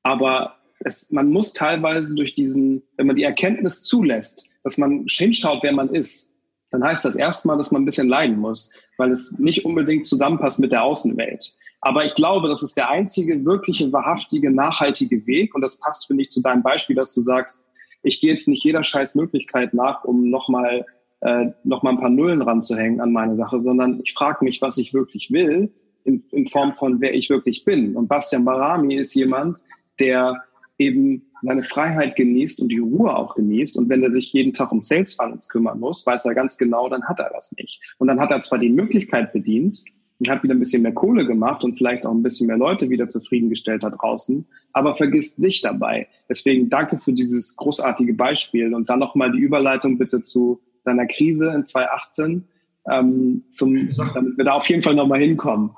[0.04, 5.64] Aber es, man muss teilweise durch diesen, wenn man die Erkenntnis zulässt, dass man hinschaut,
[5.64, 6.33] wer man ist,
[6.74, 10.60] dann heißt das erstmal, dass man ein bisschen leiden muss, weil es nicht unbedingt zusammenpasst
[10.60, 11.54] mit der Außenwelt.
[11.82, 15.54] Aber ich glaube, das ist der einzige wirkliche, wahrhaftige, nachhaltige Weg.
[15.54, 17.68] Und das passt, finde ich, zu deinem Beispiel, dass du sagst,
[18.02, 20.88] ich gehe jetzt nicht jeder scheiß Möglichkeit nach, um nochmal
[21.22, 24.96] äh, noch ein paar Nullen ranzuhängen an meine Sache, sondern ich frage mich, was ich
[24.96, 25.72] wirklich will,
[26.06, 27.96] in, in Form von wer ich wirklich bin.
[27.96, 29.60] Und Bastian Barami ist jemand,
[30.00, 30.44] der
[30.86, 33.78] eben seine Freiheit genießt und die Ruhe auch genießt.
[33.78, 36.90] Und wenn er sich jeden Tag um Sales Funnels kümmern muss, weiß er ganz genau,
[36.90, 37.82] dann hat er das nicht.
[37.98, 39.84] Und dann hat er zwar die Möglichkeit bedient,
[40.20, 42.90] und hat wieder ein bisschen mehr Kohle gemacht und vielleicht auch ein bisschen mehr Leute
[42.90, 46.08] wieder zufriedengestellt da draußen, aber vergisst sich dabei.
[46.30, 51.50] Deswegen danke für dieses großartige Beispiel und dann nochmal die Überleitung bitte zu deiner Krise
[51.50, 52.46] in 2018,
[52.90, 55.72] ähm, zum, damit wir da auf jeden Fall nochmal hinkommen.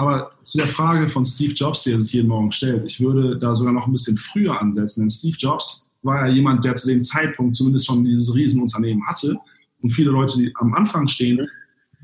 [0.00, 3.38] Aber zu der Frage von Steve Jobs, die er sich jeden Morgen stellt, ich würde
[3.38, 6.88] da sogar noch ein bisschen früher ansetzen, denn Steve Jobs war ja jemand, der zu
[6.88, 9.36] dem Zeitpunkt zumindest schon dieses Riesenunternehmen hatte
[9.82, 11.46] und viele Leute, die am Anfang stehen,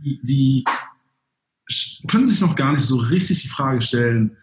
[0.04, 0.62] die,
[2.06, 4.36] können sich noch gar nicht so richtig die Frage stellen,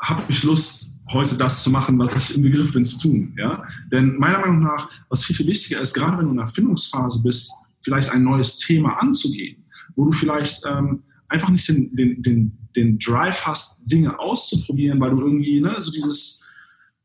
[0.00, 3.34] habe ich Lust, heute das zu machen, was ich im Begriff bin zu tun.
[3.36, 3.66] Ja?
[3.90, 7.24] Denn meiner Meinung nach, was viel, viel wichtiger ist, gerade wenn du in der Findungsphase
[7.24, 7.50] bist,
[7.82, 9.56] vielleicht ein neues Thema anzugehen,
[9.96, 15.10] wo du vielleicht ähm, einfach nicht den, den, den, den Drive hast, Dinge auszuprobieren, weil
[15.10, 16.46] du irgendwie ne, so dieses,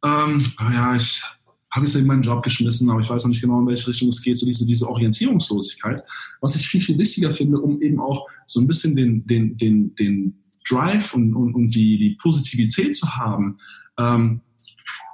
[0.04, 1.24] ähm, naja, ich
[1.72, 4.10] habe jetzt in meinen Job geschmissen, aber ich weiß noch nicht genau, in welche Richtung
[4.10, 6.02] es geht, so diese, diese Orientierungslosigkeit,
[6.42, 9.94] was ich viel, viel wichtiger finde, um eben auch so ein bisschen den, den, den,
[9.96, 13.60] den Drive und, und, und die, die Positivität zu haben,
[13.98, 14.42] ähm,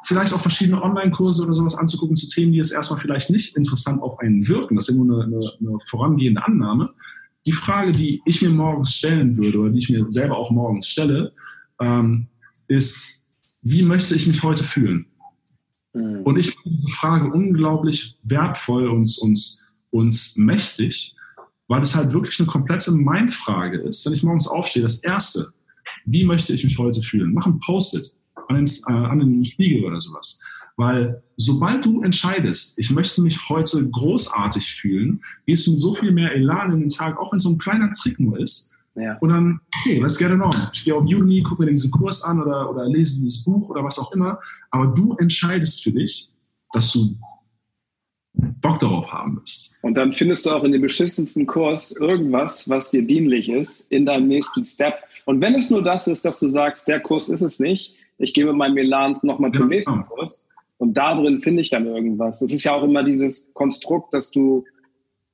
[0.06, 4.02] vielleicht auch verschiedene Online-Kurse oder sowas anzugucken zu Themen, die jetzt erstmal vielleicht nicht interessant
[4.02, 4.76] auf einen wirken.
[4.76, 6.90] Das ist ja nur eine, eine, eine vorangehende Annahme.
[7.46, 10.88] Die Frage, die ich mir morgens stellen würde oder die ich mir selber auch morgens
[10.88, 11.34] stelle,
[11.80, 12.28] ähm,
[12.68, 13.26] ist,
[13.62, 15.06] wie möchte ich mich heute fühlen?
[15.94, 16.22] Mhm.
[16.24, 19.58] Und ich finde diese Frage unglaublich wertvoll und, und,
[19.92, 21.16] und mächtig,
[21.68, 24.06] weil es halt wirklich eine komplette Mindfrage ist.
[24.06, 25.48] Wenn ich morgens aufstehe, das Erste,
[26.06, 27.34] wie möchte ich mich heute fühlen?
[27.34, 28.14] Mach ein Post-it
[28.48, 30.42] an den, äh, an den Spiegel oder sowas.
[30.78, 36.12] Weil sobald du entscheidest, ich möchte mich heute großartig fühlen, gehst du mit so viel
[36.12, 39.18] mehr Elan in den Tag, auch wenn es so ein kleiner Trick nur ist, ja.
[39.20, 40.56] Und dann, okay, let's get it on.
[40.74, 43.84] Ich gehe auf Udemy, gucke mir diesen Kurs an oder, oder lese dieses Buch oder
[43.84, 44.40] was auch immer.
[44.72, 46.28] Aber du entscheidest für dich,
[46.74, 47.16] dass du
[48.62, 49.78] Bock darauf haben wirst.
[49.82, 54.06] Und dann findest du auch in dem beschissensten Kurs irgendwas, was dir dienlich ist in
[54.06, 54.96] deinem nächsten Step.
[55.26, 58.34] Und wenn es nur das ist, dass du sagst, der Kurs ist es nicht, ich
[58.34, 60.45] gehe mit meinem Elan nochmal zum ja, nächsten Kurs.
[60.78, 62.40] Und da drin finde ich dann irgendwas.
[62.40, 64.66] Das ist ja auch immer dieses Konstrukt, dass du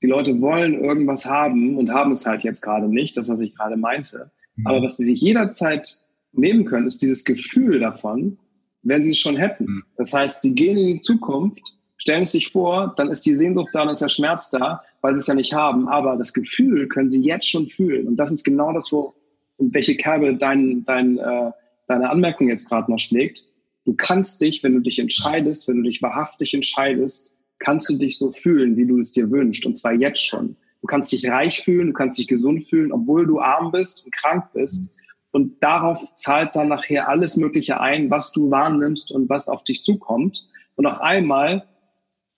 [0.02, 3.56] die Leute wollen irgendwas haben und haben es halt jetzt gerade nicht, das, was ich
[3.56, 4.32] gerade meinte.
[4.56, 4.68] Mhm.
[4.68, 5.98] Aber was sie sich jederzeit
[6.34, 8.38] nehmen können, ist dieses Gefühl davon,
[8.84, 9.66] wenn sie es schon hätten.
[9.66, 9.84] Mhm.
[9.98, 11.62] Das heißt, die gehen in die Zukunft,
[11.98, 15.14] stellen es sich vor, dann ist die Sehnsucht da, dann ist der Schmerz da, weil
[15.14, 15.88] sie es ja nicht haben.
[15.88, 18.08] Aber das Gefühl können sie jetzt schon fühlen.
[18.08, 19.14] Und das ist genau das, wo,
[19.60, 21.52] in welche Kerbe dein, dein, äh,
[21.88, 23.48] deine Anmerkung jetzt gerade noch schlägt.
[23.86, 28.18] Du kannst dich, wenn du dich entscheidest, wenn du dich wahrhaftig entscheidest, kannst du dich
[28.18, 29.66] so fühlen, wie du es dir wünschst.
[29.66, 30.56] Und zwar jetzt schon.
[30.82, 34.16] Du kannst dich reich fühlen, du kannst dich gesund fühlen, obwohl du arm bist und
[34.16, 35.00] krank bist.
[35.32, 39.84] Und darauf zahlt dann nachher alles Mögliche ein, was du wahrnimmst und was auf dich
[39.84, 40.48] zukommt.
[40.76, 41.64] Und auf einmal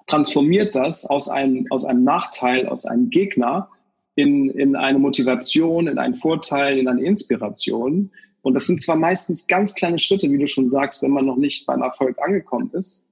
[0.07, 3.69] transformiert das aus einem, aus einem Nachteil, aus einem Gegner
[4.15, 8.11] in, in eine Motivation, in einen Vorteil, in eine Inspiration.
[8.43, 11.37] Und das sind zwar meistens ganz kleine Schritte, wie du schon sagst, wenn man noch
[11.37, 13.09] nicht beim Erfolg angekommen ist.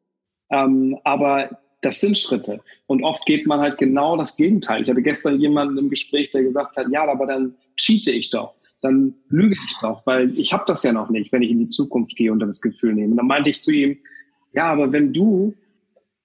[0.51, 2.59] Ähm, aber das sind Schritte.
[2.85, 4.83] Und oft geht man halt genau das Gegenteil.
[4.83, 8.53] Ich hatte gestern jemanden im Gespräch, der gesagt hat, ja, aber dann cheate ich doch.
[8.81, 11.69] Dann lüge ich doch, weil ich habe das ja noch nicht, wenn ich in die
[11.69, 13.11] Zukunft gehe und dann das Gefühl nehme.
[13.11, 13.97] Und dann meinte ich zu ihm,
[14.53, 15.53] ja, aber wenn du,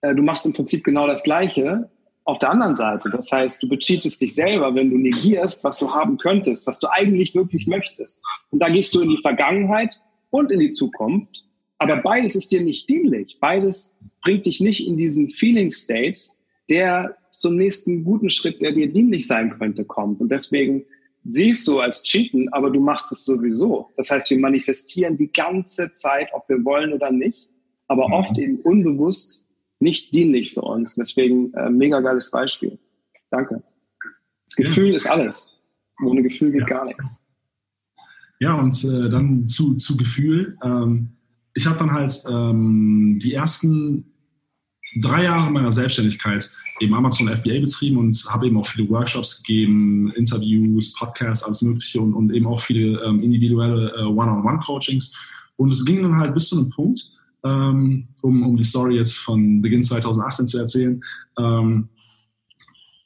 [0.01, 1.89] äh, du machst im Prinzip genau das Gleiche
[2.27, 3.09] auf der anderen Seite.
[3.09, 6.89] Das heißt, du becheatest dich selber, wenn du negierst, was du haben könntest, was du
[6.91, 8.23] eigentlich wirklich möchtest.
[8.51, 10.01] Und da gehst du in die Vergangenheit
[10.31, 11.45] und in die Zukunft.
[11.79, 13.39] Aber beides ist dir nicht dienlich.
[13.41, 16.21] Beides bringt dich nicht in diesen Feeling State,
[16.69, 20.21] der zum nächsten guten Schritt, der dir dienlich sein könnte, kommt.
[20.21, 20.85] Und deswegen
[21.25, 23.91] siehst du als Cheaten, aber du machst es sowieso.
[23.97, 27.49] Das heißt, wir manifestieren die ganze Zeit, ob wir wollen oder nicht,
[27.87, 28.15] aber mhm.
[28.15, 29.46] oft eben unbewusst
[29.81, 30.95] nicht dienlich für uns.
[30.95, 32.79] Deswegen äh, mega geiles Beispiel.
[33.31, 33.63] Danke.
[34.47, 34.97] Das Gefühl ja.
[34.97, 35.59] ist alles.
[36.05, 36.67] Ohne Gefühl geht ja.
[36.67, 37.25] gar nichts.
[38.39, 40.59] Ja, und äh, dann zu, zu Gefühl.
[40.63, 41.17] Ähm,
[41.55, 44.13] ich habe dann halt ähm, die ersten
[45.01, 46.49] drei Jahre meiner Selbstständigkeit
[46.81, 52.01] eben Amazon FBA betrieben und habe eben auch viele Workshops gegeben, Interviews, Podcasts, alles Mögliche
[52.01, 55.17] und, und eben auch viele ähm, individuelle äh, One-on-One-Coachings.
[55.57, 57.11] Und es ging dann halt bis zu einem Punkt,
[57.47, 61.03] um, um die Story jetzt von Beginn 2018 zu erzählen,
[61.39, 61.89] ähm,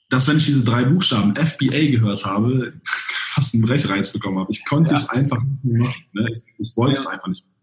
[0.08, 2.72] dass wenn ich diese drei Buchstaben FBA gehört habe,
[3.30, 4.50] fast einen Brechreiz bekommen habe.
[4.50, 4.98] Ich konnte ja.
[4.98, 6.04] es einfach nicht mehr machen.
[6.12, 6.28] Ne?
[6.32, 7.00] Ich, ich wollte ja.
[7.00, 7.54] es einfach nicht mehr.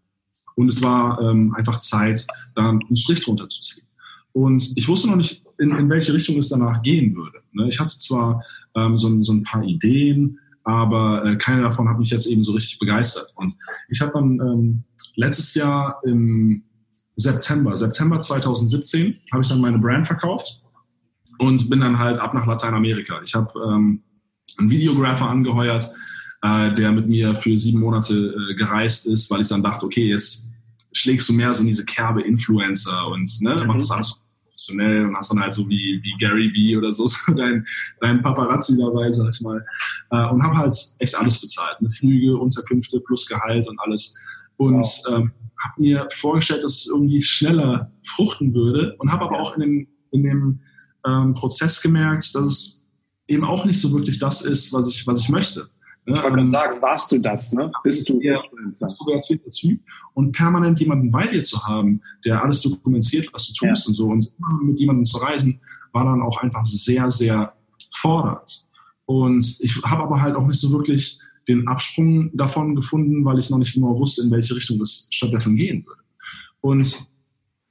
[0.56, 2.26] Und es war ähm, einfach Zeit,
[2.56, 3.86] da einen Strich drunter zu ziehen.
[4.32, 7.38] Und ich wusste noch nicht, in, in welche Richtung es danach gehen würde.
[7.52, 7.68] Ne?
[7.68, 8.42] Ich hatte zwar
[8.74, 12.52] ähm, so, so, ein paar Ideen, aber äh, keine davon hat mich jetzt eben so
[12.52, 13.32] richtig begeistert.
[13.36, 13.56] Und
[13.88, 14.84] ich habe dann ähm,
[15.16, 16.62] letztes Jahr im
[17.18, 20.62] September, September 2017, habe ich dann meine Brand verkauft
[21.38, 23.20] und bin dann halt ab nach Lateinamerika.
[23.24, 24.02] Ich habe ähm,
[24.56, 25.86] einen Videographer angeheuert,
[26.42, 30.08] äh, der mit mir für sieben Monate äh, gereist ist, weil ich dann dachte, okay,
[30.08, 30.52] jetzt
[30.92, 33.66] schlägst du mehr so in diese Kerbe Influencer und ne, mhm.
[33.66, 37.06] machst das alles professionell und hast dann halt so wie, wie Gary Vee oder so,
[37.08, 37.66] so dein,
[38.00, 39.64] dein Paparazzi dabei, sag ich mal.
[40.10, 41.80] Äh, und habe halt echt alles bezahlt.
[41.80, 41.90] Ne?
[41.90, 44.16] Flüge, Unterkünfte plus Gehalt und alles.
[44.58, 45.16] Und wow.
[45.16, 45.32] ähm,
[45.62, 49.88] habe mir vorgestellt, dass es irgendwie schneller fruchten würde und habe aber auch in dem,
[50.10, 50.60] in dem
[51.06, 52.90] ähm, Prozess gemerkt, dass es
[53.26, 55.68] eben auch nicht so wirklich das ist, was ich, was ich möchte.
[56.06, 56.14] Ne?
[56.16, 57.70] Ich wollte ähm, sagen, warst du das, ne?
[57.84, 58.18] Bist du
[58.98, 59.80] du ganz Typ.
[60.14, 63.88] Und permanent jemanden bei dir zu haben, der alles dokumentiert, was du tust ja.
[63.88, 65.60] und so, und immer mit jemandem zu reisen,
[65.92, 67.52] war dann auch einfach sehr, sehr
[67.94, 68.68] fordernd.
[69.04, 71.18] Und ich habe aber halt auch nicht so wirklich
[71.48, 75.56] den Absprung davon gefunden, weil ich noch nicht genau wusste, in welche Richtung es stattdessen
[75.56, 76.02] gehen würde.
[76.60, 76.94] Und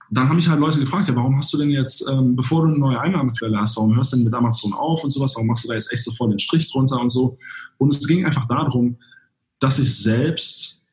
[0.09, 2.69] dann haben mich halt Leute gefragt, ja, warum hast du denn jetzt, ähm, bevor du
[2.69, 5.65] eine neue Einnahmequelle hast, warum hörst du denn mit Amazon auf und sowas, warum machst
[5.65, 7.37] du da jetzt echt so voll den Strich drunter und so.
[7.77, 8.97] Und es ging einfach darum,
[9.59, 10.83] dass ich selbst,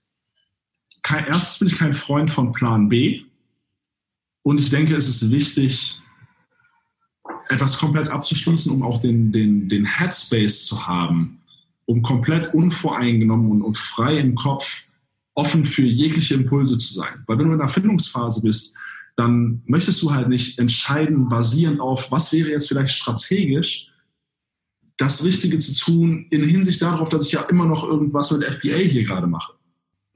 [1.02, 3.22] kein, erstens bin ich kein Freund von Plan B
[4.42, 6.00] und ich denke, es ist wichtig,
[7.48, 11.40] etwas komplett abzuschließen, um auch den, den, den Headspace zu haben,
[11.86, 14.86] um komplett unvoreingenommen und, und frei im Kopf
[15.34, 17.24] offen für jegliche Impulse zu sein.
[17.26, 18.78] Weil wenn du in der Erfindungsphase bist,
[19.16, 23.90] dann möchtest du halt nicht entscheiden, basierend auf, was wäre jetzt vielleicht strategisch,
[24.96, 28.76] das Richtige zu tun, in Hinsicht darauf, dass ich ja immer noch irgendwas mit FBA
[28.76, 29.54] hier gerade mache.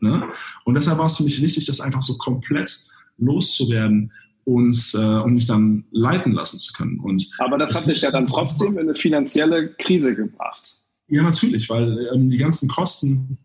[0.00, 0.28] Ne?
[0.64, 2.86] Und deshalb war es für mich wichtig, das einfach so komplett
[3.18, 4.12] loszuwerden
[4.44, 7.00] und, äh, um mich dann leiten lassen zu können.
[7.00, 10.77] Und Aber das, das hat dich ja dann trotzdem in eine finanzielle Krise gebracht.
[11.08, 13.38] Ja, natürlich, weil ähm, die ganzen Kosten,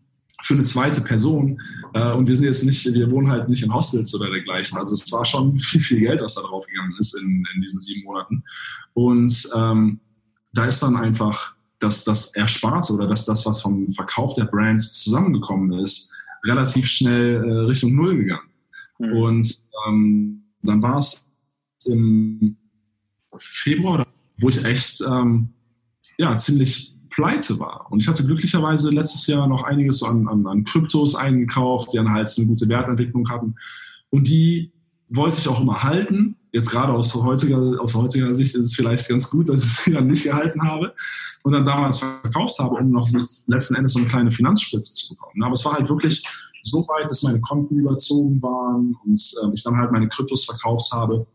[0.44, 1.60] für eine zweite Person.
[1.94, 4.78] Äh, und wir sind jetzt nicht, wir wohnen halt nicht in Hostels oder dergleichen.
[4.78, 7.80] Also es war schon viel, viel Geld, was da drauf gegangen ist in, in diesen
[7.80, 8.44] sieben Monaten.
[8.92, 10.00] Und ähm,
[10.52, 14.82] da ist dann einfach das, das Ersparte oder das, das, was vom Verkauf der Brand
[14.82, 16.14] zusammengekommen ist,
[16.46, 18.50] relativ schnell äh, Richtung Null gegangen.
[18.98, 19.12] Mhm.
[19.12, 19.58] Und
[19.88, 21.26] ähm, dann war es
[21.86, 22.56] im
[23.38, 24.06] Februar,
[24.38, 25.48] wo ich echt ähm,
[26.18, 27.86] ja, ziemlich pleite war.
[27.90, 32.10] Und ich hatte glücklicherweise letztes Jahr noch einiges an, an, an Kryptos eingekauft, die dann
[32.10, 33.54] halt eine gute Wertentwicklung hatten.
[34.10, 34.72] Und die
[35.08, 36.36] wollte ich auch immer halten.
[36.52, 39.92] Jetzt gerade aus heutiger, aus heutiger Sicht ist es vielleicht ganz gut, dass ich sie
[39.92, 40.94] dann nicht gehalten habe
[41.42, 43.08] und dann damals verkauft habe, um noch
[43.46, 45.42] letzten Endes so eine kleine Finanzspritze zu bekommen.
[45.42, 46.24] Aber es war halt wirklich
[46.62, 50.90] so weit, dass meine Konten überzogen waren und äh, ich dann halt meine Kryptos verkauft
[50.92, 51.26] habe.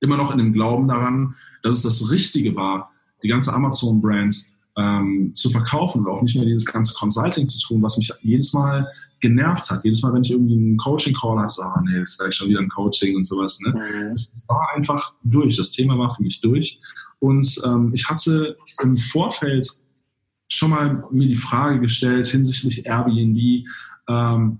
[0.00, 2.90] Immer noch in dem Glauben daran, dass es das Richtige war,
[3.22, 4.34] die ganze Amazon-Brand
[4.76, 8.52] ähm, zu verkaufen und auch nicht mehr dieses ganze Consulting zu tun, was mich jedes
[8.52, 8.86] Mal
[9.20, 9.84] genervt hat.
[9.84, 12.60] Jedes Mal, wenn ich irgendwie einen Coaching-Call hatte, so, oh, nee, ist vielleicht schon wieder
[12.60, 13.60] ein Coaching und sowas.
[13.60, 13.72] Ne?
[13.72, 14.12] Mhm.
[14.12, 15.56] Es war einfach durch.
[15.56, 16.80] Das Thema war für mich durch.
[17.18, 19.68] Und ähm, ich hatte im Vorfeld
[20.48, 23.66] schon mal mir die Frage gestellt hinsichtlich Airbnb,
[24.08, 24.58] ähm,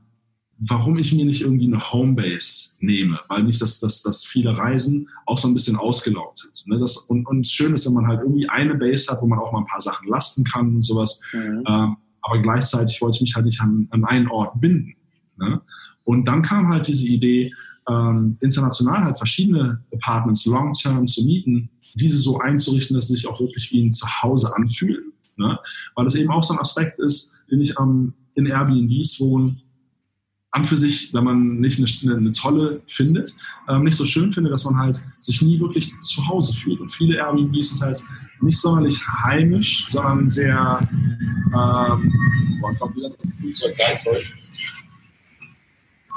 [0.60, 5.08] warum ich mir nicht irgendwie eine Homebase nehme, weil nicht, dass, dass, dass viele Reisen
[5.24, 6.68] auch so ein bisschen ausgelaugt sind.
[6.68, 6.78] Ne?
[6.78, 9.52] Das, und, und schön ist, wenn man halt irgendwie eine Base hat, wo man auch
[9.52, 11.22] mal ein paar Sachen lasten kann und sowas.
[11.32, 11.64] Mhm.
[11.66, 14.94] Ähm, aber gleichzeitig wollte ich mich halt nicht an, an einen Ort binden.
[15.38, 15.62] Ne?
[16.04, 17.54] Und dann kam halt diese Idee,
[17.88, 23.40] ähm, international halt verschiedene Apartments long-term zu mieten, diese so einzurichten, dass sie sich auch
[23.40, 25.12] wirklich wie ein Zuhause anfühlen.
[25.36, 25.58] Ne?
[25.94, 29.56] Weil es eben auch so ein Aspekt ist, den ich ähm, in Airbnbs wohne,
[30.52, 33.34] an für sich, wenn man nicht eine, eine tolle findet,
[33.68, 36.80] ähm, nicht so schön findet, dass man halt sich nie wirklich zu Hause fühlt.
[36.80, 38.02] Und viele Airbnbs sind halt
[38.40, 42.12] nicht sonderlich heimisch, sondern sehr, ähm,
[42.60, 44.24] boah, kommt wieder das Flugzeug gleich, sorry.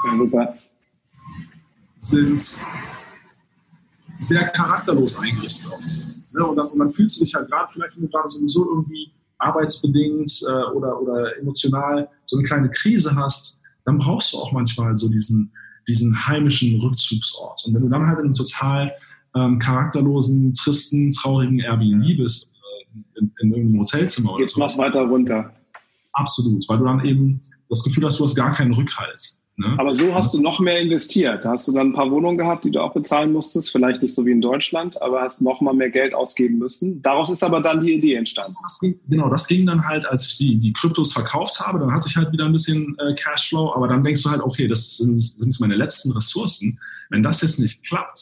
[0.04, 0.54] Ja, super.
[1.96, 2.40] Sind
[4.18, 6.00] sehr charakterlos eingerichtet oft.
[6.32, 6.44] Ne?
[6.44, 9.12] Und, dann, und dann fühlst du dich halt gerade, vielleicht wenn du gerade sowieso irgendwie
[9.38, 14.96] arbeitsbedingt äh, oder, oder emotional so eine kleine Krise hast, dann brauchst du auch manchmal
[14.96, 15.52] so diesen,
[15.86, 17.64] diesen heimischen Rückzugsort.
[17.66, 18.94] Und wenn du dann halt in einem total
[19.34, 24.60] ähm, charakterlosen, tristen, traurigen Airbnb bist, äh, in, in, irgendeinem Hotelzimmer oder Jetzt so.
[24.60, 25.52] mach's weiter runter.
[26.12, 29.40] Absolut, weil du dann eben das Gefühl hast, du hast gar keinen Rückhalt.
[29.56, 29.76] Ne?
[29.78, 31.44] Aber so hast du noch mehr investiert.
[31.44, 33.70] Da hast du dann ein paar Wohnungen gehabt, die du auch bezahlen musstest.
[33.70, 37.00] Vielleicht nicht so wie in Deutschland, aber hast noch mal mehr Geld ausgeben müssen.
[37.02, 38.56] Daraus ist aber dann die Idee entstanden.
[38.62, 41.78] Das ging, genau, das ging dann halt, als ich die, die Kryptos verkauft habe.
[41.78, 43.72] Dann hatte ich halt wieder ein bisschen äh, Cashflow.
[43.74, 46.80] Aber dann denkst du halt, okay, das sind, sind meine letzten Ressourcen.
[47.10, 48.18] Wenn das jetzt nicht klappt,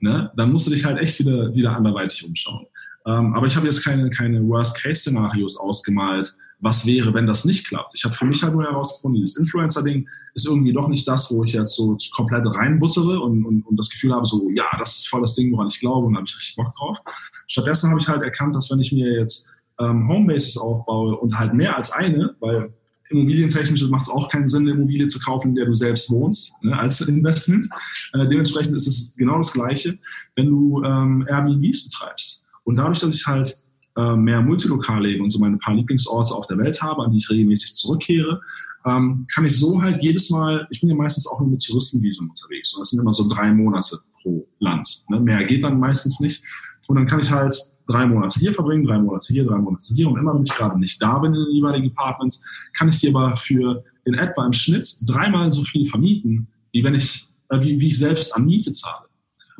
[0.00, 2.66] ne, dann musst du dich halt echt wieder, wieder anderweitig umschauen.
[3.06, 7.92] Ähm, aber ich habe jetzt keine, keine Worst-Case-Szenarios ausgemalt was wäre, wenn das nicht klappt.
[7.94, 11.44] Ich habe für mich halt nur herausgefunden, dieses Influencer-Ding ist irgendwie doch nicht das, wo
[11.44, 15.08] ich jetzt so komplett reinbuttere und, und, und das Gefühl habe, so, ja, das ist
[15.08, 16.98] voll das Ding, woran ich glaube und da habe ich richtig Bock drauf.
[17.46, 21.52] Stattdessen habe ich halt erkannt, dass wenn ich mir jetzt ähm, Homebases aufbaue und halt
[21.52, 22.72] mehr als eine, weil
[23.10, 26.62] immobilientechnisch macht es auch keinen Sinn, eine Immobilie zu kaufen, in der du selbst wohnst,
[26.64, 27.68] ne, als Investment.
[28.14, 29.98] Äh, dementsprechend ist es genau das Gleiche,
[30.34, 32.48] wenn du ähm, Airbnbs betreibst.
[32.64, 33.62] Und dadurch, dass ich halt
[33.96, 37.18] äh, mehr multilokal lebe und so meine paar Lieblingsorte auf der Welt habe, an die
[37.18, 38.40] ich regelmäßig zurückkehre,
[38.86, 42.28] ähm, kann ich so halt jedes Mal, ich bin ja meistens auch nur mit Touristenvisum
[42.28, 44.86] unterwegs und das sind immer so drei Monate pro Land.
[45.08, 45.20] Ne?
[45.20, 46.42] Mehr geht dann meistens nicht.
[46.88, 47.52] Und dann kann ich halt
[47.86, 50.08] drei Monate hier verbringen, drei Monate hier, drei Monate hier.
[50.08, 52.46] Und immer wenn ich gerade nicht da bin in den jeweiligen Apartments,
[52.76, 56.94] kann ich die aber für in etwa im Schnitt dreimal so viel vermieten, wie wenn
[56.94, 59.06] ich, äh, wie, wie ich selbst an Miete zahle.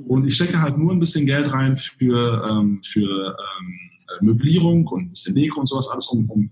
[0.06, 4.86] Und ich stecke halt nur ein bisschen Geld rein für, ähm, für ähm, äh, Möblierung
[4.86, 6.50] und ein bisschen Deko und sowas alles, um, um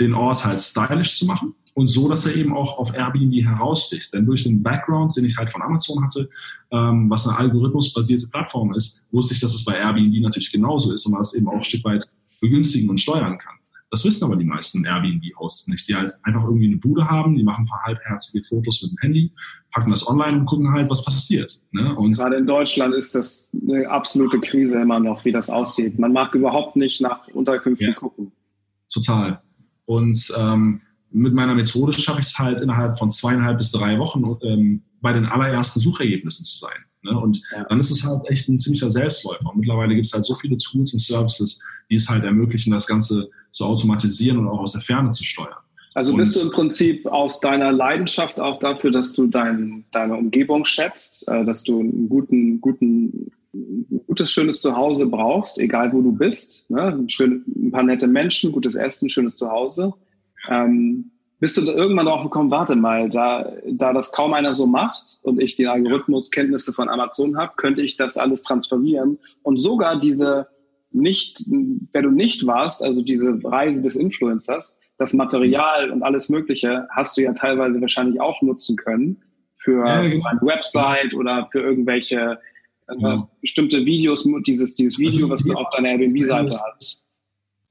[0.00, 4.12] den Ort halt stylisch zu machen und so, dass er eben auch auf Airbnb heraussticht.
[4.12, 6.28] Denn durch den Background, den ich halt von Amazon hatte,
[6.70, 11.06] ähm, was eine algorithmusbasierte Plattform ist, wusste ich, dass es bei Airbnb natürlich genauso ist
[11.06, 12.04] und man es eben auch ein Stück weit
[12.40, 13.57] begünstigen und steuern kann.
[13.90, 17.42] Das wissen aber die meisten Airbnb-Hosts nicht, die halt einfach irgendwie eine Bude haben, die
[17.42, 19.32] machen ein paar halbherzige Fotos mit dem Handy,
[19.72, 21.60] packen das online und gucken halt, was passiert.
[21.72, 21.96] Ne?
[21.96, 25.98] Und Gerade in Deutschland ist das eine absolute Krise immer noch, wie das aussieht.
[25.98, 28.32] Man mag überhaupt nicht nach Unterkünften ja, gucken.
[28.92, 29.40] Total.
[29.86, 34.36] Und ähm, mit meiner Methode schaffe ich es halt innerhalb von zweieinhalb bis drei Wochen
[34.42, 36.84] ähm, bei den allerersten Suchergebnissen zu sein.
[37.02, 37.18] Ne?
[37.18, 39.50] Und dann ist es halt echt ein ziemlicher Selbstläufer.
[39.50, 42.86] Und mittlerweile gibt es halt so viele Tools und Services, die es halt ermöglichen, das
[42.86, 45.56] Ganze zu automatisieren und auch aus der Ferne zu steuern.
[45.94, 50.64] Also bist du im Prinzip aus deiner Leidenschaft auch dafür, dass du dein, deine Umgebung
[50.64, 53.32] schätzt, äh, dass du einen guten, guten,
[54.06, 56.70] gutes, schönes Zuhause brauchst, egal wo du bist.
[56.70, 56.82] Ne?
[56.82, 59.92] Ein, schön, ein paar nette Menschen, gutes Essen, schönes Zuhause.
[60.48, 65.18] Ähm, bist du irgendwann darauf gekommen, warte mal, da, da das kaum einer so macht
[65.22, 70.48] und ich die Algorithmuskenntnisse von Amazon habe, könnte ich das alles transferieren und sogar diese
[70.90, 71.44] nicht,
[71.92, 77.16] wer du nicht warst, also diese Reise des Influencers, das Material und alles Mögliche hast
[77.16, 79.22] du ja teilweise wahrscheinlich auch nutzen können
[79.54, 80.26] für ja, genau.
[80.26, 82.40] eine Website oder für irgendwelche
[82.88, 83.28] äh, ja.
[83.40, 87.04] bestimmte Videos, dieses, dieses Video, also, was du auf deiner Airbnb-Seite hast.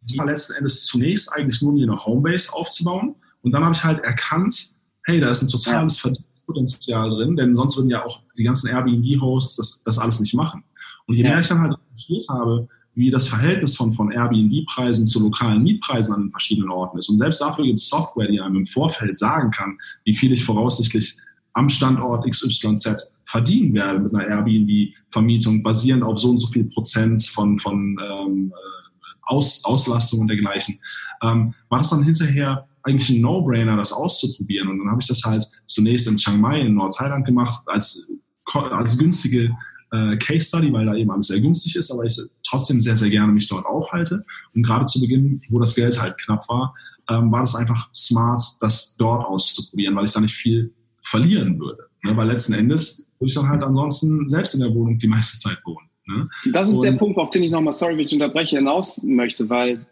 [0.03, 3.84] Die war letzten Endes zunächst eigentlich nur mir eine Homebase aufzubauen und dann habe ich
[3.84, 4.72] halt erkannt,
[5.04, 5.88] hey, da ist ein ja.
[5.88, 10.64] Verdienstpotenzial drin, denn sonst würden ja auch die ganzen Airbnb-Hosts das, das alles nicht machen.
[11.06, 15.22] Und je mehr ich dann halt recherchiert habe, wie das Verhältnis von, von Airbnb-Preisen zu
[15.22, 17.10] lokalen Mietpreisen an den verschiedenen Orten ist.
[17.10, 20.44] Und selbst dafür gibt es Software, die einem im Vorfeld sagen kann, wie viel ich
[20.44, 21.16] voraussichtlich
[21.54, 27.24] am Standort XYZ verdienen werde mit einer Airbnb-Vermietung, basierend auf so und so viel Prozent
[27.28, 30.80] von, von ähm, äh, Aus, Auslastung und dergleichen,
[31.22, 34.70] ähm, war das dann hinterher eigentlich ein No-Brainer, das auszuprobieren.
[34.70, 38.12] Und dann habe ich das halt zunächst in Chiang Mai in Nordthailand gemacht, als,
[38.54, 39.52] als günstige
[39.92, 43.10] äh, Case Study, weil da eben alles sehr günstig ist, aber ich trotzdem sehr, sehr
[43.10, 44.26] gerne mich dort aufhalte.
[44.56, 46.74] Und gerade zu Beginn, wo das Geld halt knapp war,
[47.10, 51.88] ähm, war das einfach smart, das dort auszuprobieren, weil ich da nicht viel verlieren würde.
[52.04, 52.16] Ne?
[52.16, 55.60] Weil letzten Endes würde ich dann halt ansonsten selbst in der Wohnung die meiste Zeit
[55.66, 55.88] wohnen.
[56.06, 56.30] Ne?
[56.52, 59.50] Das ist und der Punkt, auf den ich nochmal, sorry, wenn ich unterbreche, hinaus möchte,
[59.50, 59.86] weil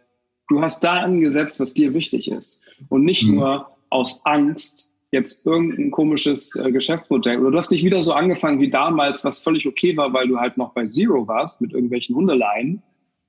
[0.50, 2.62] du hast da angesetzt, was dir wichtig ist.
[2.89, 3.35] Und nicht mhm.
[3.35, 7.39] nur aus Angst, jetzt irgendein komisches äh, Geschäftsmodell.
[7.39, 10.39] Oder du hast nicht wieder so angefangen wie damals, was völlig okay war, weil du
[10.39, 12.84] halt noch bei Zero warst mit irgendwelchen Hundeleien,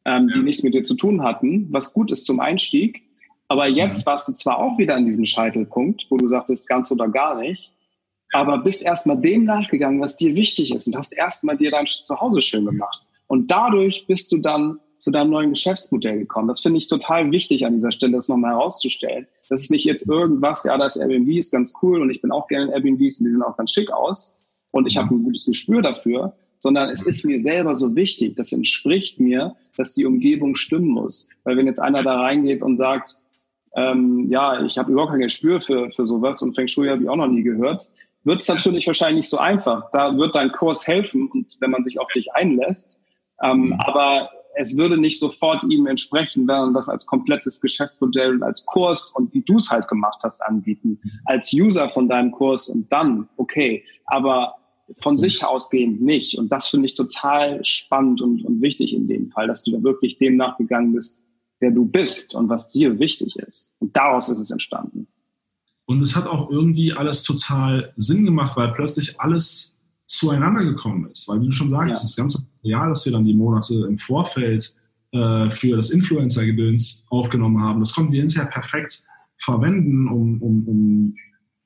[0.04, 0.34] ähm, ja.
[0.34, 3.02] die nichts mit dir zu tun hatten, was gut ist zum Einstieg.
[3.48, 4.10] Aber jetzt mhm.
[4.10, 7.72] warst du zwar auch wieder an diesem Scheitelpunkt, wo du sagtest, ganz oder gar nicht,
[8.32, 12.42] aber bist erstmal dem nachgegangen, was dir wichtig ist und hast erstmal dir dein Zuhause
[12.42, 13.00] schön gemacht.
[13.28, 16.48] Und dadurch bist du dann zu deinem neuen Geschäftsmodell gekommen.
[16.48, 19.28] Das finde ich total wichtig an dieser Stelle, das nochmal herauszustellen.
[19.48, 22.48] Das ist nicht jetzt irgendwas, ja, das Airbnb ist ganz cool und ich bin auch
[22.48, 24.40] gerne in Airbnbs und die sehen auch ganz schick aus
[24.72, 28.50] und ich habe ein gutes Gespür dafür, sondern es ist mir selber so wichtig, das
[28.50, 31.28] entspricht mir, dass die Umgebung stimmen muss.
[31.44, 33.14] Weil wenn jetzt einer da reingeht und sagt,
[33.76, 37.08] ähm, ja, ich habe überhaupt kein Gespür für, für sowas und Feng Shui habe ich
[37.08, 37.92] auch noch nie gehört,
[38.24, 39.88] wird es natürlich wahrscheinlich nicht so einfach.
[39.92, 43.00] Da wird dein Kurs helfen und wenn man sich auf dich einlässt.
[43.40, 48.42] Ähm, aber es würde nicht sofort ihm entsprechen, wenn man das als komplettes Geschäftsmodell und
[48.42, 52.68] als Kurs und wie du es halt gemacht hast anbieten, als User von deinem Kurs
[52.68, 54.54] und dann, okay, aber
[55.00, 56.38] von sich ausgehend nicht.
[56.38, 59.82] Und das finde ich total spannend und, und wichtig in dem Fall, dass du da
[59.82, 61.26] wirklich dem nachgegangen bist,
[61.60, 63.76] der du bist und was dir wichtig ist.
[63.80, 65.06] Und daraus ist es entstanden.
[65.84, 69.75] Und es hat auch irgendwie alles total Sinn gemacht, weil plötzlich alles
[70.06, 71.28] zueinander gekommen ist.
[71.28, 72.02] Weil, wie du schon sagst, ja.
[72.02, 74.76] das ganze Material, das wir dann die Monate im Vorfeld
[75.12, 79.04] äh, für das Influencer-Gedöns aufgenommen haben, das konnten wir hinterher perfekt
[79.38, 81.14] verwenden, um, um, um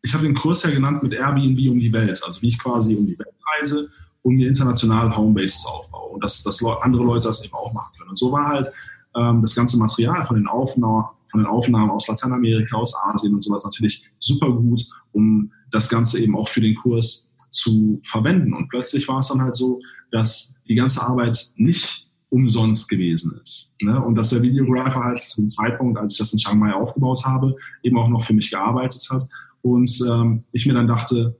[0.02, 2.94] ich habe den Kurs ja genannt mit Airbnb um die Welt, also wie ich quasi
[2.94, 3.88] um die Welt reise
[4.22, 8.10] und mir international Homebases aufbaue und dass, dass andere Leute das eben auch machen können.
[8.10, 8.70] Und so war halt
[9.14, 13.40] ähm, das ganze Material von den, Aufnahmen, von den Aufnahmen aus Lateinamerika, aus Asien und
[13.40, 18.54] sowas natürlich super gut, um das Ganze eben auch für den Kurs zu verwenden.
[18.54, 23.76] Und plötzlich war es dann halt so, dass die ganze Arbeit nicht umsonst gewesen ist.
[23.82, 24.00] Ne?
[24.00, 27.54] Und dass der Videographer halt zum Zeitpunkt, als ich das in Chiang Mai aufgebaut habe,
[27.82, 29.22] eben auch noch für mich gearbeitet hat.
[29.62, 31.36] Und ähm, ich mir dann dachte,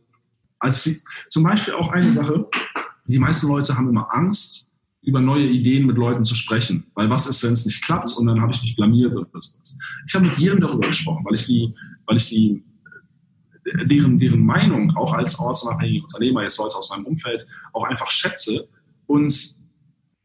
[0.59, 2.47] als sie, zum Beispiel auch eine Sache,
[3.07, 4.71] die meisten Leute haben immer Angst,
[5.03, 6.91] über neue Ideen mit Leuten zu sprechen.
[6.95, 9.79] Weil was ist, wenn es nicht klappt und dann habe ich mich blamiert oder sowas.
[10.07, 11.75] Ich habe mit jedem darüber gesprochen, weil ich die,
[12.07, 12.63] weil ich die
[13.85, 18.69] deren, deren Meinung auch als ortsunabhängiger Unternehmer, jetzt Leute aus meinem Umfeld, auch einfach schätze
[19.07, 19.61] und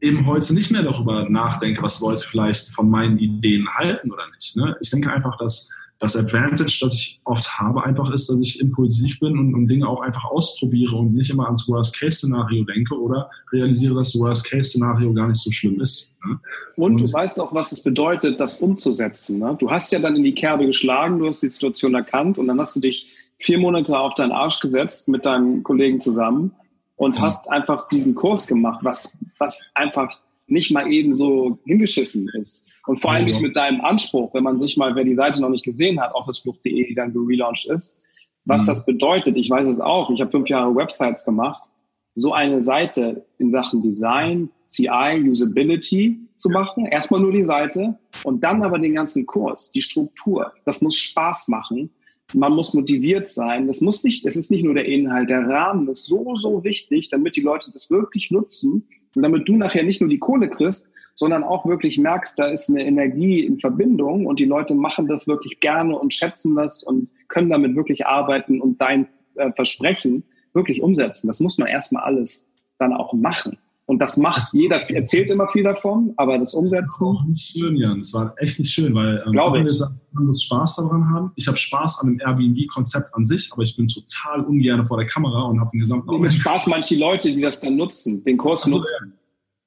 [0.00, 4.56] eben heute nicht mehr darüber nachdenke, was Leute vielleicht von meinen Ideen halten oder nicht.
[4.56, 4.76] Ne?
[4.80, 9.18] Ich denke einfach, dass das Advantage, das ich oft habe, einfach ist, dass ich impulsiv
[9.18, 13.94] bin und, und Dinge auch einfach ausprobiere und nicht immer ans Worst-Case-Szenario denke oder realisiere,
[13.94, 16.18] dass das Worst-Case-Szenario gar nicht so schlimm ist.
[16.26, 16.38] Ne?
[16.76, 19.38] Und, und, du weißt auch, was es bedeutet, das umzusetzen.
[19.38, 19.56] Ne?
[19.58, 22.60] Du hast ja dann in die Kerbe geschlagen, du hast die Situation erkannt und dann
[22.60, 26.54] hast du dich vier Monate auf deinen Arsch gesetzt mit deinem Kollegen zusammen
[26.96, 27.22] und ja.
[27.22, 32.70] hast einfach diesen Kurs gemacht, was, was einfach nicht mal eben so hingeschissen ist.
[32.86, 35.48] Und vor allem nicht mit deinem Anspruch, wenn man sich mal, wer die Seite noch
[35.48, 38.06] nicht gesehen hat, officeflucht.de, die dann gelauncht ist,
[38.44, 38.66] was mhm.
[38.66, 39.36] das bedeutet.
[39.36, 40.10] Ich weiß es auch.
[40.10, 41.68] Ich habe fünf Jahre Websites gemacht.
[42.14, 46.86] So eine Seite in Sachen Design, CI, Usability zu machen.
[46.86, 50.52] Erstmal nur die Seite und dann aber den ganzen Kurs, die Struktur.
[50.64, 51.90] Das muss Spaß machen
[52.34, 53.66] man muss motiviert sein.
[53.66, 57.08] Das muss nicht, es ist nicht nur der Inhalt, der Rahmen ist so, so wichtig,
[57.08, 60.92] damit die Leute das wirklich nutzen und damit du nachher nicht nur die Kohle kriegst,
[61.14, 65.26] sondern auch wirklich merkst, da ist eine Energie in Verbindung und die Leute machen das
[65.26, 70.82] wirklich gerne und schätzen das und können damit wirklich arbeiten und dein äh, Versprechen wirklich
[70.82, 71.26] umsetzen.
[71.28, 73.56] Das muss man erstmal alles dann auch machen.
[73.88, 76.84] Und das macht jeder, erzählt immer viel davon, aber das Umsetzen.
[76.84, 77.98] Das war auch nicht schön, Jan.
[78.00, 79.72] Das war echt nicht schön, weil ähm, auch wenn wir
[80.12, 81.30] muss Spaß daran haben.
[81.36, 85.06] Ich habe Spaß an dem Airbnb-Konzept an sich, aber ich bin total ungern vor der
[85.06, 88.64] Kamera und habe den gesamten Mit Spaß manche Leute, die das dann nutzen, den Kurs
[88.64, 89.12] also, nutzen.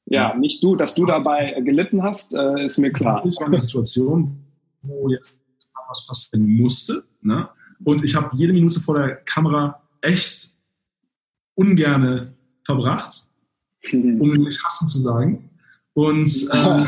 [0.08, 3.24] Ja, ja, nicht du, dass du dabei gelitten hast, äh, ist mir klar.
[3.26, 4.44] Ich war in einer Situation,
[4.82, 5.40] wo jetzt
[5.88, 7.04] was passieren musste.
[7.22, 7.48] Ne?
[7.86, 10.58] Und ich habe jede Minute vor der Kamera echt
[11.56, 12.34] ungerne
[12.66, 13.29] verbracht
[13.94, 15.50] um nicht hassen zu sagen.
[15.94, 16.88] Und ähm,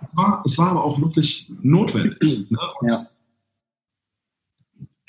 [0.00, 2.50] es, war, es war aber auch wirklich notwendig.
[2.50, 2.58] Ne?
[2.88, 2.98] Ja.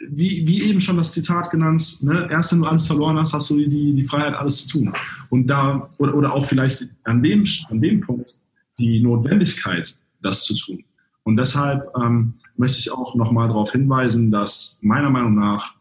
[0.10, 2.28] Wie, wie eben schon das Zitat genannt, ne?
[2.30, 4.94] erst wenn du alles verloren hast, hast du die, die Freiheit, alles zu tun.
[5.30, 8.34] Und da, oder, oder auch vielleicht an dem, an dem Punkt
[8.78, 10.84] die Notwendigkeit, das zu tun.
[11.24, 15.76] Und deshalb ähm, möchte ich auch nochmal darauf hinweisen, dass meiner Meinung nach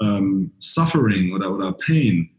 [0.00, 2.30] ähm, Suffering oder, oder Pain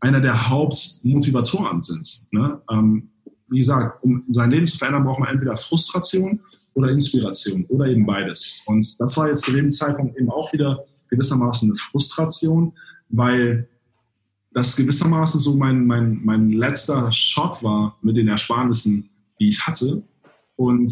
[0.00, 2.26] einer der Hauptmotivatoren sind.
[2.30, 2.60] Ne?
[2.70, 3.10] Ähm,
[3.48, 6.40] wie gesagt, um sein Leben zu verändern, braucht man entweder Frustration
[6.74, 8.60] oder Inspiration oder eben beides.
[8.66, 12.72] Und das war jetzt zu dem Zeitpunkt eben auch wieder gewissermaßen eine Frustration,
[13.08, 13.68] weil
[14.52, 20.02] das gewissermaßen so mein, mein, mein letzter Shot war mit den Ersparnissen, die ich hatte.
[20.56, 20.90] Und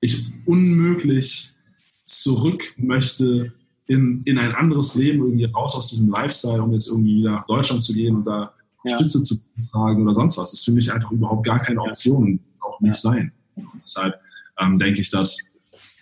[0.00, 1.52] ich unmöglich
[2.04, 3.52] zurück möchte
[3.86, 7.46] in, in ein anderes Leben, irgendwie raus aus diesem Lifestyle, um jetzt irgendwie wieder nach
[7.46, 8.52] Deutschland zu gehen und da
[8.84, 8.96] ja.
[8.96, 9.36] Stütze zu
[9.70, 10.50] tragen oder sonst was.
[10.50, 13.32] Das ist für mich einfach überhaupt gar keine Option und auch nicht sein.
[13.82, 14.18] Deshalb
[14.60, 15.56] ähm, denke ich, dass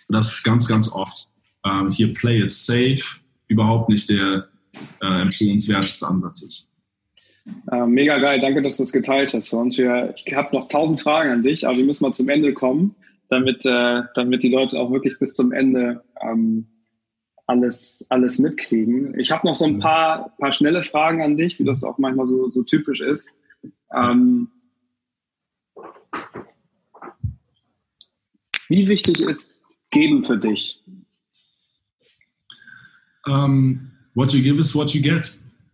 [0.09, 1.31] das ganz, ganz oft
[1.65, 4.47] ähm, hier Play it safe überhaupt nicht der
[5.01, 6.71] äh, empfehlenswerteste Ansatz ist.
[7.71, 9.77] Äh, mega geil, danke, dass du das geteilt hast für uns.
[9.77, 12.95] Wir, ich habe noch tausend Fragen an dich, aber wir müssen mal zum Ende kommen,
[13.29, 16.67] damit, äh, damit die Leute auch wirklich bis zum Ende ähm,
[17.51, 19.19] alles, alles mitkriegen.
[19.19, 22.25] Ich habe noch so ein paar, paar schnelle Fragen an dich, wie das auch manchmal
[22.25, 23.43] so, so typisch ist.
[23.93, 24.49] Ähm,
[28.69, 30.81] wie wichtig ist Geben für dich?
[33.25, 35.29] Um, ähm, what you give is what you get,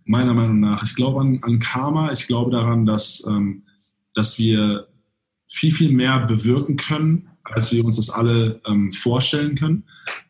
[0.06, 0.84] meiner Meinung nach.
[0.84, 2.12] Ich glaube an, an Karma.
[2.12, 3.64] Ich glaube daran, dass, ähm,
[4.16, 4.88] dass wir
[5.46, 9.84] viel, viel mehr bewirken können, als wir uns das alle ähm, vorstellen können.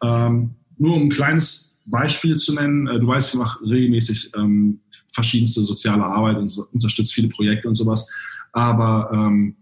[0.03, 4.79] Ähm, nur um ein kleines Beispiel zu nennen, äh, du weißt, ich mache regelmäßig ähm,
[5.11, 8.11] verschiedenste soziale Arbeit und unterstütze viele Projekte und sowas.
[8.51, 9.55] Aber ähm,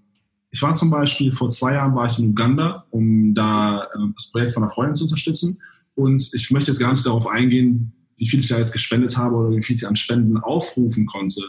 [0.52, 4.32] ich war zum Beispiel, vor zwei Jahren war ich in Uganda, um da äh, das
[4.32, 5.60] Projekt von einer Freundin zu unterstützen.
[5.96, 9.36] Und ich möchte jetzt gar nicht darauf eingehen, wie viel ich da jetzt gespendet habe
[9.36, 11.42] oder wie viel ich an Spenden aufrufen konnte,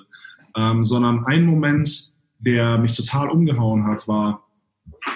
[0.56, 1.88] ähm, sondern ein Moment,
[2.38, 4.45] der mich total umgehauen hat, war,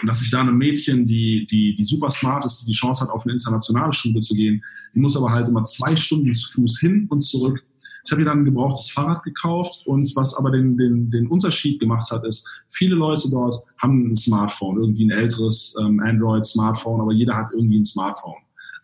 [0.07, 3.25] dass ich da einem Mädchen, die, die, die super smart ist, die Chance hat, auf
[3.25, 4.63] eine internationale Schule zu gehen,
[4.95, 7.63] die muss aber halt immer zwei Stunden zu Fuß hin und zurück.
[8.05, 11.81] Ich habe ihr dann ein gebrauchtes Fahrrad gekauft und was aber den, den, den Unterschied
[11.81, 17.13] gemacht hat, ist, viele Leute dort haben ein Smartphone, irgendwie ein älteres ähm, Android-Smartphone, aber
[17.13, 18.39] jeder hat irgendwie ein Smartphone,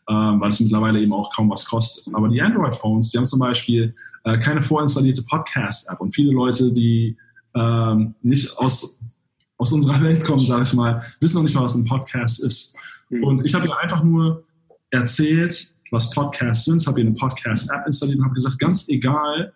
[0.09, 2.15] ähm, weil es mittlerweile eben auch kaum was kostet.
[2.15, 3.95] Aber die Android-Phones, die haben zum Beispiel
[4.25, 7.17] äh, keine vorinstallierte Podcast-App und viele Leute, die
[7.55, 9.03] ähm, nicht aus
[9.59, 12.77] aus unserer Welt kommen, sage ich mal, wissen noch nicht mal, was ein Podcast ist.
[13.11, 13.25] Mhm.
[13.25, 14.45] Und ich habe ihr einfach nur
[14.91, 19.53] erzählt, was Podcasts sind, habe ihr eine Podcast-App installiert und habe gesagt, ganz egal,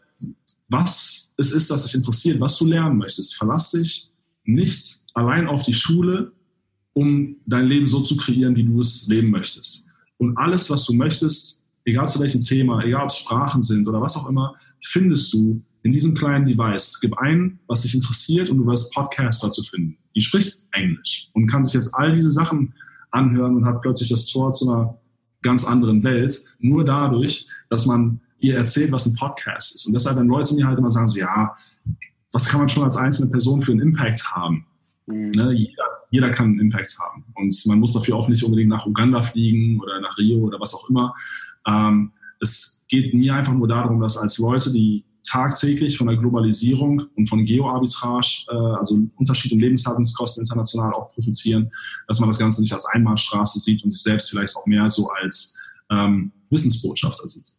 [0.69, 4.09] was es ist, das dich interessiert, was du lernen möchtest, verlass dich
[4.45, 6.33] nicht allein auf die Schule,
[6.93, 9.89] um dein Leben so zu kreieren, wie du es leben möchtest.
[10.19, 14.01] Und alles, was du möchtest, egal zu welchem Thema, egal ob es Sprachen sind oder
[14.01, 17.01] was auch immer, findest du in diesem kleinen Device.
[17.01, 19.97] Gib ein, was dich interessiert und du wirst Podcaster zu finden.
[20.15, 22.75] Die spricht Englisch und kann sich jetzt all diese Sachen
[23.11, 24.99] anhören und hat plötzlich das Tor zu einer
[25.43, 29.87] ganz anderen Welt, nur dadurch, dass man ihr erzählt, was ein Podcast ist.
[29.87, 31.57] Und deshalb, wenn Leute mir halt immer sagen, so, ja,
[32.33, 34.67] was kann man schon als einzelne Person für einen Impact haben?
[35.07, 35.31] Mhm.
[35.31, 37.25] Ne, jeder, jeder kann einen Impact haben.
[37.35, 40.75] Und man muss dafür auch nicht unbedingt nach Uganda fliegen oder nach Rio oder was
[40.75, 41.15] auch immer.
[41.67, 47.03] Ähm, es geht mir einfach nur darum, dass als Leute, die tagtäglich von der Globalisierung
[47.17, 51.71] und von Geoarbitrage, äh, also Unterschied in Lebenshaltungskosten international auch profitieren,
[52.09, 55.09] dass man das Ganze nicht als Einbahnstraße sieht und sich selbst vielleicht auch mehr so
[55.21, 55.59] als
[55.91, 57.53] ähm, Wissensbotschafter sieht.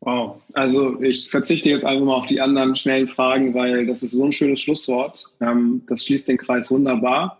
[0.00, 4.12] Wow, also ich verzichte jetzt einfach mal auf die anderen schnellen Fragen, weil das ist
[4.12, 5.24] so ein schönes Schlusswort.
[5.40, 7.38] Ähm, das schließt den Kreis wunderbar,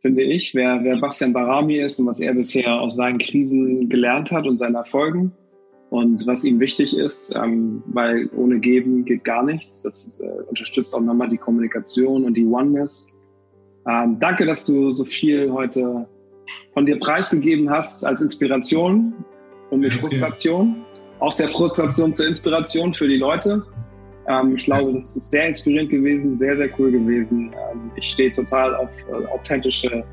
[0.00, 0.54] finde ich.
[0.54, 4.58] Wer, wer Bastian Barami ist und was er bisher aus seinen Krisen gelernt hat und
[4.58, 5.32] seinen Erfolgen,
[5.90, 9.82] und was ihm wichtig ist, ähm, weil ohne Geben geht gar nichts.
[9.82, 13.08] Das äh, unterstützt auch nochmal die Kommunikation und die Oneness.
[13.88, 16.06] Ähm, danke, dass du so viel heute
[16.74, 19.12] von dir preisgegeben hast als Inspiration
[19.70, 20.84] und mit Frustration.
[21.18, 23.64] Aus der Frustration zur Inspiration für die Leute.
[24.28, 27.52] Ähm, ich glaube, das ist sehr inspirierend gewesen, sehr, sehr cool gewesen.
[27.72, 30.04] Ähm, ich stehe total auf äh, authentische,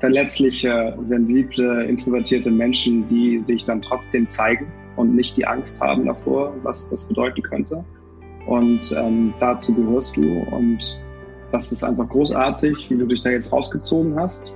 [0.00, 4.66] verletzliche, sensible, introvertierte Menschen, die sich dann trotzdem zeigen
[5.00, 7.84] und nicht die Angst haben davor, was das bedeuten könnte.
[8.46, 11.04] Und ähm, dazu gehörst du und
[11.52, 14.54] das ist einfach großartig, wie du dich da jetzt rausgezogen hast.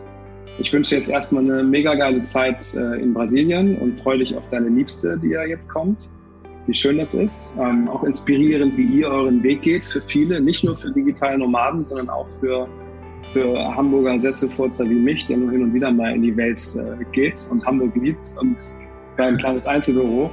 [0.59, 4.45] Ich wünsche jetzt erstmal eine mega geile Zeit äh, in Brasilien und freue dich auf
[4.51, 6.11] deine Liebste, die ja jetzt kommt.
[6.67, 7.55] Wie schön das ist.
[7.59, 11.85] Ähm, auch inspirierend, wie ihr euren Weg geht für viele, nicht nur für digitale Nomaden,
[11.85, 12.69] sondern auch für,
[13.33, 17.05] für Hamburger Sesselfurzer wie mich, der nur hin und wieder mal in die Welt äh,
[17.13, 18.57] geht und Hamburg liebt und
[19.19, 20.31] ein kleines Einzelbüro.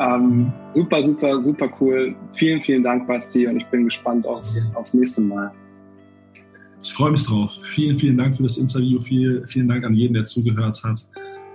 [0.00, 2.14] Ähm, super, super, super cool.
[2.34, 5.52] Vielen, vielen Dank, Basti, und ich bin gespannt aufs, aufs nächste Mal.
[6.82, 7.52] Ich freue mich drauf.
[7.62, 8.98] Vielen, vielen Dank für das Interview.
[8.98, 10.98] Viel, vielen Dank an jeden, der zugehört hat.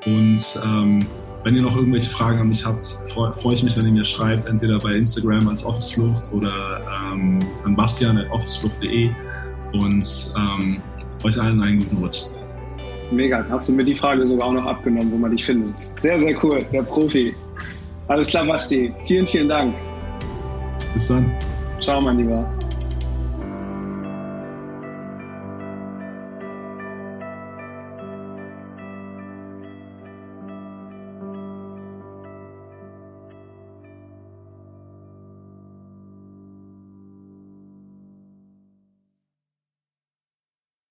[0.05, 0.99] Und ähm,
[1.43, 4.05] wenn ihr noch irgendwelche Fragen an mich habt, freue freu ich mich, wenn ihr mir
[4.05, 6.81] schreibt, entweder bei Instagram als Officeflucht oder
[7.13, 9.09] ähm, an bastian.officeflucht.de
[9.73, 10.81] und ähm,
[11.23, 12.23] euch allen einen guten Rutsch.
[13.11, 13.45] Mega.
[13.49, 15.76] Hast du mir die Frage sogar auch noch abgenommen, wo man dich findet?
[16.02, 16.60] Sehr, sehr cool.
[16.72, 17.34] Der Profi.
[18.07, 18.94] Alles klar, Basti.
[19.07, 19.76] Vielen, vielen Dank.
[20.94, 21.31] Bis dann.
[21.80, 22.45] Ciao, mein Lieber.